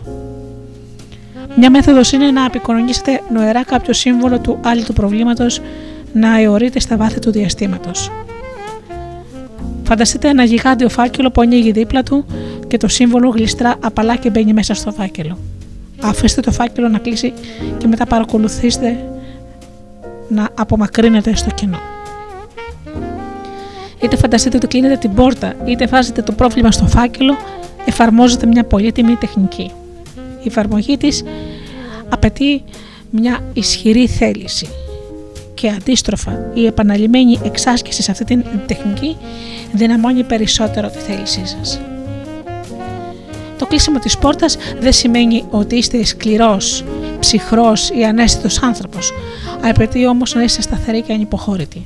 Μια 1.58 1.70
μέθοδος 1.70 2.12
είναι 2.12 2.32
να 2.32 2.46
απεικονίσετε 2.46 3.22
νοερά 3.34 3.64
κάποιο 3.64 3.94
σύμβολο 3.94 4.40
του 4.40 4.60
άλλου 4.64 4.84
του 4.84 4.94
προβλήματος 4.94 5.62
να 6.14 6.40
αιωρείται 6.40 6.80
στα 6.80 6.98
βάθη 6.98 7.20
του 7.20 7.32
διαστήματος. 7.32 8.12
Φανταστείτε 9.84 10.28
ένα 10.30 10.44
γιγάντιο 10.44 10.90
φάκελο 10.90 11.32
που 11.32 11.42
ανοίγει 11.42 11.72
δίπλα 11.72 12.04
του 12.04 12.26
και 12.68 12.78
το 12.78 12.88
σύμβολο 12.88 13.30
γλιστρά 13.30 13.76
απαλά 13.84 14.16
και 14.16 14.30
μπαίνει 14.30 14.54
μέσα 14.54 14.74
στο 14.74 14.92
φάκελο. 14.92 15.38
Αφήστε 16.02 16.42
το 16.42 16.52
φάκελο 16.52 16.88
να 16.88 16.98
κλείσει 16.98 17.34
και 17.78 17.88
μετά 17.88 18.06
παρακολουθήστε 18.06 18.98
να 20.28 20.50
απομακρύνετε 20.56 21.36
στο 21.36 21.50
κενό. 21.50 21.80
Είτε 24.02 24.16
φανταστείτε 24.16 24.58
ότι 24.58 24.68
κλείνετε 24.68 24.98
την 24.98 25.14
πόρτα, 25.14 25.54
είτε 25.66 25.88
βάζετε 25.88 26.22
το 26.22 26.32
πρόβλημα 26.32 26.72
στο 26.72 26.86
φάκελο, 26.88 27.38
εφαρμόζετε 27.86 28.46
μια 28.46 28.64
πολύτιμη 28.64 29.16
τεχνική. 29.16 29.72
Η 30.46 30.48
εφαρμογή 30.48 30.98
της 30.98 31.24
απαιτεί 32.10 32.64
μια 33.10 33.44
ισχυρή 33.54 34.08
θέληση 34.08 34.68
και 35.54 35.70
αντίστροφα 35.70 36.52
η 36.54 36.66
επαναλημμένη 36.66 37.40
εξάσκηση 37.44 38.02
σε 38.02 38.12
αυτή 38.12 38.24
την 38.24 38.44
τεχνική 38.66 39.18
δυναμώνει 39.74 40.24
περισσότερο 40.24 40.90
τη 40.90 40.98
θέλησή 40.98 41.42
σας. 41.46 41.80
Το 43.58 43.66
κλείσιμο 43.66 44.00
της 44.00 44.18
πόρτας 44.18 44.58
δεν 44.80 44.94
σημαίνει 44.94 45.44
ότι 45.50 45.76
είστε 45.76 46.04
σκληρός, 46.04 46.84
ψυχρός 47.20 47.90
ή 47.90 48.04
ανέστητος 48.04 48.62
άνθρωπος, 48.62 49.14
απαιτεί 49.62 50.08
όμως 50.08 50.34
να 50.34 50.44
είστε 50.44 50.62
σταθεροί 50.62 51.02
και 51.02 51.14
ανυποχώρητοι. 51.14 51.86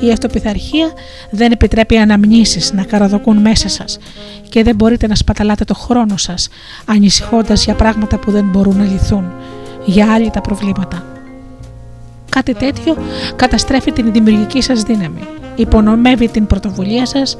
Η 0.00 0.10
αυτοπιθαρχία 0.12 0.92
δεν 1.30 1.52
επιτρέπει 1.52 1.96
αναμνήσεις 1.96 2.72
να 2.72 2.82
καραδοκούν 2.82 3.36
μέσα 3.36 3.68
σας 3.68 3.98
και 4.48 4.62
δεν 4.62 4.74
μπορείτε 4.74 5.06
να 5.06 5.14
σπαταλάτε 5.14 5.64
το 5.64 5.74
χρόνο 5.74 6.16
σας 6.16 6.48
ανησυχώντας 6.84 7.64
για 7.64 7.74
πράγματα 7.74 8.18
που 8.18 8.30
δεν 8.30 8.44
μπορούν 8.44 8.76
να 8.76 8.84
λυθούν, 8.84 9.32
για 9.84 10.12
άλλη 10.12 10.30
τα 10.30 10.40
προβλήματα. 10.40 11.04
Κάτι 12.28 12.54
τέτοιο 12.54 12.96
καταστρέφει 13.36 13.92
την 13.92 14.12
δημιουργική 14.12 14.62
σας 14.62 14.82
δύναμη, 14.82 15.20
υπονομεύει 15.54 16.28
την 16.28 16.46
πρωτοβουλία 16.46 17.06
σας, 17.06 17.36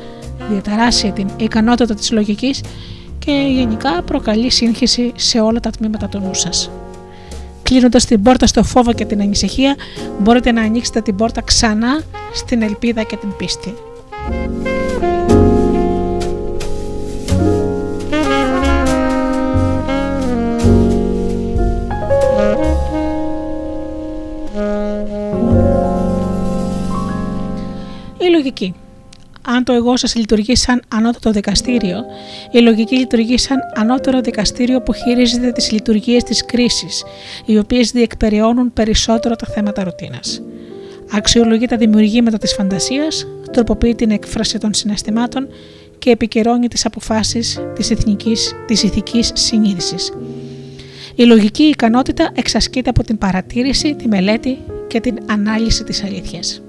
διαταράσσει 0.50 1.10
την 1.10 1.28
ικανότητα 1.36 1.94
της 1.94 2.10
λογικής 2.10 2.60
και 3.18 3.32
γενικά 3.54 4.02
προκαλεί 4.02 4.50
σύγχυση 4.50 5.12
σε 5.16 5.40
όλα 5.40 5.60
τα 5.60 5.70
τμήματα 5.70 6.08
του 6.08 6.18
νου 6.18 6.34
σας. 6.34 6.70
Κλείνοντας 7.70 8.04
την 8.04 8.22
πόρτα 8.22 8.46
στο 8.46 8.62
φόβο 8.62 8.92
και 8.92 9.04
την 9.04 9.20
ανησυχία, 9.20 9.76
μπορείτε 10.18 10.52
να 10.52 10.62
ανοίξετε 10.62 11.00
την 11.00 11.16
πόρτα 11.16 11.42
ξανά 11.42 12.02
στην 12.32 12.62
ελπίδα 12.62 13.02
και 13.02 13.16
την 13.16 13.36
πίστη. 13.36 13.74
Η 28.18 28.30
λογική. 28.32 28.74
Αν 29.42 29.64
το 29.64 29.72
εγώ 29.72 29.96
σας 29.96 30.14
λειτουργεί 30.14 30.56
σαν 30.56 30.82
ανώτατο 30.88 31.30
δικαστήριο, 31.30 32.04
η 32.50 32.58
λογική 32.58 32.96
λειτουργεί 32.96 33.38
σαν 33.38 33.58
ανώτερο 33.74 34.20
δικαστήριο 34.20 34.82
που 34.82 34.92
χειρίζεται 34.92 35.52
τις 35.52 35.72
λειτουργίες 35.72 36.22
της 36.22 36.44
κρίσης, 36.44 37.04
οι 37.46 37.58
οποίες 37.58 37.90
διεκπεριώνουν 37.90 38.72
περισσότερο 38.72 39.36
τα 39.36 39.46
θέματα 39.46 39.84
ρουτίνας. 39.84 40.42
Αξιολογεί 41.12 41.66
τα 41.66 41.76
δημιουργήματα 41.76 42.38
της 42.38 42.54
φαντασίας, 42.54 43.26
τροποποιεί 43.52 43.94
την 43.94 44.10
έκφραση 44.10 44.58
των 44.58 44.74
συναισθημάτων 44.74 45.48
και 45.98 46.10
επικαιρώνει 46.10 46.68
τις 46.68 46.86
αποφάσεις 46.86 47.60
της 47.74 47.92
της 48.66 48.82
ηθικής 48.82 49.30
συνείδησης. 49.34 50.12
Η 51.14 51.22
λογική 51.22 51.62
ικανότητα 51.62 52.30
εξασκείται 52.34 52.90
από 52.90 53.04
την 53.04 53.18
παρατήρηση, 53.18 53.94
τη 53.94 54.08
μελέτη 54.08 54.58
και 54.86 55.00
την 55.00 55.18
ανάλυση 55.26 55.84
της 55.84 56.04
αλήθειας. 56.04 56.62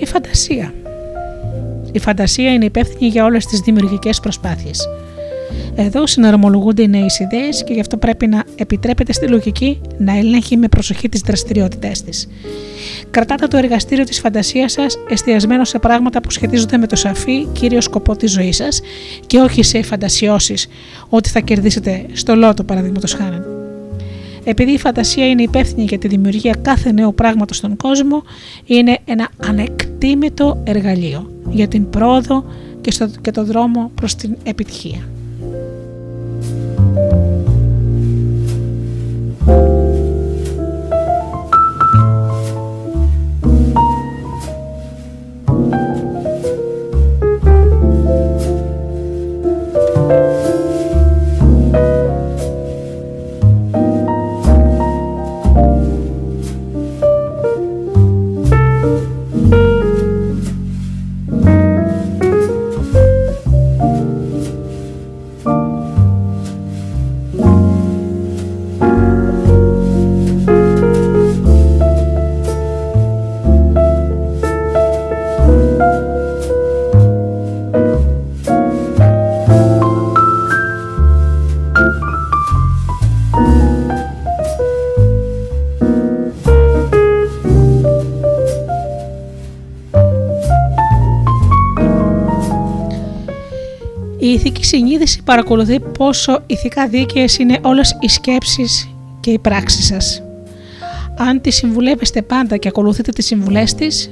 Η 0.00 0.06
φαντασία. 0.06 0.74
Η 1.92 1.98
φαντασία 1.98 2.52
είναι 2.52 2.64
υπεύθυνη 2.64 3.08
για 3.08 3.24
όλες 3.24 3.46
τις 3.46 3.60
δημιουργικές 3.60 4.20
προσπάθειες. 4.20 4.88
Εδώ 5.74 6.06
συναρμολογούνται 6.06 6.82
οι 6.82 6.88
νέες 6.88 7.18
ιδέες 7.18 7.64
και 7.64 7.72
γι' 7.72 7.80
αυτό 7.80 7.96
πρέπει 7.96 8.26
να 8.26 8.44
επιτρέπετε 8.56 9.12
στη 9.12 9.28
λογική 9.28 9.80
να 9.98 10.18
ελέγχει 10.18 10.56
με 10.56 10.68
προσοχή 10.68 11.08
τις 11.08 11.20
δραστηριότητές 11.20 12.02
της. 12.02 12.28
Κρατάτε 13.10 13.46
το 13.46 13.56
εργαστήριο 13.56 14.04
της 14.04 14.20
φαντασίας 14.20 14.72
σας 14.72 14.98
εστιασμένο 15.08 15.64
σε 15.64 15.78
πράγματα 15.78 16.20
που 16.20 16.30
σχετίζονται 16.30 16.76
με 16.76 16.86
το 16.86 16.96
σαφή 16.96 17.46
κύριο 17.52 17.80
σκοπό 17.80 18.16
της 18.16 18.30
ζωής 18.32 18.56
σας 18.56 18.80
και 19.26 19.38
όχι 19.38 19.62
σε 19.62 19.82
φαντασιώσεις 19.82 20.68
ότι 21.08 21.28
θα 21.28 21.40
κερδίσετε 21.40 22.06
στο 22.12 22.34
λότο, 22.34 22.64
παραδείγματος 22.64 23.12
χάρη. 23.14 23.59
Επειδή 24.44 24.72
η 24.72 24.78
φαντασία 24.78 25.28
είναι 25.28 25.42
υπεύθυνη 25.42 25.84
για 25.84 25.98
τη 25.98 26.08
δημιουργία 26.08 26.56
κάθε 26.62 26.92
νέου 26.92 27.14
πράγματος 27.14 27.56
στον 27.56 27.76
κόσμο, 27.76 28.22
είναι 28.66 28.98
ένα 29.04 29.28
ανεκτήμητο 29.46 30.62
εργαλείο 30.64 31.30
για 31.50 31.68
την 31.68 31.90
πρόοδο 31.90 32.44
και, 32.80 32.90
στο, 32.90 33.08
και 33.20 33.30
το 33.30 33.44
δρόμο 33.44 33.90
προς 33.94 34.14
την 34.14 34.36
επιτυχία. 34.42 35.08
Ηθική 95.00 95.20
συνείδηση 95.20 95.22
παρακολουθεί 95.24 95.80
πόσο 95.98 96.42
ηθικά 96.46 96.88
δίκαιες 96.88 97.38
είναι 97.38 97.58
όλες 97.62 97.96
οι 98.00 98.08
σκέψεις 98.08 98.88
και 99.20 99.30
οι 99.30 99.38
πράξεις 99.38 99.86
σας. 99.86 100.22
Αν 101.18 101.40
τη 101.40 101.50
συμβουλεύεστε 101.50 102.22
πάντα 102.22 102.56
και 102.56 102.68
ακολουθείτε 102.68 103.12
τις 103.12 103.26
συμβουλές 103.26 103.74
της, 103.74 104.10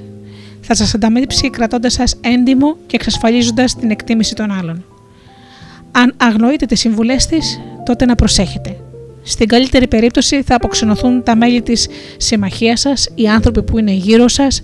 θα 0.60 0.74
σας 0.74 0.94
ανταμείψει 0.94 1.50
κρατώντας 1.50 1.92
σας 1.92 2.14
έντιμο 2.20 2.76
και 2.86 2.96
εξασφαλίζοντας 2.96 3.76
την 3.76 3.90
εκτίμηση 3.90 4.34
των 4.34 4.50
άλλων. 4.50 4.84
Αν 5.92 6.14
αγνοείτε 6.16 6.66
τις 6.66 6.80
συμβουλές 6.80 7.26
της, 7.26 7.60
τότε 7.84 8.04
να 8.04 8.14
προσέχετε. 8.14 8.76
Στην 9.22 9.48
καλύτερη 9.48 9.86
περίπτωση 9.88 10.42
θα 10.42 10.54
αποξενωθούν 10.54 11.22
τα 11.22 11.36
μέλη 11.36 11.62
της 11.62 11.88
συμμαχίας 12.16 12.80
σας, 12.80 13.08
οι 13.14 13.28
άνθρωποι 13.28 13.62
που 13.62 13.78
είναι 13.78 13.92
γύρω 13.92 14.28
σας, 14.28 14.62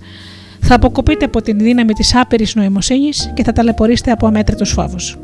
θα 0.59 0.75
αποκοπείτε 0.75 1.25
από 1.25 1.41
την 1.41 1.59
δύναμη 1.59 1.93
της 1.93 2.15
άπειρης 2.15 2.55
νοημοσύνης 2.55 3.31
και 3.33 3.43
θα 3.43 3.51
ταλαιπωρήσετε 3.51 4.11
από 4.11 4.27
αμέτρητους 4.27 4.71
φόβους. 4.71 5.17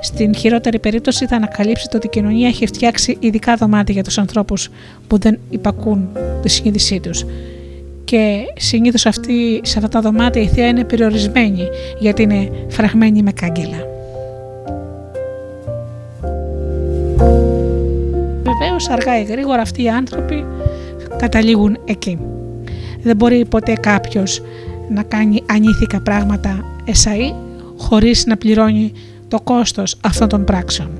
Στην 0.00 0.34
χειρότερη 0.34 0.78
περίπτωση 0.78 1.26
θα 1.26 1.36
ανακαλύψετε 1.36 1.96
ότι 1.96 2.06
η 2.06 2.10
κοινωνία 2.10 2.48
έχει 2.48 2.66
φτιάξει 2.66 3.16
ειδικά 3.20 3.56
δωμάτια 3.56 3.94
για 3.94 4.04
τους 4.04 4.18
ανθρώπους 4.18 4.68
που 5.06 5.18
δεν 5.18 5.38
υπακούν 5.50 6.08
τη 6.42 6.48
συνείδησή 6.48 7.00
τους. 7.00 7.24
Και 8.04 8.42
συνήθως 8.56 9.06
αυτή, 9.06 9.60
σε 9.62 9.78
αυτά 9.78 9.88
τα 9.88 10.00
δωμάτια 10.00 10.42
η 10.42 10.46
θεία 10.46 10.66
είναι 10.66 10.84
περιορισμένη 10.84 11.62
γιατί 11.98 12.22
είναι 12.22 12.50
φραγμένη 12.68 13.22
με 13.22 13.32
κάγκελα. 13.32 13.86
Βεβαίως 18.42 18.88
αργά 18.88 19.20
ή 19.20 19.24
γρήγορα 19.24 19.62
αυτοί 19.62 19.82
οι 19.82 19.88
άνθρωποι 19.88 20.44
καταλήγουν 21.18 21.78
εκεί. 21.84 22.18
Δεν 23.02 23.16
μπορεί 23.16 23.44
ποτέ 23.44 23.72
κάποιος 23.72 24.42
να 24.88 25.02
κάνει 25.02 25.42
ανήθικα 25.50 26.00
πράγματα 26.00 26.64
εσαΐ 26.86 27.34
χωρίς 27.76 28.26
να 28.26 28.36
πληρώνει 28.36 28.92
το 29.28 29.40
κόστος 29.40 29.96
αυτών 30.04 30.28
των 30.28 30.44
πράξεων. 30.44 30.90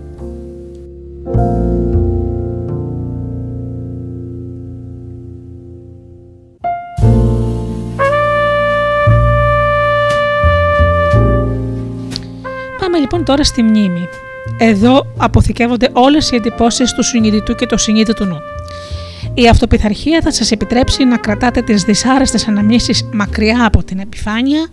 Πάμε 12.81 12.99
λοιπόν 12.99 13.25
τώρα 13.25 13.45
στη 13.45 13.63
μνήμη. 13.63 14.09
Εδώ 14.59 15.07
αποθηκεύονται 15.17 15.89
όλες 15.93 16.31
οι 16.31 16.37
εντυπώσεις 16.37 16.93
του 16.93 17.03
συνειδητού 17.03 17.55
και 17.55 17.67
του 17.67 17.79
συνείδητου 17.79 18.25
νου. 18.25 18.41
Η 19.35 19.49
αυτοπιθαρχία 19.49 20.21
θα 20.23 20.33
σας 20.33 20.51
επιτρέψει 20.51 21.05
να 21.05 21.17
κρατάτε 21.17 21.63
τις 21.63 21.83
δυσάρεστες 21.83 22.49
αναμνήσεις 22.49 23.09
μακριά 23.13 23.65
από 23.67 23.85
την 23.85 23.99
επιφάνεια 23.99 24.69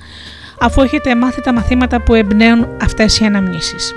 αφού 0.65 0.81
έχετε 0.81 1.15
μάθει 1.15 1.41
τα 1.41 1.53
μαθήματα 1.53 2.01
που 2.01 2.13
εμπνέουν 2.13 2.67
αυτές 2.81 3.19
οι 3.19 3.25
αναμνήσεις. 3.25 3.93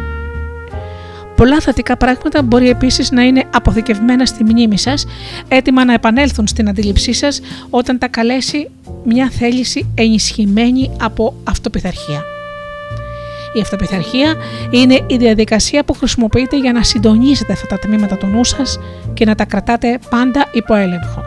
Πολλά 1.36 1.60
θετικά 1.60 1.96
πράγματα 1.96 2.42
μπορεί 2.42 2.68
επίσης 2.68 3.10
να 3.10 3.22
είναι 3.22 3.44
αποθηκευμένα 3.54 4.26
στη 4.26 4.44
μνήμη 4.44 4.78
σας, 4.78 5.06
έτοιμα 5.48 5.84
να 5.84 5.92
επανέλθουν 5.92 6.46
στην 6.46 6.68
αντίληψή 6.68 7.12
σας 7.12 7.40
όταν 7.70 7.98
τα 7.98 8.08
καλέσει 8.08 8.70
μια 9.04 9.30
θέληση 9.38 9.86
ενισχυμένη 9.94 10.90
από 11.00 11.34
αυτοπιθαρχία. 11.44 12.24
Η 13.52 13.60
αυτοπιθαρχία 13.60 14.34
είναι 14.70 15.00
η 15.06 15.16
διαδικασία 15.16 15.84
που 15.84 15.92
χρησιμοποιείτε 15.92 16.58
για 16.58 16.72
να 16.72 16.82
συντονίσετε 16.82 17.52
αυτά 17.52 17.66
τα 17.66 17.78
τμήματα 17.78 18.16
του 18.16 18.26
νου 18.26 18.44
σας 18.44 18.78
και 19.14 19.24
να 19.24 19.34
τα 19.34 19.44
κρατάτε 19.44 19.98
πάντα 20.10 20.48
υπό 20.52 20.74
έλεγχο. 20.74 21.22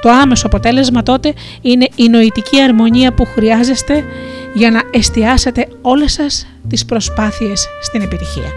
Το 0.00 0.10
άμεσο 0.10 0.46
αποτέλεσμα 0.46 1.02
τότε 1.02 1.32
είναι 1.60 1.88
η 1.94 2.08
νοητική 2.08 2.60
αρμονία 2.60 3.12
που 3.12 3.24
χρειάζεστε 3.24 4.04
για 4.54 4.70
να 4.70 4.82
εστιάσετε 4.90 5.68
όλες 5.82 6.12
σας 6.12 6.46
τις 6.68 6.84
προσπάθειες 6.84 7.68
στην 7.82 8.02
επιτυχία. 8.02 8.50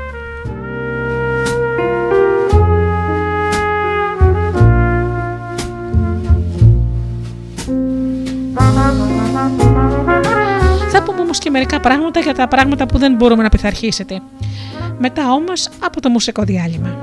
Θα 10.90 11.04
πούμε 11.04 11.22
όμως 11.22 11.40
και 11.40 11.50
μερικά 11.50 11.80
πράγματα 11.80 12.20
για 12.20 12.34
τα 12.34 12.48
πράγματα 12.48 12.86
που 12.86 12.98
δεν 12.98 13.16
μπορούμε 13.16 13.44
να 13.44 13.50
πειθαρχήσετε. 13.50 14.22
Μετά 14.98 15.32
όμως 15.32 15.70
από 15.80 16.02
το 16.02 16.10
μουσικό 16.10 16.44
διάλειμμα. 16.44 16.98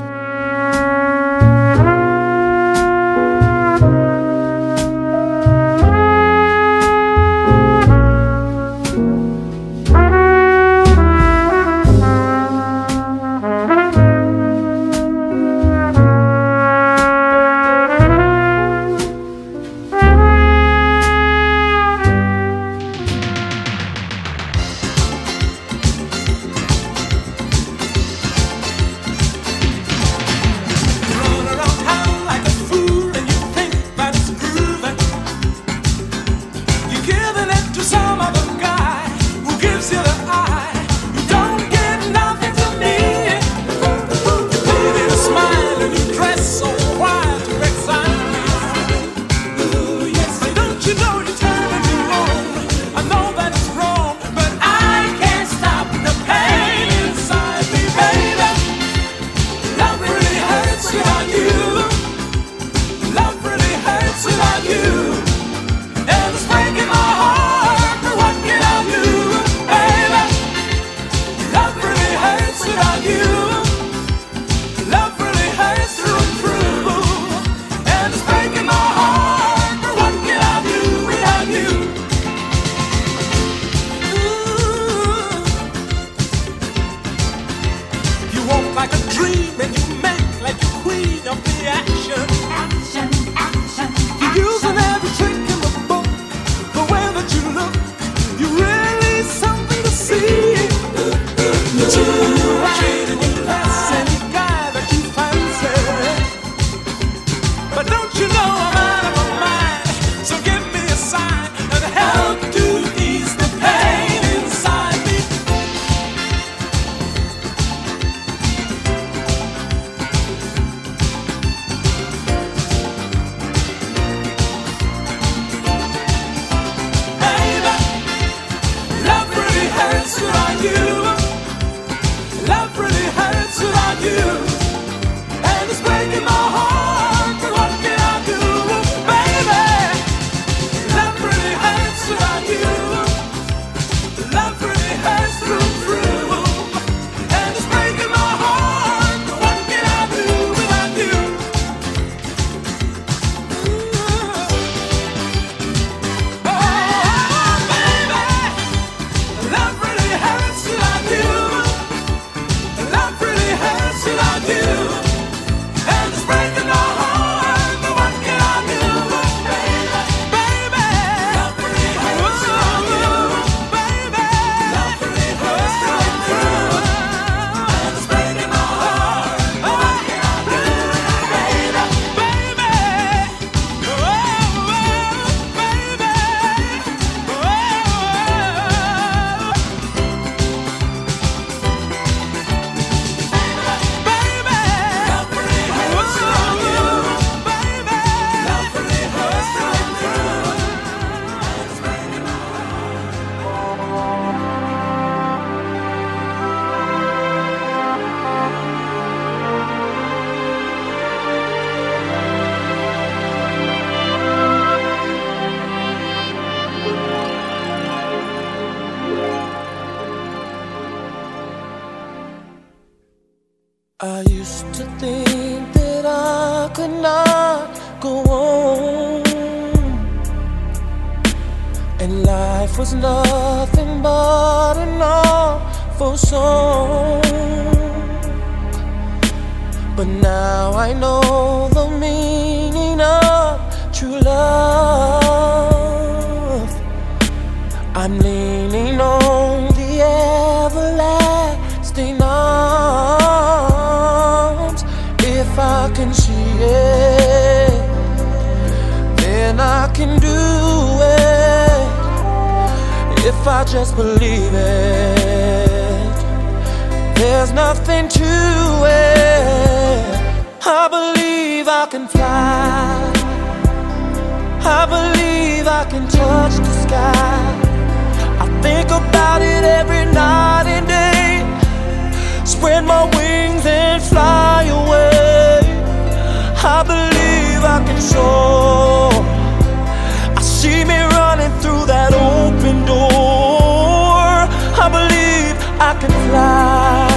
I 295.90 295.94
can 295.94 296.10
fly. 296.28 297.08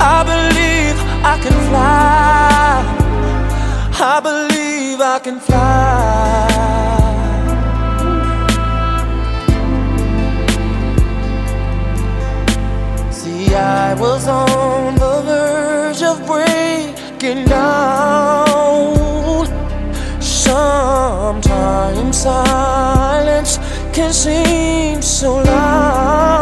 I 0.00 0.02
believe 0.32 0.98
I 1.32 1.34
can 1.42 1.56
fly. 1.68 2.74
I 4.12 4.14
believe 4.28 4.98
I 5.00 5.18
can 5.18 5.38
fly. 5.40 6.48
See, 13.10 13.54
I 13.54 13.94
was 13.94 14.28
on 14.28 14.96
the 14.96 15.22
verge 15.24 16.02
of 16.02 16.26
breaking 16.26 17.46
down. 17.46 19.46
Sometimes 20.20 22.14
silence 22.14 23.58
can 23.94 24.12
seem 24.12 25.00
so 25.00 25.36
loud. 25.36 26.41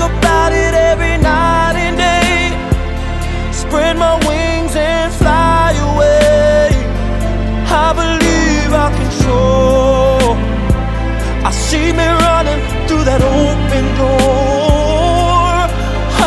About 0.00 0.52
it 0.52 0.74
every 0.74 1.16
night 1.18 1.76
and 1.76 1.96
day. 1.96 2.50
Spread 3.52 3.96
my 3.98 4.14
wings 4.26 4.74
and 4.74 5.12
fly 5.12 5.72
away. 5.90 6.70
I 7.84 7.92
believe 8.02 8.72
I 8.72 8.88
can 8.96 9.10
soar. 9.22 10.36
I 11.48 11.50
see 11.50 11.92
me 11.92 12.06
running 12.26 12.60
through 12.86 13.04
that 13.04 13.22
open 13.22 13.84
door. 14.00 15.68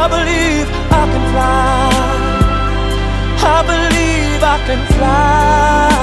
I 0.02 0.06
believe 0.16 0.68
I 1.02 1.04
can 1.12 1.24
fly. 1.34 1.92
I 3.56 3.60
believe 3.74 4.42
I 4.56 4.58
can 4.68 4.82
fly. 4.94 5.94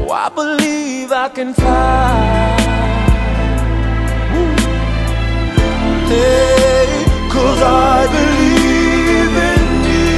Oh, 0.00 0.12
I 0.12 0.28
believe 0.28 1.12
I 1.12 1.28
can 1.28 1.54
fly. 1.54 2.61
Hey, 6.12 6.88
cause 7.30 7.60
I 7.62 8.06
believe 8.16 9.34
in 9.50 9.64
you. 9.88 10.12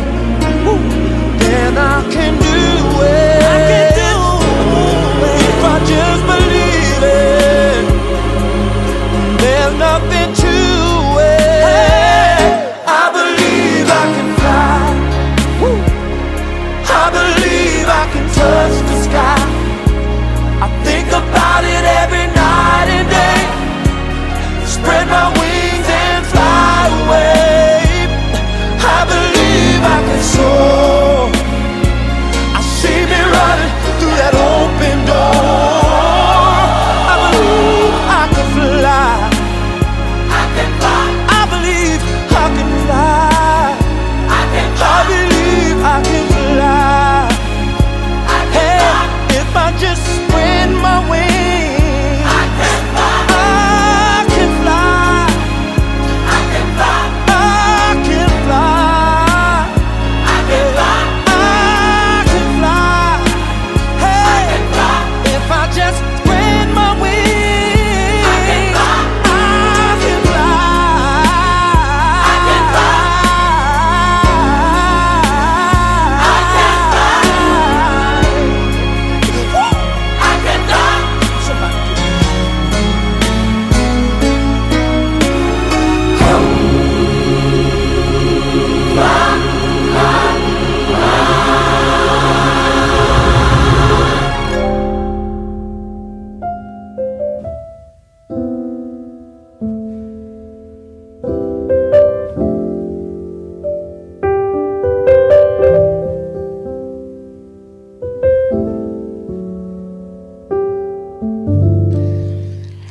then 1.40 1.78
I 1.78 2.02
can 2.12 2.34
do 2.48 2.60
it. 3.06 3.44
I 3.44 3.60
can 3.72 3.88
do 4.04 4.14
it. 5.26 5.40
If 5.48 5.62
I 5.64 5.76
just 5.94 6.22
believe 6.34 7.04
it, 7.24 7.84
there's 9.40 9.76
nothing 9.88 10.30
soul. 30.40 30.69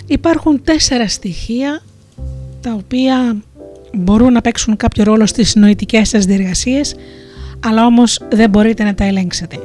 Υπάρχουν 0.09 0.63
τέσσερα 0.65 1.09
στοιχεία 1.09 1.83
τα 2.61 2.73
οποία 2.73 3.37
μπορούν 3.95 4.33
να 4.33 4.41
παίξουν 4.41 4.77
κάποιο 4.77 5.05
ρόλο 5.05 5.27
στις 5.27 5.55
νοητικές 5.55 6.09
σας 6.09 6.25
διεργασίες, 6.25 6.95
αλλά 7.67 7.87
όμως 7.87 8.21
δεν 8.31 8.51
μπορείτε 8.51 8.85
να 8.85 8.95
τα 8.95 9.05
ελέγξετε. 9.05 9.59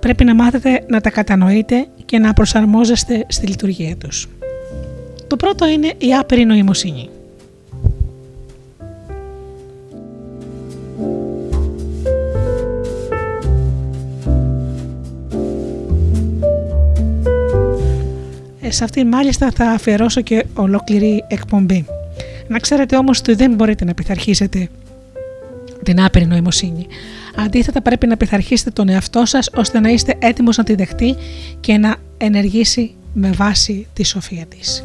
Πρέπει 0.00 0.24
να 0.24 0.34
μάθετε 0.34 0.84
να 0.88 1.00
τα 1.00 1.10
κατανοείτε 1.10 1.86
και 2.04 2.18
να 2.18 2.32
προσαρμόζεστε 2.32 3.26
στη 3.28 3.46
λειτουργία 3.46 3.96
τους. 3.96 4.28
Το 5.26 5.36
πρώτο 5.36 5.68
είναι 5.68 5.92
η 5.98 6.14
άπειρη 6.14 6.44
νοημοσύνη. 6.44 7.08
Σε 18.72 18.84
αυτή 18.84 19.04
μάλιστα 19.04 19.50
θα 19.54 19.70
αφιερώσω 19.70 20.20
και 20.20 20.46
ολόκληρη 20.54 21.24
εκπομπή. 21.28 21.84
Να 22.48 22.58
ξέρετε 22.58 22.96
όμως 22.96 23.18
ότι 23.18 23.34
δεν 23.34 23.54
μπορείτε 23.54 23.84
να 23.84 23.94
πειθαρχήσετε 23.94 24.68
την 25.82 26.02
άπειρη 26.02 26.26
νοημοσύνη. 26.26 26.86
Αντίθετα 27.36 27.82
πρέπει 27.82 28.06
να 28.06 28.16
πειθαρχήσετε 28.16 28.70
τον 28.70 28.88
εαυτό 28.88 29.26
σας 29.26 29.48
ώστε 29.54 29.80
να 29.80 29.88
είστε 29.88 30.14
έτοιμος 30.18 30.56
να 30.56 30.64
τη 30.64 30.74
δεχτεί 30.74 31.14
και 31.60 31.76
να 31.76 31.96
ενεργήσει 32.18 32.94
με 33.12 33.30
βάση 33.30 33.86
τη 33.92 34.04
σοφία 34.04 34.46
της. 34.46 34.84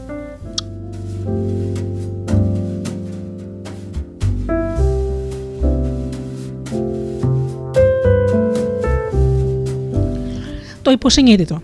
Το 10.82 10.92
υποσυνείδητο. 10.92 11.62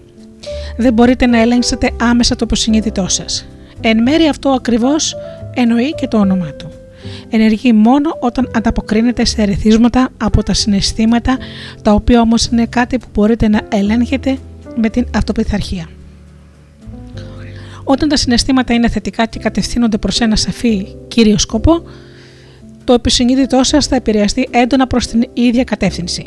Δεν 0.78 0.94
μπορείτε 0.94 1.26
να 1.26 1.42
ελέγξετε 1.42 1.92
άμεσα 2.02 2.36
το 2.36 2.42
υποσυνείδητό 2.46 3.08
σας. 3.08 3.48
Εν 3.82 4.02
μέρει 4.02 4.28
αυτό 4.28 4.50
ακριβώς 4.50 5.16
εννοεί 5.54 5.94
και 5.94 6.08
το 6.08 6.18
όνομά 6.18 6.52
του. 6.54 6.72
Ενεργεί 7.30 7.74
μόνο 7.74 8.18
όταν 8.20 8.52
ανταποκρίνεται 8.56 9.26
σε 9.26 9.42
ερεθίσματα 9.42 10.10
από 10.18 10.44
τα 10.44 10.54
συναισθήματα, 10.54 11.38
τα 11.82 11.94
οποία 11.94 12.22
όμως 12.22 12.46
είναι 12.46 12.66
κάτι 12.66 12.98
που 12.98 13.08
μπορείτε 13.14 13.48
να 13.48 13.62
ελέγχετε 13.70 14.38
με 14.76 14.90
την 14.90 15.06
αυτοπιθαρχία. 15.16 15.88
Όταν 17.84 18.10
τα 18.10 18.18
συναισθήματα 18.18 18.74
είναι 18.74 18.90
θετικά 18.90 19.26
και 19.26 19.40
κατευθύνονται 19.40 19.98
προς 19.98 20.20
ένα 20.20 20.36
σαφή 20.36 20.88
κύριο 21.08 21.38
σκοπό, 21.38 21.84
το 22.84 22.94
επισυνείδητό 22.94 23.64
σας 23.64 23.88
θα 23.88 23.96
επηρεαστεί 23.96 24.48
έντονα 24.52 24.88
προς 24.88 25.08
την 25.08 25.24
ίδια 25.34 25.64
κατεύθυνση. 25.64 26.26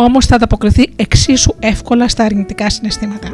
Όμως 0.00 0.26
θα 0.26 0.34
ανταποκριθεί 0.34 0.92
εξίσου 0.96 1.54
εύκολα 1.58 2.08
στα 2.08 2.24
αρνητικά 2.24 2.70
συναισθήματα 2.70 3.28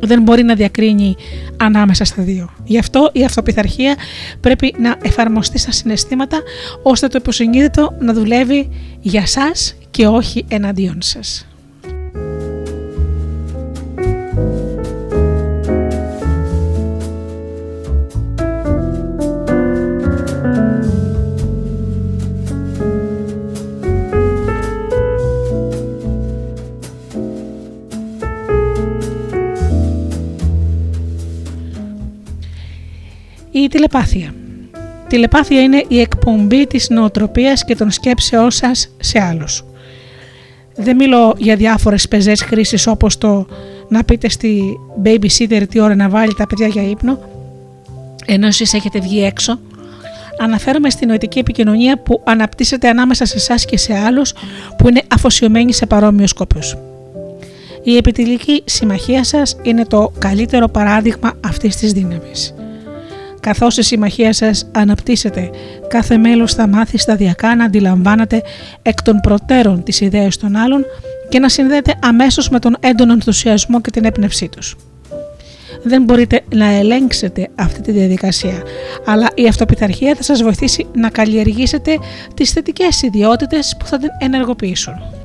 δεν 0.00 0.22
μπορεί 0.22 0.42
να 0.42 0.54
διακρίνει 0.54 1.16
ανάμεσα 1.56 2.04
στα 2.04 2.22
δύο. 2.22 2.50
Γι' 2.64 2.78
αυτό 2.78 3.10
η 3.12 3.24
αυτοπιθαρχία 3.24 3.96
πρέπει 4.40 4.74
να 4.78 4.96
εφαρμοστεί 5.02 5.58
στα 5.58 5.72
συναισθήματα 5.72 6.42
ώστε 6.82 7.06
το 7.08 7.18
υποσυνείδητο 7.20 7.96
να 7.98 8.12
δουλεύει 8.12 8.68
για 9.00 9.26
σας 9.26 9.76
και 9.90 10.06
όχι 10.06 10.44
εναντίον 10.48 11.02
σας. 11.02 11.47
Τηλεπάθεια. 33.68 34.34
Τηλεπάθεια 35.08 35.62
είναι 35.62 35.84
η 35.88 36.00
εκπομπή 36.00 36.66
της 36.66 36.88
νοοτροπίας 36.88 37.64
και 37.64 37.74
των 37.74 37.90
σκέψεών 37.90 38.50
σας 38.50 38.90
σε 38.98 39.20
άλλους. 39.20 39.64
Δεν 40.76 40.96
μιλώ 40.96 41.34
για 41.38 41.56
διάφορες 41.56 42.08
πεζές 42.08 42.42
χρήσεις 42.42 42.86
όπως 42.86 43.18
το 43.18 43.46
να 43.88 44.04
πείτε 44.04 44.28
στη 44.28 44.78
babysitter 45.04 45.62
τι 45.68 45.80
ώρα 45.80 45.94
να 45.94 46.08
βάλει 46.08 46.34
τα 46.34 46.46
παιδιά 46.46 46.66
για 46.66 46.82
ύπνο, 46.82 47.18
ενώ 48.26 48.46
εσείς 48.46 48.74
έχετε 48.74 49.00
βγει 49.00 49.24
έξω. 49.24 49.58
Αναφέρομαι 50.40 50.90
στην 50.90 51.08
νοητική 51.08 51.38
επικοινωνία 51.38 51.98
που 51.98 52.22
αναπτύσσεται 52.24 52.88
ανάμεσα 52.88 53.24
σε 53.24 53.36
εσάς 53.36 53.64
και 53.64 53.76
σε 53.76 53.98
άλλους 53.98 54.32
που 54.78 54.88
είναι 54.88 55.02
αφοσιωμένοι 55.14 55.72
σε 55.72 55.86
παρόμοιους 55.86 56.30
σκόπους. 56.30 56.76
Η 57.82 57.96
επιτυλική 57.96 58.62
συμμαχία 58.64 59.24
σας 59.24 59.56
είναι 59.62 59.84
το 59.84 60.12
καλύτερο 60.18 60.68
παράδειγμα 60.68 61.32
αυτής 61.46 61.76
της 61.76 61.92
δύναμης. 61.92 62.54
Καθώς 63.40 63.76
η 63.76 63.82
συμμαχία 63.82 64.32
σας 64.32 64.70
αναπτύσσεται, 64.72 65.50
κάθε 65.88 66.16
μέλος 66.16 66.54
θα 66.54 66.68
μάθει 66.68 66.98
σταδιακά 66.98 67.56
να 67.56 67.64
αντιλαμβάνεται 67.64 68.42
εκ 68.82 69.02
των 69.02 69.20
προτέρων 69.20 69.82
τις 69.82 70.00
ιδέες 70.00 70.36
των 70.36 70.56
άλλων 70.56 70.84
και 71.28 71.38
να 71.38 71.48
συνδέεται 71.48 71.94
αμέσως 72.02 72.48
με 72.48 72.58
τον 72.58 72.76
έντονο 72.80 73.12
ενθουσιασμό 73.12 73.80
και 73.80 73.90
την 73.90 74.04
έπνευσή 74.04 74.48
τους. 74.48 74.76
Δεν 75.82 76.02
μπορείτε 76.02 76.42
να 76.54 76.66
ελέγξετε 76.66 77.48
αυτή 77.54 77.80
τη 77.80 77.92
διαδικασία, 77.92 78.62
αλλά 79.06 79.28
η 79.34 79.48
αυτοπιθαρχία 79.48 80.14
θα 80.14 80.22
σας 80.22 80.42
βοηθήσει 80.42 80.86
να 80.94 81.08
καλλιεργήσετε 81.08 81.98
τις 82.34 82.50
θετικές 82.50 83.02
ιδιότητες 83.02 83.76
που 83.78 83.86
θα 83.86 83.98
την 83.98 84.08
ενεργοποιήσουν. 84.18 85.17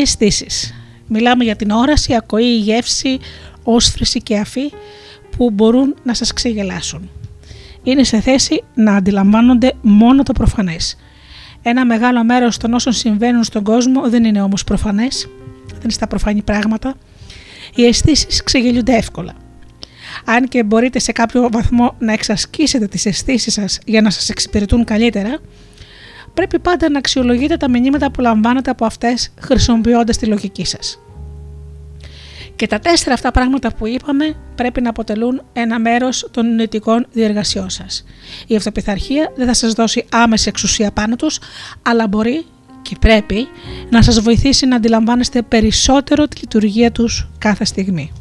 Οι 0.00 0.02
αισθήσεις. 0.02 0.74
Μιλάμε 1.06 1.44
για 1.44 1.56
την 1.56 1.70
όραση, 1.70 2.14
ακοή, 2.14 2.56
γεύση, 2.56 3.18
όσφρηση 3.62 4.22
και 4.22 4.38
αφή 4.38 4.70
που 5.36 5.50
μπορούν 5.50 5.94
να 6.02 6.14
σας 6.14 6.32
ξεγελάσουν. 6.32 7.10
Είναι 7.82 8.04
σε 8.04 8.20
θέση 8.20 8.62
να 8.74 8.96
αντιλαμβάνονται 8.96 9.72
μόνο 9.80 10.22
το 10.22 10.32
προφανές. 10.32 10.96
Ένα 11.62 11.86
μεγάλο 11.86 12.24
μέρος 12.24 12.56
των 12.56 12.74
όσων 12.74 12.92
συμβαίνουν 12.92 13.44
στον 13.44 13.62
κόσμο 13.62 14.10
δεν 14.10 14.24
είναι 14.24 14.42
όμως 14.42 14.64
προφανές, 14.64 15.28
δεν 15.68 15.80
είναι 15.82 15.92
στα 15.92 16.06
προφανή 16.06 16.42
πράγματα. 16.42 16.94
Οι 17.74 17.86
αισθήσεις 17.86 18.42
ξεγελιούνται 18.42 18.96
εύκολα. 18.96 19.34
Αν 20.24 20.48
και 20.48 20.62
μπορείτε 20.62 20.98
σε 20.98 21.12
κάποιο 21.12 21.48
βαθμό 21.52 21.94
να 21.98 22.12
εξασκήσετε 22.12 22.86
τις 22.86 23.06
αισθήσεις 23.06 23.52
σας 23.52 23.78
για 23.84 24.02
να 24.02 24.10
σας 24.10 24.28
εξυπηρετούν 24.28 24.84
καλύτερα, 24.84 25.38
πρέπει 26.34 26.58
πάντα 26.58 26.90
να 26.90 26.98
αξιολογείτε 26.98 27.56
τα 27.56 27.68
μηνύματα 27.68 28.10
που 28.10 28.20
λαμβάνετε 28.20 28.70
από 28.70 28.84
αυτές 28.84 29.32
χρησιμοποιώντας 29.40 30.16
τη 30.16 30.26
λογική 30.26 30.64
σας. 30.64 30.98
Και 32.56 32.66
τα 32.66 32.78
τέσσερα 32.78 33.14
αυτά 33.14 33.30
πράγματα 33.30 33.74
που 33.74 33.86
είπαμε 33.86 34.36
πρέπει 34.54 34.80
να 34.80 34.90
αποτελούν 34.90 35.42
ένα 35.52 35.78
μέρος 35.78 36.28
των 36.30 36.54
νοητικών 36.54 37.06
διεργασιών 37.12 37.70
σας. 37.70 38.04
Η 38.46 38.56
αυτοπιθαρχία 38.56 39.32
δεν 39.36 39.46
θα 39.46 39.54
σας 39.54 39.72
δώσει 39.72 40.04
άμεση 40.10 40.48
εξουσία 40.48 40.90
πάνω 40.90 41.16
τους, 41.16 41.38
αλλά 41.82 42.08
μπορεί 42.08 42.44
και 42.82 42.96
πρέπει 43.00 43.48
να 43.90 44.02
σας 44.02 44.20
βοηθήσει 44.20 44.66
να 44.66 44.76
αντιλαμβάνεστε 44.76 45.42
περισσότερο 45.42 46.28
τη 46.28 46.40
λειτουργία 46.40 46.92
τους 46.92 47.28
κάθε 47.38 47.64
στιγμή. 47.64 48.12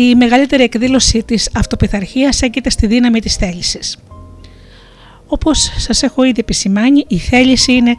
Η 0.00 0.14
μεγαλύτερη 0.14 0.62
εκδήλωση 0.62 1.22
της 1.22 1.50
αυτοπιθαρχίας 1.54 2.42
έγκυται 2.42 2.70
στη 2.70 2.86
δύναμη 2.86 3.20
της 3.20 3.34
θέλησης. 3.34 3.96
Όπως 5.26 5.72
σας 5.76 6.02
έχω 6.02 6.24
ήδη 6.24 6.40
επισημάνει, 6.40 7.04
η 7.08 7.18
θέληση 7.18 7.72
είναι 7.72 7.94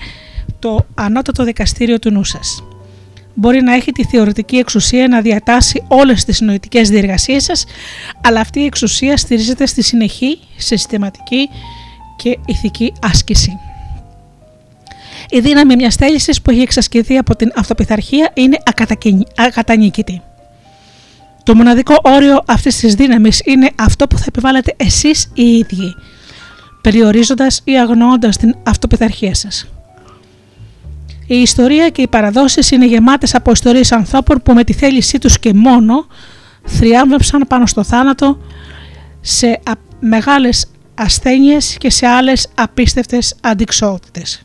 το 0.59 0.85
ανώτατο 0.95 1.43
δικαστήριο 1.43 1.99
του 1.99 2.11
νου 2.11 2.23
σας. 2.23 2.63
Μπορεί 3.33 3.61
να 3.61 3.73
έχει 3.73 3.91
τη 3.91 4.03
θεωρητική 4.05 4.55
εξουσία 4.57 5.07
να 5.07 5.21
διατάσει 5.21 5.83
όλες 5.87 6.25
τις 6.25 6.41
νοητικές 6.41 6.89
διεργασίες 6.89 7.43
σας, 7.43 7.65
αλλά 8.21 8.39
αυτή 8.39 8.59
η 8.59 8.65
εξουσία 8.65 9.17
στηρίζεται 9.17 9.65
στη 9.65 9.81
συνεχή, 9.81 10.39
συστηματική 10.57 11.49
και 12.17 12.37
ηθική 12.45 12.93
άσκηση. 13.01 13.51
Η 15.29 15.39
δύναμη 15.39 15.75
μιας 15.75 15.95
θέλησης 15.95 16.41
που 16.41 16.51
έχει 16.51 16.61
εξασκηθεί 16.61 17.17
από 17.17 17.35
την 17.35 17.51
αυτοπιθαρχία 17.55 18.31
είναι 18.33 18.57
ακατανίκητη. 19.35 20.21
Το 21.49 21.55
μοναδικό 21.55 21.95
όριο 22.01 22.43
αυτής 22.45 22.79
της 22.79 22.93
δύναμης 22.93 23.41
είναι 23.45 23.69
αυτό 23.75 24.07
που 24.07 24.17
θα 24.17 24.25
επιβάλλετε 24.27 24.73
εσείς 24.77 25.31
οι 25.33 25.43
ίδιοι, 25.43 25.95
περιορίζοντας 26.81 27.61
ή 27.63 27.79
αγνοώντας 27.79 28.37
την 28.37 28.55
αυτοπιθαρχία 28.63 29.35
σας. 29.35 29.67
Η 31.27 31.35
ιστορία 31.35 31.89
και 31.89 32.01
οι 32.01 32.07
παραδόσεις 32.07 32.71
είναι 32.71 32.85
γεμάτες 32.85 33.35
από 33.35 33.51
ιστορίες 33.51 33.91
ανθρώπων 33.91 34.41
που 34.43 34.53
με 34.53 34.63
τη 34.63 34.73
θέλησή 34.73 35.17
τους 35.17 35.39
και 35.39 35.53
μόνο 35.53 36.07
θριάμβεψαν 36.65 37.45
πάνω 37.47 37.65
στο 37.65 37.83
θάνατο 37.83 38.37
σε 39.21 39.59
μεγάλες 39.99 40.65
ασθένειες 40.95 41.75
και 41.77 41.89
σε 41.89 42.07
άλλες 42.07 42.47
απίστευτες 42.55 43.35
αντικσότητες. 43.41 44.41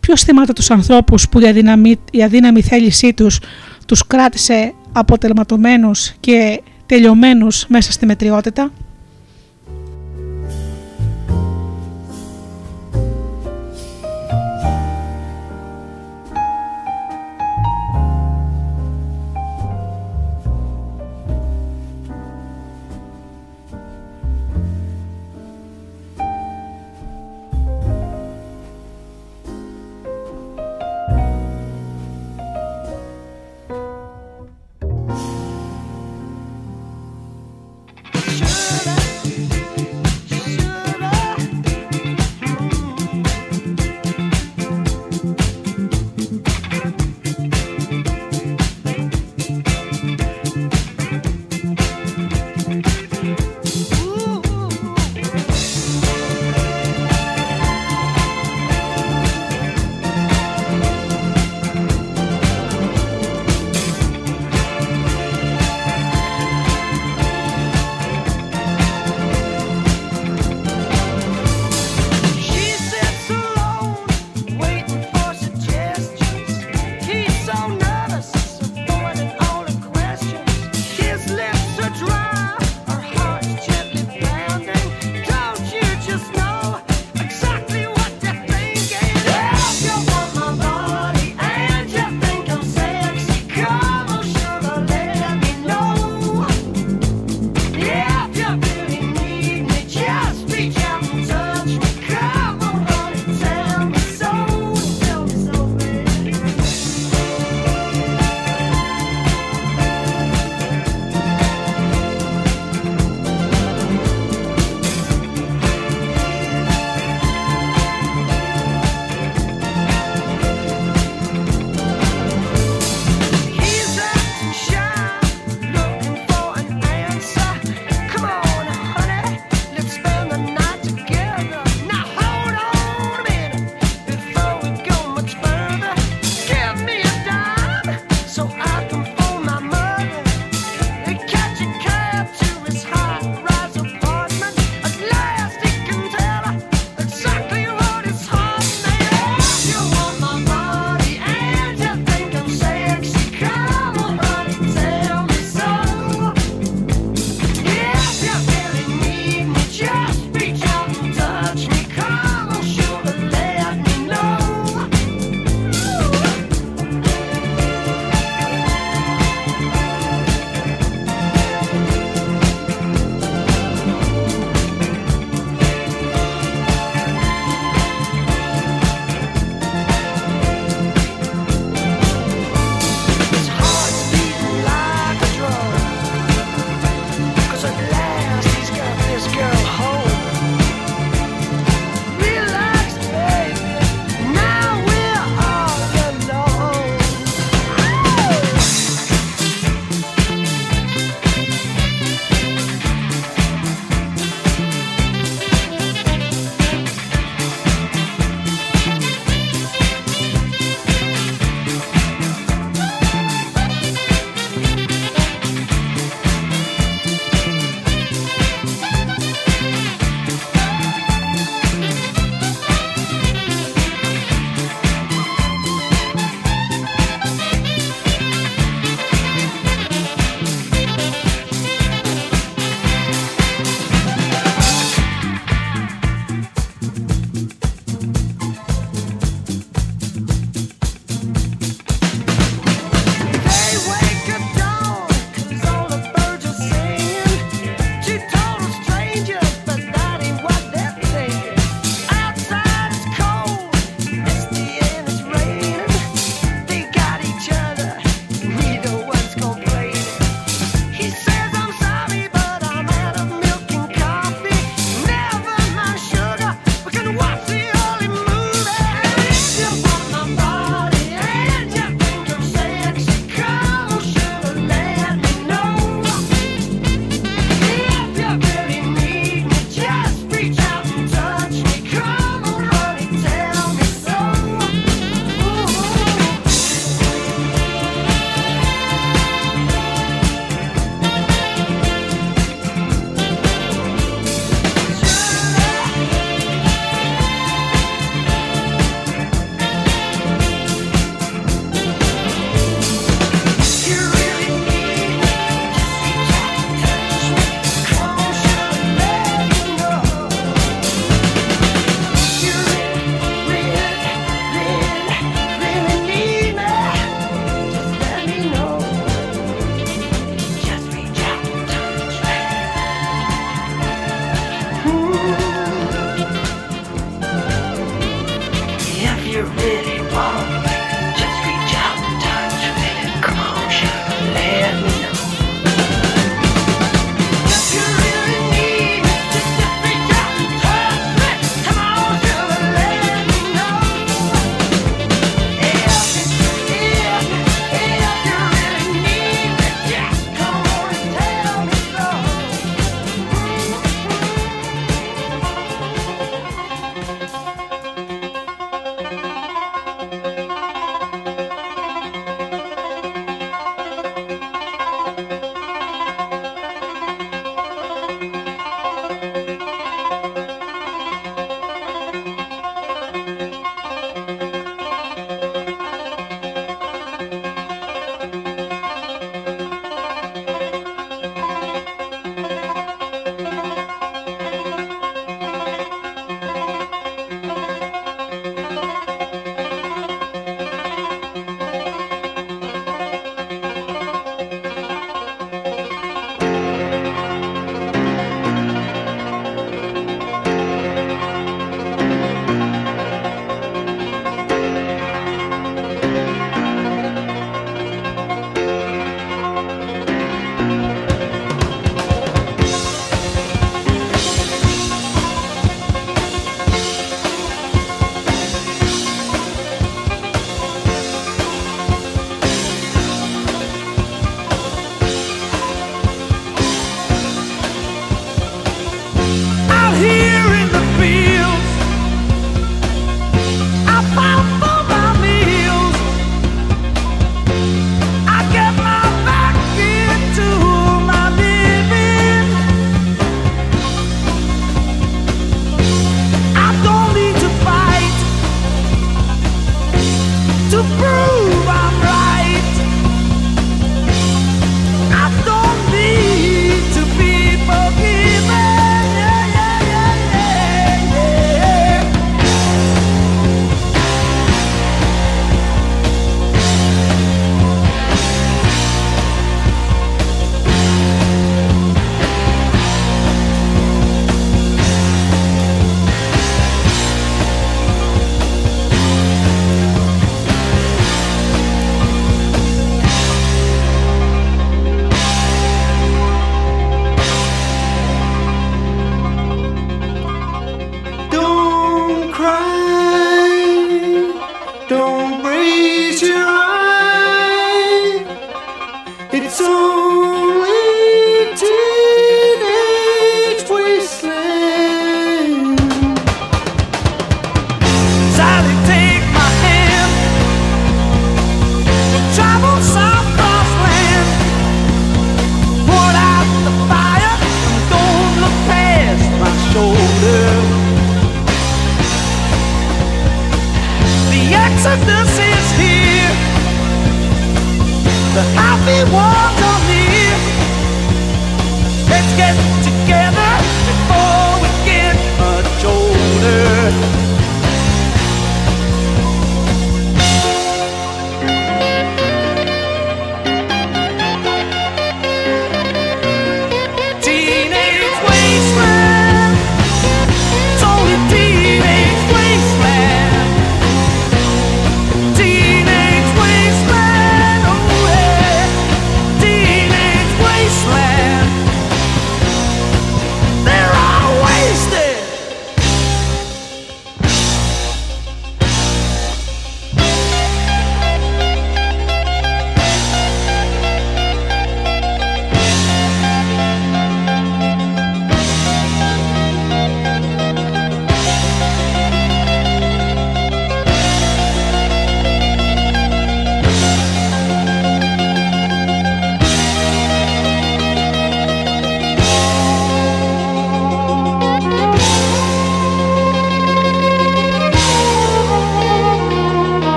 Ποιος 0.00 0.22
θυμάται 0.22 0.52
τους 0.52 0.70
ανθρώπους 0.70 1.28
που 1.28 1.40
η 2.10 2.22
αδύναμη 2.22 2.62
θέλησή 2.62 3.12
τους 3.14 3.40
τους 3.86 4.06
κράτησε 4.06 4.74
αποτελματωμένους 4.94 6.12
και 6.20 6.62
τελειωμένους 6.86 7.66
μέσα 7.68 7.92
στη 7.92 8.06
μετριότητα. 8.06 8.70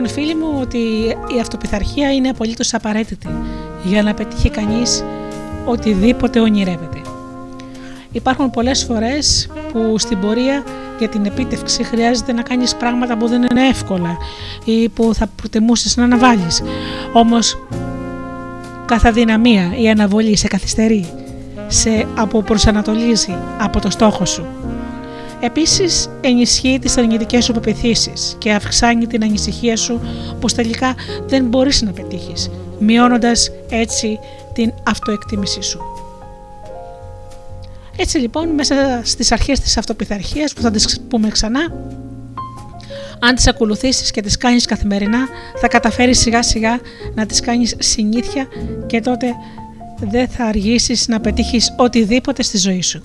Λοιπόν 0.00 0.24
φίλοι 0.24 0.34
μου 0.34 0.58
ότι 0.60 0.78
η 1.36 1.40
αυτοπιθαρχία 1.40 2.12
είναι 2.12 2.28
απολύτως 2.28 2.74
απαραίτητη 2.74 3.28
για 3.84 4.02
να 4.02 4.14
πετύχει 4.14 4.50
κανείς 4.50 5.04
οτιδήποτε 5.64 6.40
ονειρεύεται. 6.40 7.00
Υπάρχουν 8.12 8.50
πολλές 8.50 8.84
φορές 8.84 9.48
που 9.72 9.98
στην 9.98 10.20
πορεία 10.20 10.64
για 10.98 11.08
την 11.08 11.24
επίτευξη 11.24 11.82
χρειάζεται 11.82 12.32
να 12.32 12.42
κάνεις 12.42 12.74
πράγματα 12.74 13.16
που 13.16 13.28
δεν 13.28 13.42
είναι 13.42 13.68
εύκολα 13.68 14.16
ή 14.64 14.88
που 14.88 15.14
θα 15.14 15.26
προτιμούσες 15.36 15.96
να 15.96 16.04
αναβάλεις. 16.04 16.62
Όμως 17.12 17.58
κάθε 18.86 19.08
αδυναμία 19.08 19.74
ή 19.76 19.90
αναβολή 19.90 20.36
σε 20.36 20.48
καθυστερεί, 20.48 21.12
σε 21.66 22.06
αποπροσανατολίζει 22.16 23.36
από 23.58 23.80
το 23.80 23.90
στόχο 23.90 24.24
σου. 24.24 24.46
Επίσης 25.40 26.08
ενισχύει 26.20 26.78
τις 26.78 26.96
αρνητικές 26.96 27.44
σου 27.44 27.52
πεπιθήσεις 27.52 28.36
και 28.38 28.52
αυξάνει 28.52 29.06
την 29.06 29.22
ανησυχία 29.22 29.76
σου 29.76 30.00
πως 30.40 30.52
τελικά 30.52 30.94
δεν 31.26 31.44
μπορείς 31.44 31.82
να 31.82 31.92
πετύχεις, 31.92 32.50
μειώνοντας 32.78 33.50
έτσι 33.70 34.18
την 34.52 34.72
αυτοεκτίμησή 34.82 35.62
σου. 35.62 35.80
Έτσι 37.96 38.18
λοιπόν 38.18 38.48
μέσα 38.48 39.00
στις 39.04 39.32
αρχές 39.32 39.60
της 39.60 39.76
αυτοπιθαρχίας 39.76 40.52
που 40.52 40.60
θα 40.60 40.70
τις 40.70 41.00
πούμε 41.08 41.28
ξανά 41.28 41.60
αν 43.20 43.34
τις 43.34 43.46
ακολουθήσεις 43.46 44.10
και 44.10 44.20
τις 44.22 44.36
κάνεις 44.36 44.66
καθημερινά 44.66 45.28
θα 45.60 45.68
καταφέρεις 45.68 46.18
σιγά 46.18 46.42
σιγά 46.42 46.78
να 47.14 47.26
τις 47.26 47.40
κάνεις 47.40 47.74
συνήθεια 47.78 48.46
και 48.86 49.00
τότε 49.00 49.26
δεν 50.00 50.28
θα 50.28 50.44
αργήσεις 50.44 51.08
να 51.08 51.20
πετύχεις 51.20 51.74
οτιδήποτε 51.76 52.42
στη 52.42 52.58
ζωή 52.58 52.82
σου. 52.82 53.02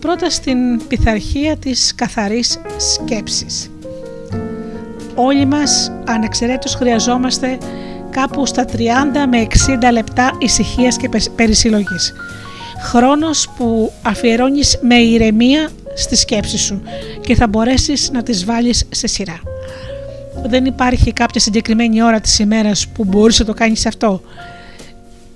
Πάμε 0.00 0.16
πρώτα 0.16 0.30
στην 0.30 0.86
πειθαρχία 0.86 1.56
της 1.56 1.94
καθαρής 1.94 2.60
σκέψης. 2.76 3.70
Όλοι 5.14 5.44
μας 5.44 5.92
ανεξαιρέτως 6.06 6.74
χρειαζόμαστε 6.74 7.58
κάπου 8.10 8.46
στα 8.46 8.64
30 8.64 9.26
με 9.30 9.46
60 9.66 9.92
λεπτά 9.92 10.30
ησυχίας 10.38 10.96
και 10.96 11.08
πε- 11.08 11.30
περισυλλογής. 11.36 12.12
Χρόνος 12.82 13.48
που 13.56 13.92
αφιερώνεις 14.02 14.78
με 14.82 14.94
ηρεμία 14.94 15.68
στη 15.94 16.16
σκέψη 16.16 16.58
σου 16.58 16.82
και 17.20 17.34
θα 17.34 17.46
μπορέσεις 17.46 18.10
να 18.10 18.22
τις 18.22 18.44
βάλεις 18.44 18.84
σε 18.90 19.06
σειρά. 19.06 19.40
Δεν 20.46 20.64
υπάρχει 20.64 21.12
κάποια 21.12 21.40
συγκεκριμένη 21.40 22.02
ώρα 22.02 22.20
της 22.20 22.38
ημέρας 22.38 22.86
που 22.88 23.04
μπορείς 23.04 23.38
να 23.38 23.44
το 23.44 23.54
κάνεις 23.54 23.86
αυτό. 23.86 24.22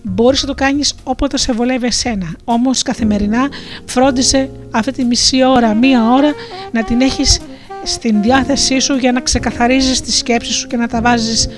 Μπορείς 0.02 0.42
να 0.42 0.48
το 0.48 0.54
κάνεις 0.54 0.94
όποτε 1.04 1.36
σε 1.36 1.52
βολεύει 1.52 1.86
εσένα. 1.86 2.34
Όμως 2.44 2.82
καθημερινά 2.82 3.48
φρόντισε 3.84 4.50
αυτή 4.70 4.92
τη 4.92 5.04
μισή 5.04 5.44
ώρα, 5.44 5.74
μία 5.74 6.12
ώρα 6.12 6.32
να 6.72 6.84
την 6.84 7.00
έχεις 7.00 7.40
στην 7.82 8.22
διάθεσή 8.22 8.78
σου 8.78 8.94
για 8.94 9.12
να 9.12 9.20
ξεκαθαρίζεις 9.20 10.00
τη 10.00 10.12
σκέψη 10.12 10.52
σου 10.52 10.66
και 10.66 10.76
να 10.76 10.88
τα 10.88 11.00
βάζεις 11.00 11.48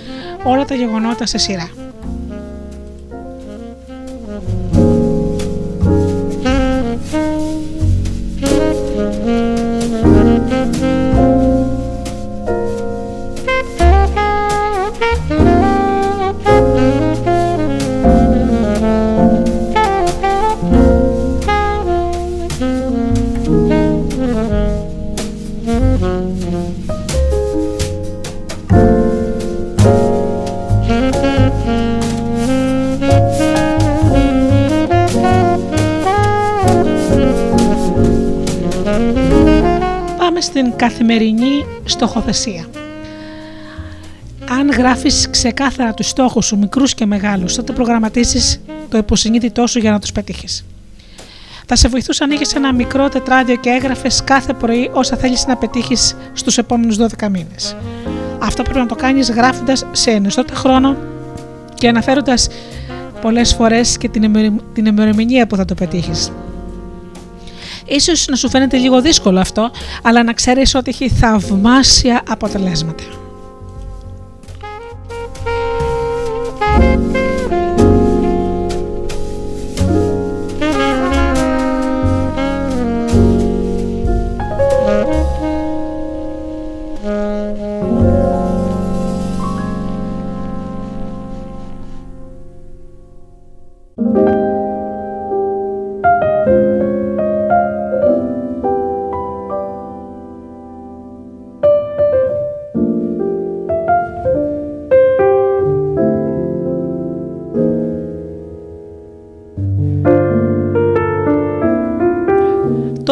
όλα 0.44 0.64
τα 0.64 0.74
γεγονότα 0.74 1.26
σε 1.26 1.38
σειρά. 1.38 1.83
Στην 40.44 40.76
καθημερινή 40.76 41.66
στοχοθεσία. 41.84 42.64
Αν 44.50 44.70
γράφεις 44.70 45.28
ξεκάθαρα 45.30 45.94
τους 45.94 46.08
στόχους 46.08 46.46
σου 46.46 46.58
μικρούς 46.58 46.94
και 46.94 47.06
μεγάλους, 47.06 47.54
τότε 47.54 47.72
προγραμματίζεις 47.72 48.60
το 48.88 48.98
υποσυνείδητό 48.98 49.66
σου 49.66 49.78
για 49.78 49.90
να 49.90 49.98
τους 49.98 50.12
πετύχεις. 50.12 50.64
Θα 51.66 51.76
σε 51.76 51.88
βοηθούσε 51.88 52.24
αν 52.24 52.30
είχες 52.30 52.54
ένα 52.54 52.72
μικρό 52.72 53.08
τετράδιο 53.08 53.56
και 53.56 53.70
έγραφες 53.70 54.24
κάθε 54.24 54.52
πρωί 54.52 54.90
όσα 54.92 55.16
θέλεις 55.16 55.46
να 55.46 55.56
πετύχεις 55.56 56.16
στους 56.32 56.58
επόμενους 56.58 56.96
12 56.96 57.28
μήνες. 57.28 57.76
Αυτό 58.38 58.62
πρέπει 58.62 58.78
να 58.78 58.86
το 58.86 58.94
κάνεις 58.94 59.30
γράφοντας 59.30 59.86
σε 59.92 60.10
ενιστότητα 60.10 60.54
χρόνο 60.58 60.96
και 61.74 61.88
αναφέροντας 61.88 62.48
πολλές 63.20 63.54
φορές 63.54 63.98
και 63.98 64.08
την 64.08 64.22
ημερη- 64.22 64.60
την 64.72 64.86
ημερομηνία 64.86 65.46
που 65.46 65.56
θα 65.56 65.64
το 65.64 65.74
πετύχεις. 65.74 66.32
Ίσως 67.84 68.26
να 68.26 68.36
σου 68.36 68.48
φαίνεται 68.50 68.76
λίγο 68.76 69.00
δύσκολο 69.00 69.40
αυτό, 69.40 69.70
αλλά 70.02 70.22
να 70.22 70.32
ξέρεις 70.32 70.74
ότι 70.74 70.90
έχει 70.90 71.08
θαυμάσια 71.08 72.22
αποτελέσματα. 72.28 73.23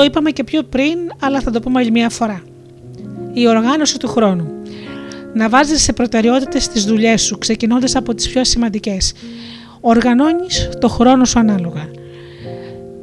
Το 0.02 0.08
είπαμε 0.08 0.30
και 0.30 0.44
πιο 0.44 0.62
πριν, 0.62 0.98
αλλά 1.20 1.40
θα 1.40 1.50
το 1.50 1.60
πούμε 1.60 1.80
άλλη 1.80 1.90
μια 1.90 2.08
φορά. 2.08 2.42
Η 3.32 3.48
οργάνωση 3.48 3.98
του 3.98 4.08
χρόνου. 4.08 4.48
Να 5.34 5.48
βάζεις 5.48 5.82
σε 5.82 5.92
προτεραιότητες 5.92 6.68
τις 6.68 6.84
δουλειές 6.84 7.22
σου, 7.22 7.38
ξεκινώντας 7.38 7.96
από 7.96 8.14
τις 8.14 8.28
πιο 8.28 8.44
σημαντικές. 8.44 9.12
Οργανώνεις 9.80 10.68
το 10.80 10.88
χρόνο 10.88 11.24
σου 11.24 11.38
ανάλογα. 11.38 11.88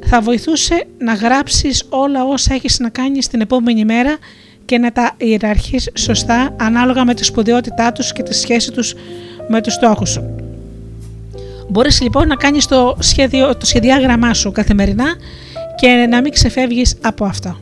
Θα 0.06 0.22
βοηθούσε 0.22 0.86
να 0.98 1.14
γράψεις 1.14 1.84
όλα 1.90 2.24
όσα 2.26 2.54
έχεις 2.54 2.80
να 2.80 2.90
κάνεις 2.90 3.28
την 3.28 3.42
επόμενη 3.42 3.86
μέρα 3.86 4.18
και 4.66 4.78
να 4.78 4.92
τα 4.92 5.12
ιεραρχείς 5.18 5.90
σωστά 5.94 6.56
ανάλογα 6.60 7.06
με 7.06 7.14
τη 7.14 7.24
σπουδαιότητά 7.24 7.92
τους 7.92 8.14
και 8.14 8.24
τη 8.24 8.34
σχέση 8.34 8.72
τους 8.72 8.96
με 9.50 9.62
τους 9.62 9.74
στόχους 9.74 10.10
σου. 10.10 10.36
Μπορείς 11.70 12.02
λοιπόν 12.02 12.28
να 12.28 12.36
κάνεις 12.36 12.66
το, 12.66 12.98
σχέδιο, 13.00 13.56
το 13.58 13.66
σχεδιάγραμμά 13.66 14.34
σου 14.34 14.52
καθημερινά 14.52 15.16
και 15.80 16.08
να 16.10 16.22
μην 16.22 16.32
ξεφεύγεις 16.32 16.96
από 17.02 17.26
αυτό. 17.26 17.58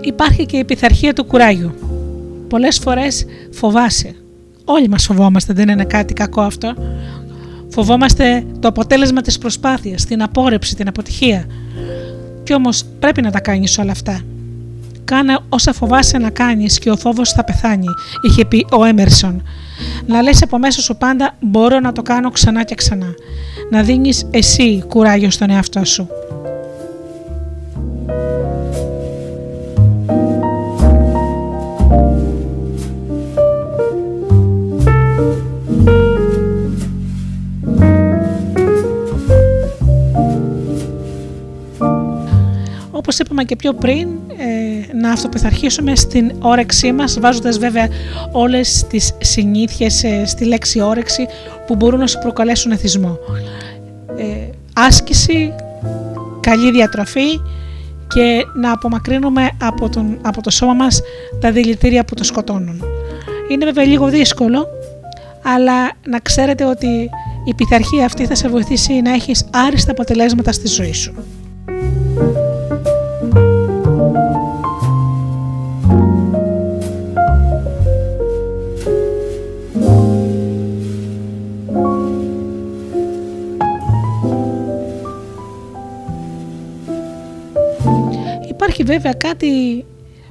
Υπάρχει 0.00 0.46
και 0.46 0.56
η 0.56 0.64
πειθαρχία 0.64 1.12
του 1.12 1.24
κουράγιου. 1.24 1.74
Πολλές 2.48 2.78
φορές 2.78 3.24
φοβάσαι. 3.52 4.14
Όλοι 4.64 4.88
μας 4.88 5.04
φοβόμαστε, 5.04 5.52
δεν 5.52 5.68
είναι 5.68 5.84
κάτι 5.84 6.14
κακό 6.14 6.40
αυτό. 6.40 6.74
Φοβόμαστε 7.68 8.44
το 8.60 8.68
αποτέλεσμα 8.68 9.20
της 9.20 9.38
προσπάθειας, 9.38 10.04
την 10.04 10.22
απόρρεψη, 10.22 10.76
την 10.76 10.88
αποτυχία. 10.88 11.46
Κι 12.50 12.56
όμως 12.56 12.84
πρέπει 12.98 13.22
να 13.22 13.30
τα 13.30 13.40
κάνεις 13.40 13.78
όλα 13.78 13.90
αυτά. 13.90 14.20
Κάνε 15.04 15.38
όσα 15.48 15.72
φοβάσαι 15.72 16.18
να 16.18 16.30
κάνεις 16.30 16.78
και 16.78 16.90
ο 16.90 16.96
φόβος 16.96 17.32
θα 17.32 17.44
πεθάνει, 17.44 17.86
είχε 18.20 18.44
πει 18.44 18.66
ο 18.70 18.84
Έμερσον. 18.84 19.42
Να 20.06 20.22
λες 20.22 20.42
από 20.42 20.58
μέσα 20.58 20.80
σου 20.80 20.96
πάντα 20.96 21.36
μπορώ 21.40 21.80
να 21.80 21.92
το 21.92 22.02
κάνω 22.02 22.30
ξανά 22.30 22.64
και 22.64 22.74
ξανά. 22.74 23.14
Να 23.70 23.82
δίνεις 23.82 24.26
εσύ 24.30 24.84
κουράγιο 24.88 25.30
στον 25.30 25.50
εαυτό 25.50 25.84
σου. 25.84 26.08
Είπαμε 43.20 43.44
και 43.44 43.56
πιο 43.56 43.72
πριν, 43.72 44.08
ε, 44.36 44.96
να 45.00 45.12
αυτοπιθαρχήσουμε 45.12 45.96
στην 45.96 46.32
όρεξή 46.38 46.92
μας, 46.92 47.20
βάζοντας 47.20 47.58
βέβαια 47.58 47.88
όλες 48.32 48.86
τις 48.88 49.12
συνήθειες 49.20 50.04
ε, 50.04 50.24
στη 50.26 50.44
λέξη 50.44 50.80
όρεξη 50.80 51.26
που 51.66 51.74
μπορούν 51.74 51.98
να 52.00 52.06
σου 52.06 52.18
προκαλέσουν 52.18 52.72
εθισμό. 52.72 53.18
Ε, 54.16 54.50
άσκηση, 54.72 55.52
καλή 56.40 56.70
διατροφή 56.70 57.40
και 58.14 58.44
να 58.54 58.72
απομακρύνουμε 58.72 59.50
από, 59.60 59.88
τον, 59.88 60.18
από 60.22 60.42
το 60.42 60.50
σώμα 60.50 60.72
μας 60.72 61.00
τα 61.40 61.52
δηλητήρια 61.52 62.04
που 62.04 62.14
το 62.14 62.24
σκοτώνουν. 62.24 62.82
Είναι 63.50 63.64
βέβαια 63.64 63.84
λίγο 63.84 64.08
δύσκολο, 64.08 64.66
αλλά 65.42 65.92
να 66.06 66.18
ξέρετε 66.18 66.64
ότι 66.64 67.10
η 67.44 67.54
πειθαρχία 67.54 68.04
αυτή 68.04 68.26
θα 68.26 68.34
σε 68.34 68.48
βοηθήσει 68.48 69.00
να 69.00 69.12
έχεις 69.12 69.44
άριστα 69.50 69.90
αποτελέσματα 69.90 70.52
στη 70.52 70.68
ζωή 70.68 70.92
σου. 70.92 71.14
Βέβαια 88.90 89.12
κάτι 89.12 89.84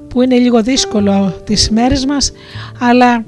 που 0.08 0.22
είναι 0.22 0.38
λίγο 0.38 0.64
δύσκολο 0.64 1.42
τις 1.44 1.70
μέρες 1.70 2.06
μας, 2.06 2.32
αλλά 2.80 3.24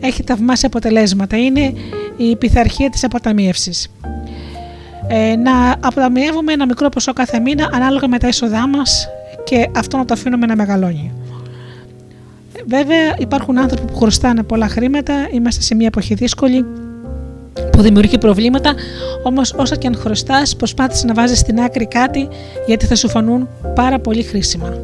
έχει 0.00 0.22
θαυμάσια 0.26 0.68
αποτελέσματα. 0.68 1.36
Είναι 1.36 1.72
η 2.16 2.36
πειθαρχία 2.36 2.90
της 2.90 3.04
αποταμίευσης. 3.04 3.88
Ε, 5.08 5.36
να 5.36 5.70
αποταμιεύουμε 5.80 6.52
ένα 6.52 6.66
μικρό 6.66 6.88
ποσό 6.88 7.12
κάθε 7.12 7.40
μήνα 7.40 7.70
ανάλογα 7.72 8.08
με 8.08 8.18
τα 8.18 8.26
έσοδά 8.26 8.68
μας 8.68 9.08
και 9.44 9.68
αυτό 9.76 9.96
να 9.96 10.04
το 10.04 10.14
αφήνουμε 10.14 10.46
να 10.46 10.56
μεγαλώνει. 10.56 11.12
Βέβαια 12.66 13.14
υπάρχουν 13.18 13.58
άνθρωποι 13.58 13.92
που 13.92 13.98
χρωστάνε 13.98 14.42
πολλά 14.42 14.68
χρήματα, 14.68 15.28
είμαστε 15.32 15.62
σε 15.62 15.74
μια 15.74 15.86
εποχή 15.86 16.14
δύσκολη 16.14 16.64
που 17.76 17.82
δημιουργεί 17.82 18.18
προβλήματα, 18.18 18.74
όμως 19.22 19.54
όσα 19.56 19.76
και 19.76 19.86
αν 19.86 19.96
χρωστάς 19.96 20.56
προσπάθησε 20.56 21.06
να 21.06 21.14
βάζεις 21.14 21.38
στην 21.38 21.60
άκρη 21.60 21.86
κάτι 21.86 22.28
γιατί 22.66 22.86
θα 22.86 22.94
σου 22.94 23.08
φανούν 23.08 23.48
πάρα 23.74 23.98
πολύ 23.98 24.22
χρήσιμα. 24.22 24.78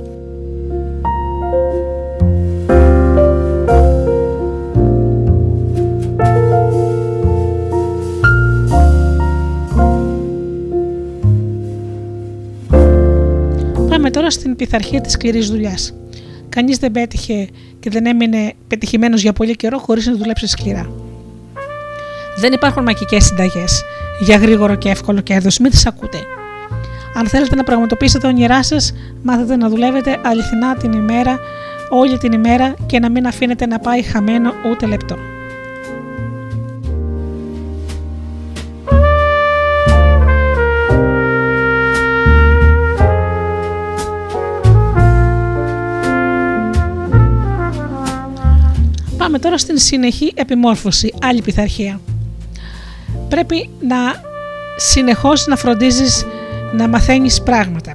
Πάμε 13.88 14.10
τώρα 14.10 14.30
στην 14.30 14.56
πειθαρχία 14.56 15.00
της 15.00 15.12
σκληρής 15.12 15.50
δουλειάς. 15.50 15.94
Κανείς 16.48 16.78
δεν 16.78 16.92
πέτυχε 16.92 17.48
και 17.80 17.90
δεν 17.90 18.06
έμεινε 18.06 18.52
πετυχημένος 18.68 19.22
για 19.22 19.32
πολύ 19.32 19.56
καιρό 19.56 19.78
χωρίς 19.78 20.06
να 20.06 20.16
δουλέψει 20.16 20.46
σκληρά. 20.46 20.99
Δεν 22.40 22.52
υπάρχουν 22.52 22.82
μαγικές 22.82 23.24
συνταγές 23.24 23.84
για 24.20 24.36
γρήγορο 24.36 24.74
και 24.74 24.88
εύκολο 24.88 25.20
κέρδος, 25.20 25.58
μην 25.58 25.70
τις 25.70 25.86
ακούτε. 25.86 26.18
Αν 27.14 27.26
θέλετε 27.26 27.54
να 27.54 27.64
πραγματοποιήσετε 27.64 28.18
τα 28.18 28.28
όνειρά 28.28 28.62
σας, 28.62 28.92
μάθετε 29.22 29.56
να 29.56 29.68
δουλεύετε 29.68 30.18
αληθινά 30.24 30.76
την 30.76 30.92
ημέρα, 30.92 31.38
όλη 31.90 32.18
την 32.18 32.32
ημέρα 32.32 32.74
και 32.86 32.98
να 32.98 33.10
μην 33.10 33.26
αφήνετε 33.26 33.66
να 33.66 33.78
πάει 33.78 34.02
χαμένο 34.02 34.52
ούτε 34.70 34.86
λεπτό. 34.86 35.16
Πάμε 49.16 49.38
τώρα 49.38 49.58
στην 49.58 49.78
συνεχή 49.78 50.32
επιμόρφωση, 50.36 51.14
άλλη 51.22 51.42
πειθαρχία. 51.42 52.00
Πρέπει 53.30 53.70
να 53.80 53.96
συνεχώς 54.76 55.46
να 55.46 55.56
φροντίζεις 55.56 56.26
να 56.72 56.88
μαθαίνεις 56.88 57.42
πράγματα. 57.42 57.94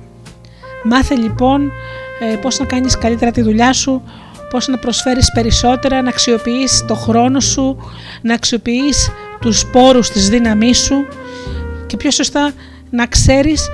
Μάθε 0.83 1.15
λοιπόν 1.15 1.71
ε, 2.19 2.35
πώς 2.35 2.59
να 2.59 2.65
κάνεις 2.65 2.97
καλύτερα 2.97 3.31
τη 3.31 3.41
δουλειά 3.41 3.73
σου, 3.73 4.03
πώς 4.49 4.67
να 4.67 4.77
προσφέρεις 4.77 5.31
περισσότερα, 5.31 6.01
να 6.01 6.09
αξιοποιείς 6.09 6.85
το 6.87 6.95
χρόνο 6.95 7.39
σου, 7.39 7.77
να 8.21 8.33
αξιοποιείς 8.33 9.11
τους 9.39 9.65
πόρους 9.65 10.09
της 10.09 10.29
δύναμής 10.29 10.77
σου 10.77 11.05
και 11.87 11.97
πιο 11.97 12.11
σωστά 12.11 12.51
να 12.89 13.05
ξέρεις 13.07 13.67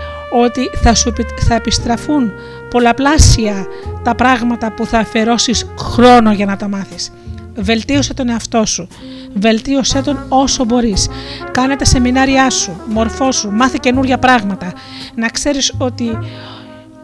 ότι 0.43 0.69
θα 0.83 0.93
σου 0.93 1.09
επι- 1.09 1.39
θα 1.47 1.55
επιστραφούν 1.55 2.31
πολλαπλάσια 2.69 3.65
τα 4.03 4.15
πράγματα 4.15 4.71
που 4.71 4.85
θα 4.85 4.99
αφιερώσεις 4.99 5.65
χρόνο 5.79 6.31
για 6.31 6.45
να 6.45 6.57
τα 6.57 6.67
μάθεις. 6.67 7.11
Βελτίωσε 7.55 8.13
τον 8.13 8.29
εαυτό 8.29 8.65
σου. 8.65 8.87
Βελτίωσέ 9.33 10.01
τον 10.01 10.25
όσο 10.29 10.65
μπορείς. 10.65 11.09
Κάνε 11.51 11.75
τα 11.75 11.85
σεμινάρια 11.85 12.49
σου, 12.49 12.81
μορφώσου, 12.87 13.51
μάθε 13.51 13.77
καινούργια 13.79 14.17
πράγματα. 14.17 14.73
Να 15.15 15.27
ξέρεις 15.27 15.73
ότι 15.77 16.17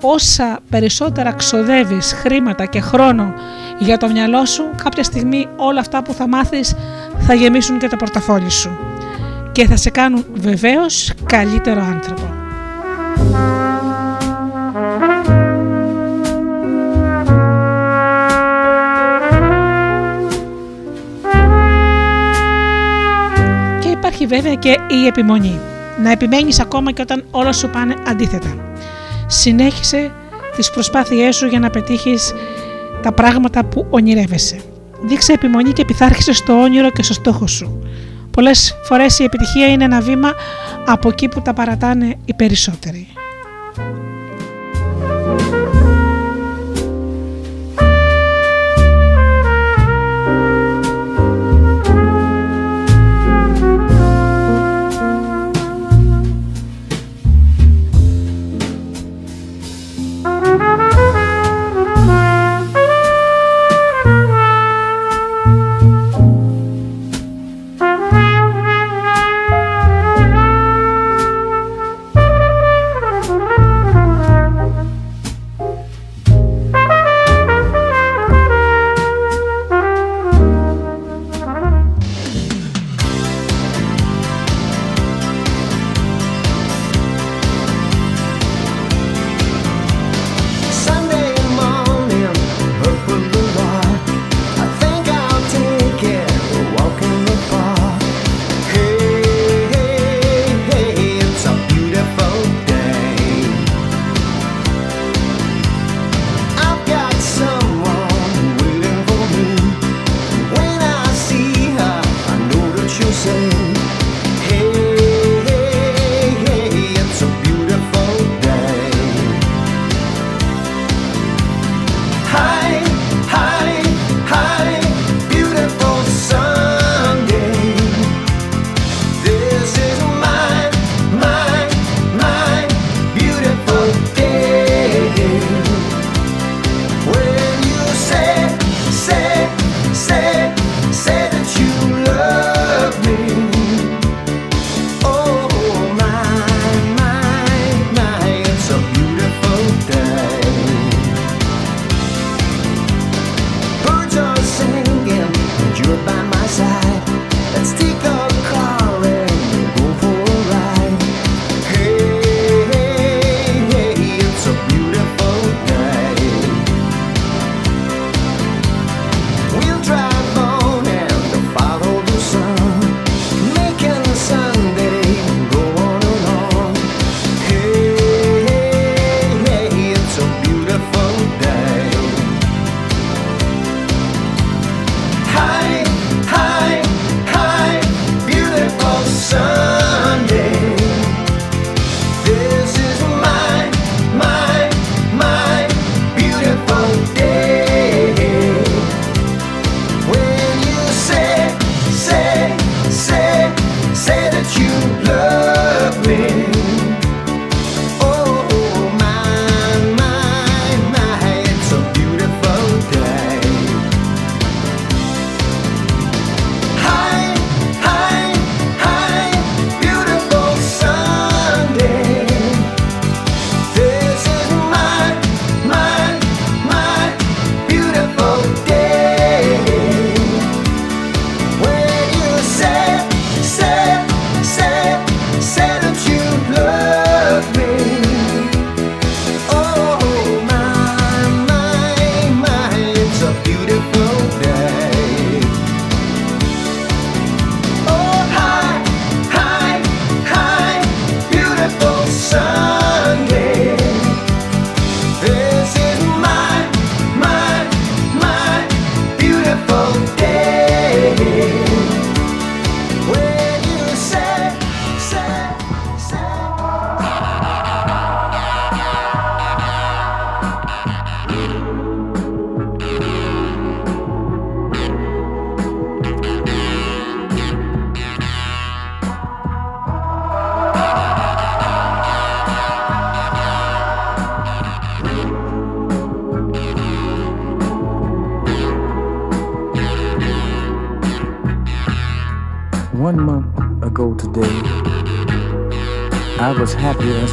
όσα 0.01 0.59
περισσότερα 0.69 1.31
ξοδεύεις 1.31 2.13
χρήματα 2.13 2.65
και 2.65 2.81
χρόνο 2.81 3.33
για 3.79 3.97
το 3.97 4.07
μυαλό 4.07 4.45
σου, 4.45 4.63
κάποια 4.83 5.03
στιγμή 5.03 5.47
όλα 5.55 5.79
αυτά 5.79 6.01
που 6.03 6.13
θα 6.13 6.27
μάθεις 6.27 6.75
θα 7.19 7.33
γεμίσουν 7.33 7.79
και 7.79 7.87
το 7.87 7.95
πορταφόλι 7.95 8.51
σου 8.51 8.77
και 9.51 9.65
θα 9.65 9.75
σε 9.75 9.89
κάνουν 9.89 10.25
βεβαίως 10.33 11.11
καλύτερο 11.25 11.83
άνθρωπο. 11.83 12.33
Υπάρχει 24.27 24.35
βέβαια 24.35 24.55
και 24.55 24.95
η 24.95 25.07
επιμονή. 25.07 25.59
Να 26.03 26.11
επιμένεις 26.11 26.59
ακόμα 26.59 26.91
και 26.91 27.01
όταν 27.01 27.23
όλα 27.31 27.53
σου 27.53 27.69
πάνε 27.69 27.95
αντίθετα. 28.07 28.55
Συνέχισε 29.27 30.11
τις 30.55 30.71
προσπάθειές 30.71 31.35
σου 31.35 31.47
για 31.47 31.59
να 31.59 31.69
πετύχεις 31.69 32.33
τα 33.01 33.11
πράγματα 33.11 33.65
που 33.65 33.87
ονειρεύεσαι. 33.89 34.59
Δείξε 35.01 35.33
επιμονή 35.33 35.71
και 35.71 35.85
πειθάρχησε 35.85 36.33
στο 36.33 36.61
όνειρο 36.61 36.91
και 36.91 37.03
στο 37.03 37.13
στόχο 37.13 37.47
σου. 37.47 37.79
Πολλές 38.31 38.75
φορές 38.83 39.19
η 39.19 39.23
επιτυχία 39.23 39.67
είναι 39.67 39.83
ένα 39.83 40.01
βήμα 40.01 40.33
από 40.85 41.09
εκεί 41.09 41.27
που 41.27 41.41
τα 41.41 41.53
παρατάνε 41.53 42.15
οι 42.25 42.33
περισσότεροι. 42.33 43.07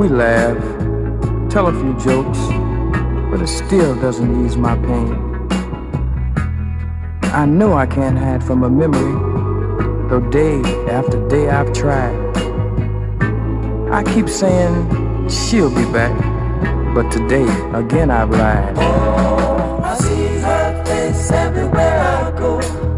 We 0.00 0.08
laugh, 0.08 0.56
tell 1.50 1.66
a 1.66 1.72
few 1.72 1.92
jokes, 1.98 2.38
but 3.30 3.42
it 3.42 3.48
still 3.48 3.94
doesn't 3.96 4.46
ease 4.46 4.56
my 4.56 4.74
pain. 4.76 5.12
I 7.24 7.44
know 7.44 7.74
I 7.74 7.84
can't 7.84 8.16
hide 8.16 8.42
from 8.42 8.62
a 8.62 8.70
memory, 8.70 9.12
though 10.08 10.26
day 10.30 10.62
after 10.88 11.28
day 11.28 11.50
I've 11.50 11.74
tried. 11.74 12.16
I 13.92 14.02
keep 14.14 14.30
saying 14.30 15.28
she'll 15.28 15.68
be 15.68 15.84
back, 15.92 16.16
but 16.94 17.10
today 17.12 17.44
again 17.74 18.10
I've 18.10 18.30
lied. 18.30 18.78
Oh, 18.78 19.82
I 19.84 19.96
see 19.98 20.38
her 20.38 20.82
face 20.86 21.30
everywhere 21.30 22.00
I 22.00 22.30
go 22.38 22.56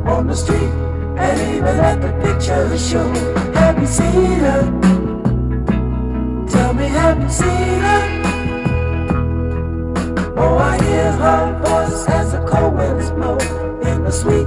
on 0.08 0.28
the 0.28 0.36
street 0.36 0.70
and 1.18 1.56
even 1.56 1.80
at 1.80 2.00
the 2.00 2.12
picture 2.22 2.78
show. 2.78 3.08
Have 3.54 3.80
you 3.80 3.88
seen 3.88 4.38
her? 4.38 5.01
Cold 12.52 12.74
winds 12.74 13.10
blow 13.12 13.38
in 13.80 14.04
the 14.04 14.10
sweet 14.10 14.46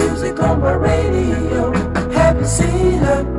music 0.00 0.42
on 0.42 0.58
my 0.58 0.72
radio. 0.72 1.70
Have 2.12 2.40
you 2.40 2.46
seen 2.46 2.98
her? 3.00 3.35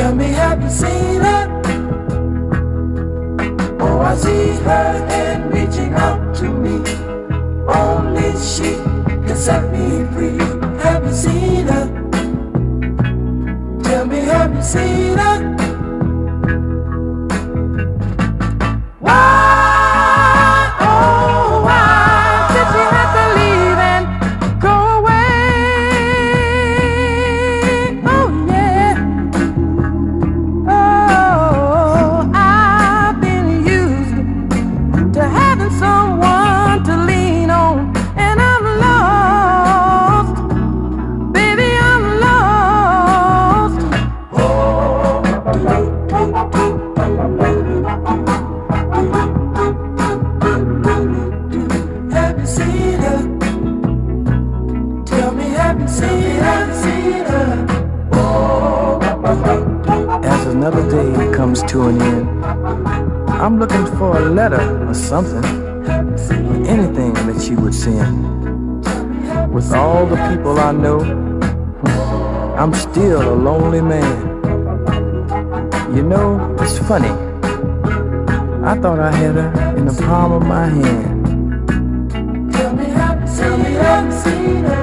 Tell 0.00 0.14
me, 0.14 0.28
have 0.28 0.62
you 0.62 0.70
seen 0.70 1.20
her? 1.20 1.62
Oh, 3.80 4.00
I 4.00 4.16
see 4.16 4.52
her 4.64 5.06
hand 5.10 5.52
reaching 5.52 5.92
out 5.92 6.34
to 6.36 6.48
me. 6.48 6.76
Only 7.68 8.32
she 8.40 8.76
can 9.26 9.36
set 9.36 9.70
me 9.70 10.06
free. 10.14 10.38
Have 10.82 11.04
you 11.04 11.12
seen 11.12 11.66
her? 11.66 11.86
Tell 13.82 14.06
me, 14.06 14.20
have 14.20 14.54
you 14.54 14.62
seen 14.62 15.18
her? 15.18 15.59
Still 72.92 73.22
a 73.22 73.36
lonely 73.36 73.80
man. 73.80 74.18
You 75.94 76.02
know, 76.02 76.56
it's 76.60 76.78
funny. 76.78 77.10
I 78.64 78.76
thought 78.80 78.98
I 78.98 79.12
had 79.12 79.36
her 79.36 79.76
in 79.76 79.86
the 79.86 80.02
palm 80.02 80.32
of 80.32 80.46
my 80.46 80.66
hand. 80.66 82.52
Tell 82.52 82.72
me, 82.74 82.86
you 82.86 83.28
seen 83.28 83.74
her? 83.74 83.82
Have 83.82 84.06
you 84.06 84.12
seen 84.12 84.64
her? 84.64 84.79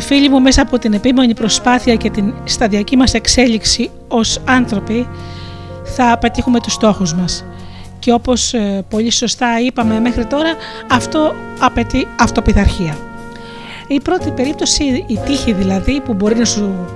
Φίλοι 0.00 0.28
μου 0.28 0.40
μέσα 0.40 0.62
από 0.62 0.78
την 0.78 0.92
επίμονη 0.92 1.34
προσπάθεια 1.34 1.94
και 1.94 2.10
την 2.10 2.34
σταδιακή 2.44 2.96
μας 2.96 3.14
εξέλιξη 3.14 3.90
ως 4.08 4.40
άνθρωποι 4.44 5.08
θα 5.84 6.18
πετύχουμε 6.18 6.60
τους 6.60 6.72
στόχους 6.72 7.14
μας. 7.14 7.44
Και 7.98 8.12
όπως 8.12 8.54
ε, 8.54 8.84
πολύ 8.90 9.10
σωστά 9.10 9.60
είπαμε 9.60 10.00
μέχρι 10.00 10.24
τώρα 10.24 10.54
αυτό 10.90 11.34
απαιτεί 11.60 12.06
αυτοπιθαρχία. 12.18 12.96
Η 13.86 14.00
πρώτη 14.00 14.30
περίπτωση, 14.30 15.04
η 15.06 15.18
τύχη 15.26 15.52
δηλαδή 15.52 16.00
που 16.00 16.14
μπορεί 16.14 16.34
να 16.34 16.44
σου 16.44 16.86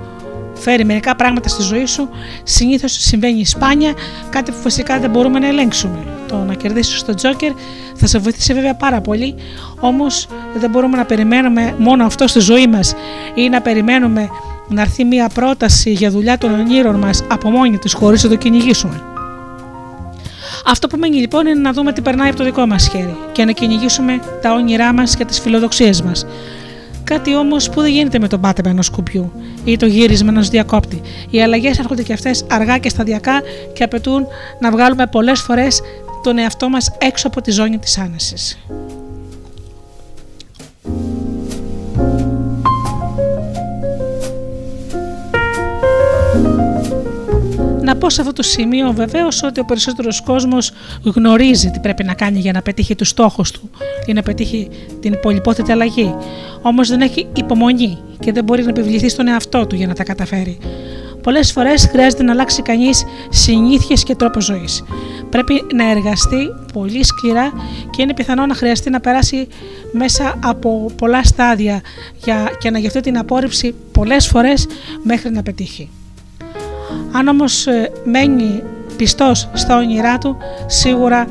φέρει 0.53 0.85
μερικά 0.85 1.15
πράγματα 1.15 1.49
στη 1.49 1.61
ζωή 1.61 1.85
σου, 1.85 2.09
συνήθως 2.43 2.91
συμβαίνει 2.91 3.45
σπάνια, 3.45 3.93
κάτι 4.29 4.51
που 4.51 4.57
φυσικά 4.57 4.99
δεν 4.99 5.09
μπορούμε 5.09 5.39
να 5.39 5.47
ελέγξουμε. 5.47 6.05
Το 6.27 6.35
να 6.35 6.53
κερδίσεις 6.53 7.03
τον 7.03 7.15
Τζόκερ 7.15 7.51
θα 7.95 8.07
σε 8.07 8.19
βοηθήσει 8.19 8.53
βέβαια 8.53 8.75
πάρα 8.75 9.01
πολύ, 9.01 9.35
όμως 9.79 10.27
δεν 10.59 10.69
μπορούμε 10.69 10.97
να 10.97 11.05
περιμένουμε 11.05 11.75
μόνο 11.77 12.05
αυτό 12.05 12.27
στη 12.27 12.39
ζωή 12.39 12.67
μας 12.67 12.93
ή 13.35 13.49
να 13.49 13.61
περιμένουμε 13.61 14.29
να 14.67 14.81
έρθει 14.81 15.03
μια 15.03 15.29
πρόταση 15.33 15.91
για 15.91 16.09
δουλειά 16.09 16.37
των 16.37 16.53
ονείρων 16.53 16.95
μας 16.95 17.23
από 17.27 17.49
μόνη 17.49 17.77
της 17.77 17.93
χωρίς 17.93 18.23
να 18.23 18.29
το 18.29 18.35
κυνηγήσουμε. 18.35 19.01
Αυτό 20.65 20.87
που 20.87 20.97
μένει 20.97 21.17
λοιπόν 21.17 21.45
είναι 21.45 21.59
να 21.59 21.71
δούμε 21.71 21.93
τι 21.93 22.01
περνάει 22.01 22.27
από 22.27 22.37
το 22.37 22.43
δικό 22.43 22.65
μας 22.65 22.87
χέρι 22.87 23.17
και 23.31 23.45
να 23.45 23.51
κυνηγήσουμε 23.51 24.19
τα 24.41 24.53
όνειρά 24.53 24.93
μας 24.93 25.15
και 25.15 25.25
τις 25.25 25.39
φιλοδοξίες 25.39 26.01
μας. 26.01 26.25
Κάτι 27.03 27.35
όμως 27.35 27.69
που 27.69 27.81
δεν 27.81 27.91
γίνεται 27.91 28.19
με 28.19 28.27
τον 28.27 28.41
πάτεμα 28.41 28.69
ενός 28.69 28.85
σκουπιού 28.85 29.31
ή 29.65 29.77
το 29.77 29.85
γύρισμα 29.85 30.29
ενός 30.29 30.49
διακόπτη. 30.49 31.01
Οι 31.29 31.41
αλλαγές 31.41 31.79
έρχονται 31.79 32.03
και 32.03 32.13
αυτές 32.13 32.45
αργά 32.49 32.77
και 32.77 32.89
σταδιακά 32.89 33.41
και 33.73 33.83
απαιτούν 33.83 34.27
να 34.59 34.71
βγάλουμε 34.71 35.07
πολλές 35.07 35.41
φορές 35.41 35.81
τον 36.23 36.37
εαυτό 36.37 36.69
μας 36.69 36.91
έξω 36.97 37.27
από 37.27 37.41
τη 37.41 37.51
ζώνη 37.51 37.77
της 37.77 37.97
άνεσης. 37.97 38.57
Πω 48.03 48.09
σε 48.09 48.21
αυτό 48.21 48.33
το 48.33 48.43
σημείο 48.43 48.91
βεβαίως 48.91 49.43
ότι 49.43 49.59
ο 49.59 49.65
περισσότερος 49.65 50.21
κόσμος 50.21 50.71
γνωρίζει 51.03 51.71
τι 51.71 51.79
πρέπει 51.79 52.03
να 52.03 52.13
κάνει 52.13 52.39
για 52.39 52.51
να 52.51 52.61
πετύχει 52.61 52.95
τους 52.95 53.09
στόχους 53.09 53.51
του 53.51 53.69
ή 54.05 54.13
να 54.13 54.21
πετύχει 54.21 54.69
την 54.99 55.19
πολυπόθετη 55.21 55.71
αλλαγή. 55.71 56.15
Όμως 56.61 56.89
δεν 56.89 57.01
έχει 57.01 57.27
υπομονή 57.35 57.97
και 58.19 58.31
δεν 58.31 58.43
μπορεί 58.43 58.63
να 58.63 58.69
επιβληθεί 58.69 59.09
στον 59.09 59.27
εαυτό 59.27 59.67
του 59.67 59.75
για 59.75 59.87
να 59.87 59.93
τα 59.93 60.03
καταφέρει. 60.03 60.57
Πολλές 61.23 61.51
φορές 61.51 61.87
χρειάζεται 61.91 62.23
να 62.23 62.31
αλλάξει 62.31 62.61
κανείς 62.61 63.03
συνήθειες 63.29 64.03
και 64.03 64.15
τρόπο 64.15 64.41
ζωής. 64.41 64.83
Πρέπει 65.29 65.65
να 65.73 65.89
εργαστεί 65.89 66.49
πολύ 66.73 67.03
σκληρά 67.03 67.51
και 67.89 68.01
είναι 68.01 68.13
πιθανό 68.13 68.45
να 68.45 68.53
χρειαστεί 68.53 68.89
να 68.89 68.99
περάσει 68.99 69.47
μέσα 69.91 70.39
από 70.43 70.91
πολλά 70.97 71.23
στάδια 71.23 71.81
για, 72.23 72.51
και 72.59 72.69
να 72.69 72.79
γευτεί 72.79 72.99
την 72.99 73.17
απόρριψη 73.17 73.75
πολλές 73.91 74.27
φορές 74.27 74.67
μέχρι 75.03 75.31
να 75.31 75.43
πετύχει. 75.43 75.89
Αν 77.11 77.27
όμως 77.27 77.67
ε, 77.67 77.91
μένει 78.03 78.63
πιστός 78.97 79.49
στα 79.53 79.77
όνειρά 79.77 80.17
του, 80.17 80.37
σίγουρα 80.65 81.27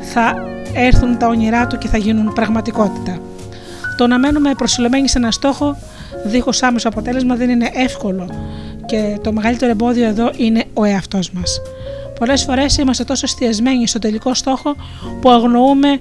θα 0.00 0.34
έρθουν 0.74 1.18
τα 1.18 1.26
όνειρά 1.26 1.66
του 1.66 1.78
και 1.78 1.88
θα 1.88 1.98
γίνουν 1.98 2.32
πραγματικότητα. 2.32 3.18
Το 3.96 4.06
να 4.06 4.18
μένουμε 4.18 4.54
προσιλωμένοι 4.54 5.08
σε 5.08 5.18
ένα 5.18 5.30
στόχο 5.30 5.76
δίχως 6.24 6.62
άμεσο 6.62 6.88
αποτέλεσμα 6.88 7.34
δεν 7.34 7.50
είναι 7.50 7.70
εύκολο 7.72 8.26
και 8.86 9.18
το 9.22 9.32
μεγαλύτερο 9.32 9.70
εμπόδιο 9.70 10.06
εδώ 10.06 10.30
είναι 10.36 10.64
ο 10.74 10.84
εαυτός 10.84 11.30
μας. 11.30 11.60
Πολλές 12.18 12.42
φορές 12.42 12.76
είμαστε 12.76 13.04
τόσο 13.04 13.22
εστιασμένοι 13.24 13.86
στο 13.86 13.98
τελικό 13.98 14.34
στόχο 14.34 14.76
που 15.20 15.30
αγνοούμε 15.30 15.98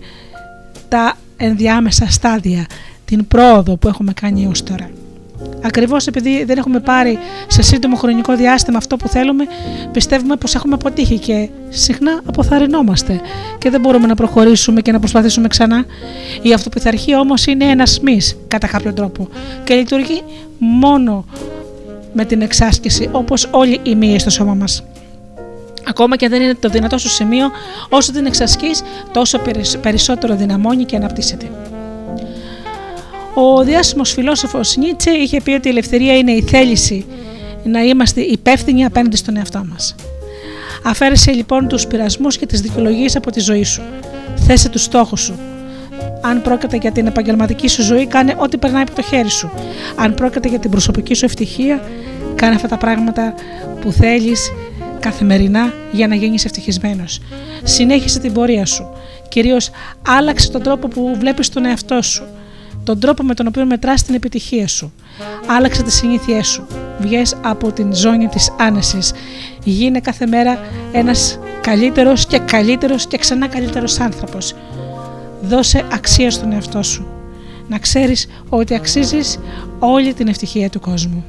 τα 0.87 1.13
ενδιάμεσα 1.37 2.09
στάδια, 2.09 2.65
την 3.05 3.27
πρόοδο 3.27 3.75
που 3.75 3.87
έχουμε 3.87 4.13
κάνει 4.13 4.43
έως 4.43 4.63
τώρα. 4.63 4.89
Ακριβώς 5.61 6.07
επειδή 6.07 6.43
δεν 6.43 6.57
έχουμε 6.57 6.79
πάρει 6.79 7.19
σε 7.47 7.61
σύντομο 7.61 7.95
χρονικό 7.95 8.35
διάστημα 8.35 8.77
αυτό 8.77 8.97
που 8.97 9.07
θέλουμε, 9.07 9.45
πιστεύουμε 9.91 10.35
πως 10.35 10.55
έχουμε 10.55 10.73
αποτύχει 10.73 11.19
και 11.19 11.49
συχνά 11.69 12.21
αποθαρρυνόμαστε 12.25 13.21
και 13.57 13.69
δεν 13.69 13.81
μπορούμε 13.81 14.07
να 14.07 14.15
προχωρήσουμε 14.15 14.81
και 14.81 14.91
να 14.91 14.99
προσπαθήσουμε 14.99 15.47
ξανά. 15.47 15.85
Η 16.41 16.53
αυτοπιθαρχία 16.53 17.19
όμως 17.19 17.45
είναι 17.45 17.65
ένα 17.65 17.83
μη 18.01 18.21
κατά 18.47 18.67
κάποιο 18.67 18.93
τρόπο 18.93 19.29
και 19.63 19.73
λειτουργεί 19.73 20.21
μόνο 20.57 21.25
με 22.13 22.25
την 22.25 22.41
εξάσκηση 22.41 23.09
όπως 23.11 23.47
όλοι 23.51 23.79
οι 23.83 23.95
μύες 23.95 24.21
στο 24.21 24.29
σώμα 24.29 24.53
μας. 24.53 24.83
Ακόμα 25.87 26.15
και 26.15 26.29
δεν 26.29 26.41
είναι 26.41 26.55
το 26.55 26.69
δυνατό 26.69 26.97
σου 26.97 27.09
σημείο, 27.09 27.51
όσο 27.89 28.11
την 28.11 28.25
εξασκείς 28.25 28.83
τόσο 29.11 29.39
περισσότερο 29.81 30.35
δυναμώνει 30.35 30.83
και 30.83 30.95
αναπτύσσεται. 30.95 31.49
Ο 33.33 33.63
διάσημος 33.63 34.11
φιλόσοφος 34.11 34.75
Νίτσε 34.77 35.11
είχε 35.11 35.41
πει 35.41 35.51
ότι 35.51 35.67
η 35.67 35.71
ελευθερία 35.71 36.17
είναι 36.17 36.31
η 36.31 36.41
θέληση 36.41 37.05
να 37.63 37.81
είμαστε 37.81 38.21
υπεύθυνοι 38.21 38.85
απέναντι 38.85 39.15
στον 39.15 39.37
εαυτό 39.37 39.65
μας. 39.69 39.95
Αφαίρεσε 40.83 41.31
λοιπόν 41.31 41.67
τους 41.67 41.87
πειρασμούς 41.87 42.37
και 42.37 42.45
τις 42.45 42.61
δικαιολογίες 42.61 43.15
από 43.15 43.31
τη 43.31 43.39
ζωή 43.39 43.63
σου. 43.63 43.81
Θέσε 44.35 44.69
τους 44.69 44.83
στόχους 44.83 45.21
σου. 45.21 45.39
Αν 46.21 46.41
πρόκειται 46.41 46.77
για 46.77 46.91
την 46.91 47.07
επαγγελματική 47.07 47.67
σου 47.67 47.83
ζωή, 47.83 48.05
κάνε 48.05 48.35
ό,τι 48.37 48.57
περνάει 48.57 48.81
από 48.81 48.95
το 48.95 49.01
χέρι 49.01 49.29
σου. 49.29 49.51
Αν 49.95 50.13
πρόκειται 50.13 50.49
για 50.49 50.59
την 50.59 50.71
προσωπική 50.71 51.13
σου 51.13 51.25
ευτυχία, 51.25 51.81
κάνε 52.35 52.55
αυτά 52.55 52.67
τα 52.67 52.77
πράγματα 52.77 53.33
που 53.81 53.91
θέλεις 53.91 54.51
καθημερινά 54.99 55.73
για 55.91 56.07
να 56.07 56.15
γίνεις 56.15 56.45
ευτυχισμένος. 56.45 57.19
Συνέχισε 57.63 58.19
την 58.19 58.33
πορεία 58.33 58.65
σου. 58.65 58.89
Κυρίως 59.29 59.69
άλλαξε 60.07 60.51
τον 60.51 60.61
τρόπο 60.61 60.87
που 60.87 61.15
βλέπεις 61.19 61.49
τον 61.49 61.65
εαυτό 61.65 62.01
σου 62.01 62.23
τον 62.83 62.99
τρόπο 62.99 63.23
με 63.23 63.33
τον 63.33 63.47
οποίο 63.47 63.65
μετράς 63.65 64.03
την 64.03 64.15
επιτυχία 64.15 64.67
σου. 64.67 64.93
Άλλαξε 65.47 65.83
τις 65.83 65.93
συνήθειές 65.93 66.47
σου. 66.47 66.67
Βγες 66.99 67.35
από 67.41 67.71
την 67.71 67.95
ζώνη 67.95 68.27
της 68.27 68.51
άνεσης. 68.59 69.13
Γίνε 69.63 69.99
κάθε 69.99 70.25
μέρα 70.25 70.57
ένας 70.91 71.39
καλύτερος 71.61 72.25
και 72.25 72.39
καλύτερος 72.39 73.07
και 73.07 73.17
ξανά 73.17 73.47
καλύτερος 73.47 73.99
άνθρωπος. 73.99 74.55
Δώσε 75.41 75.85
αξία 75.91 76.31
στον 76.31 76.51
εαυτό 76.51 76.83
σου. 76.83 77.07
Να 77.67 77.79
ξέρεις 77.79 78.27
ότι 78.49 78.73
αξίζεις 78.73 79.39
όλη 79.79 80.13
την 80.13 80.27
ευτυχία 80.27 80.69
του 80.69 80.79
κόσμου. 80.79 81.25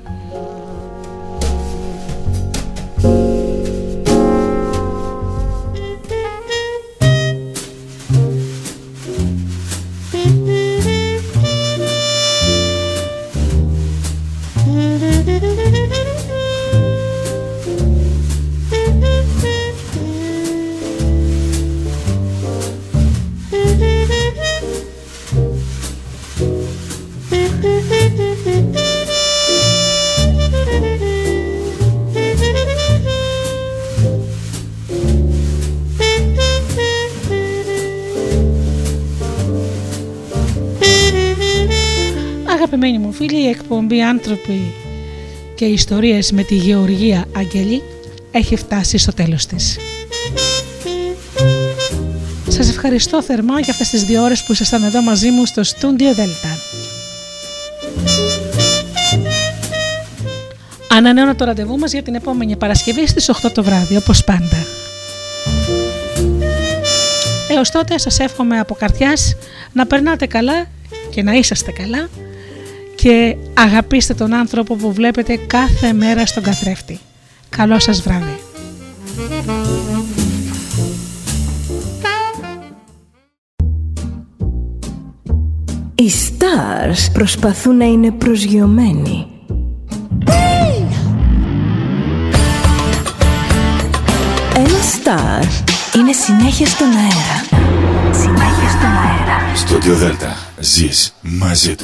Αγαπημένοι 42.83 43.07
μου 43.07 43.13
φίλοι, 43.13 43.43
η 43.43 43.49
εκπομπή 43.49 44.03
«Άνθρωποι 44.03 44.75
και 45.55 45.65
ιστορίες 45.65 46.33
με 46.33 46.43
τη 46.43 46.55
Γεωργία 46.55 47.25
Αγγελή» 47.37 47.83
έχει 48.31 48.57
φτάσει 48.57 48.99
στο 48.99 49.13
τέλος 49.13 49.47
της. 49.47 49.79
Σας 52.49 52.69
ευχαριστώ 52.69 53.23
θερμά 53.23 53.61
για 53.61 53.73
αυτές 53.73 53.89
τις 53.89 54.05
δύο 54.05 54.23
ώρες 54.23 54.43
που 54.43 54.53
ήσασταν 54.53 54.85
εδώ 54.85 55.03
μαζί 55.03 55.31
μου 55.31 55.47
στο 55.47 55.63
Studio 55.63 56.21
Delta. 56.21 56.57
Ανανέωνα 60.89 61.37
το 61.37 61.45
ραντεβού 61.45 61.79
μας 61.79 61.93
για 61.93 62.03
την 62.03 62.15
επόμενη 62.15 62.57
Παρασκευή 62.57 63.07
στις 63.07 63.29
8 63.29 63.51
το 63.53 63.63
βράδυ, 63.63 63.97
όπως 63.97 64.25
πάντα. 64.25 64.67
Έως 67.51 67.71
τότε 67.71 67.99
σας 67.99 68.19
εύχομαι 68.19 68.59
από 68.59 68.75
καρδιάς 68.75 69.37
να 69.73 69.87
περνάτε 69.87 70.27
καλά 70.27 70.67
και 71.11 71.23
να 71.23 71.33
είσαστε 71.33 71.73
καλά 71.73 72.09
και 73.03 73.37
αγαπήστε 73.55 74.15
τον 74.15 74.35
άνθρωπο 74.35 74.75
που 74.75 74.93
βλέπετε 74.93 75.37
κάθε 75.37 75.93
μέρα 75.93 76.27
στον 76.27 76.43
καθρέφτη. 76.43 76.99
Καλό 77.49 77.79
σας 77.79 78.03
βράδυ. 78.03 78.41
Οι 85.95 86.11
stars 86.11 87.13
προσπαθούν 87.13 87.77
να 87.77 87.85
είναι 87.85 88.11
προσγειωμένοι. 88.11 89.27
Ένα 94.55 94.79
star 94.95 95.45
είναι 95.97 96.13
συνέχεια 96.13 96.67
στον 96.67 96.89
αέρα. 96.89 97.69
Συνέχεια 98.13 98.69
στον 98.69 98.91
αέρα. 98.91 99.55
Στο 99.55 99.95
Δέλτα 99.95 100.37
ζεις 100.59 101.15
μαζί 101.23 101.69
του. 101.75 101.79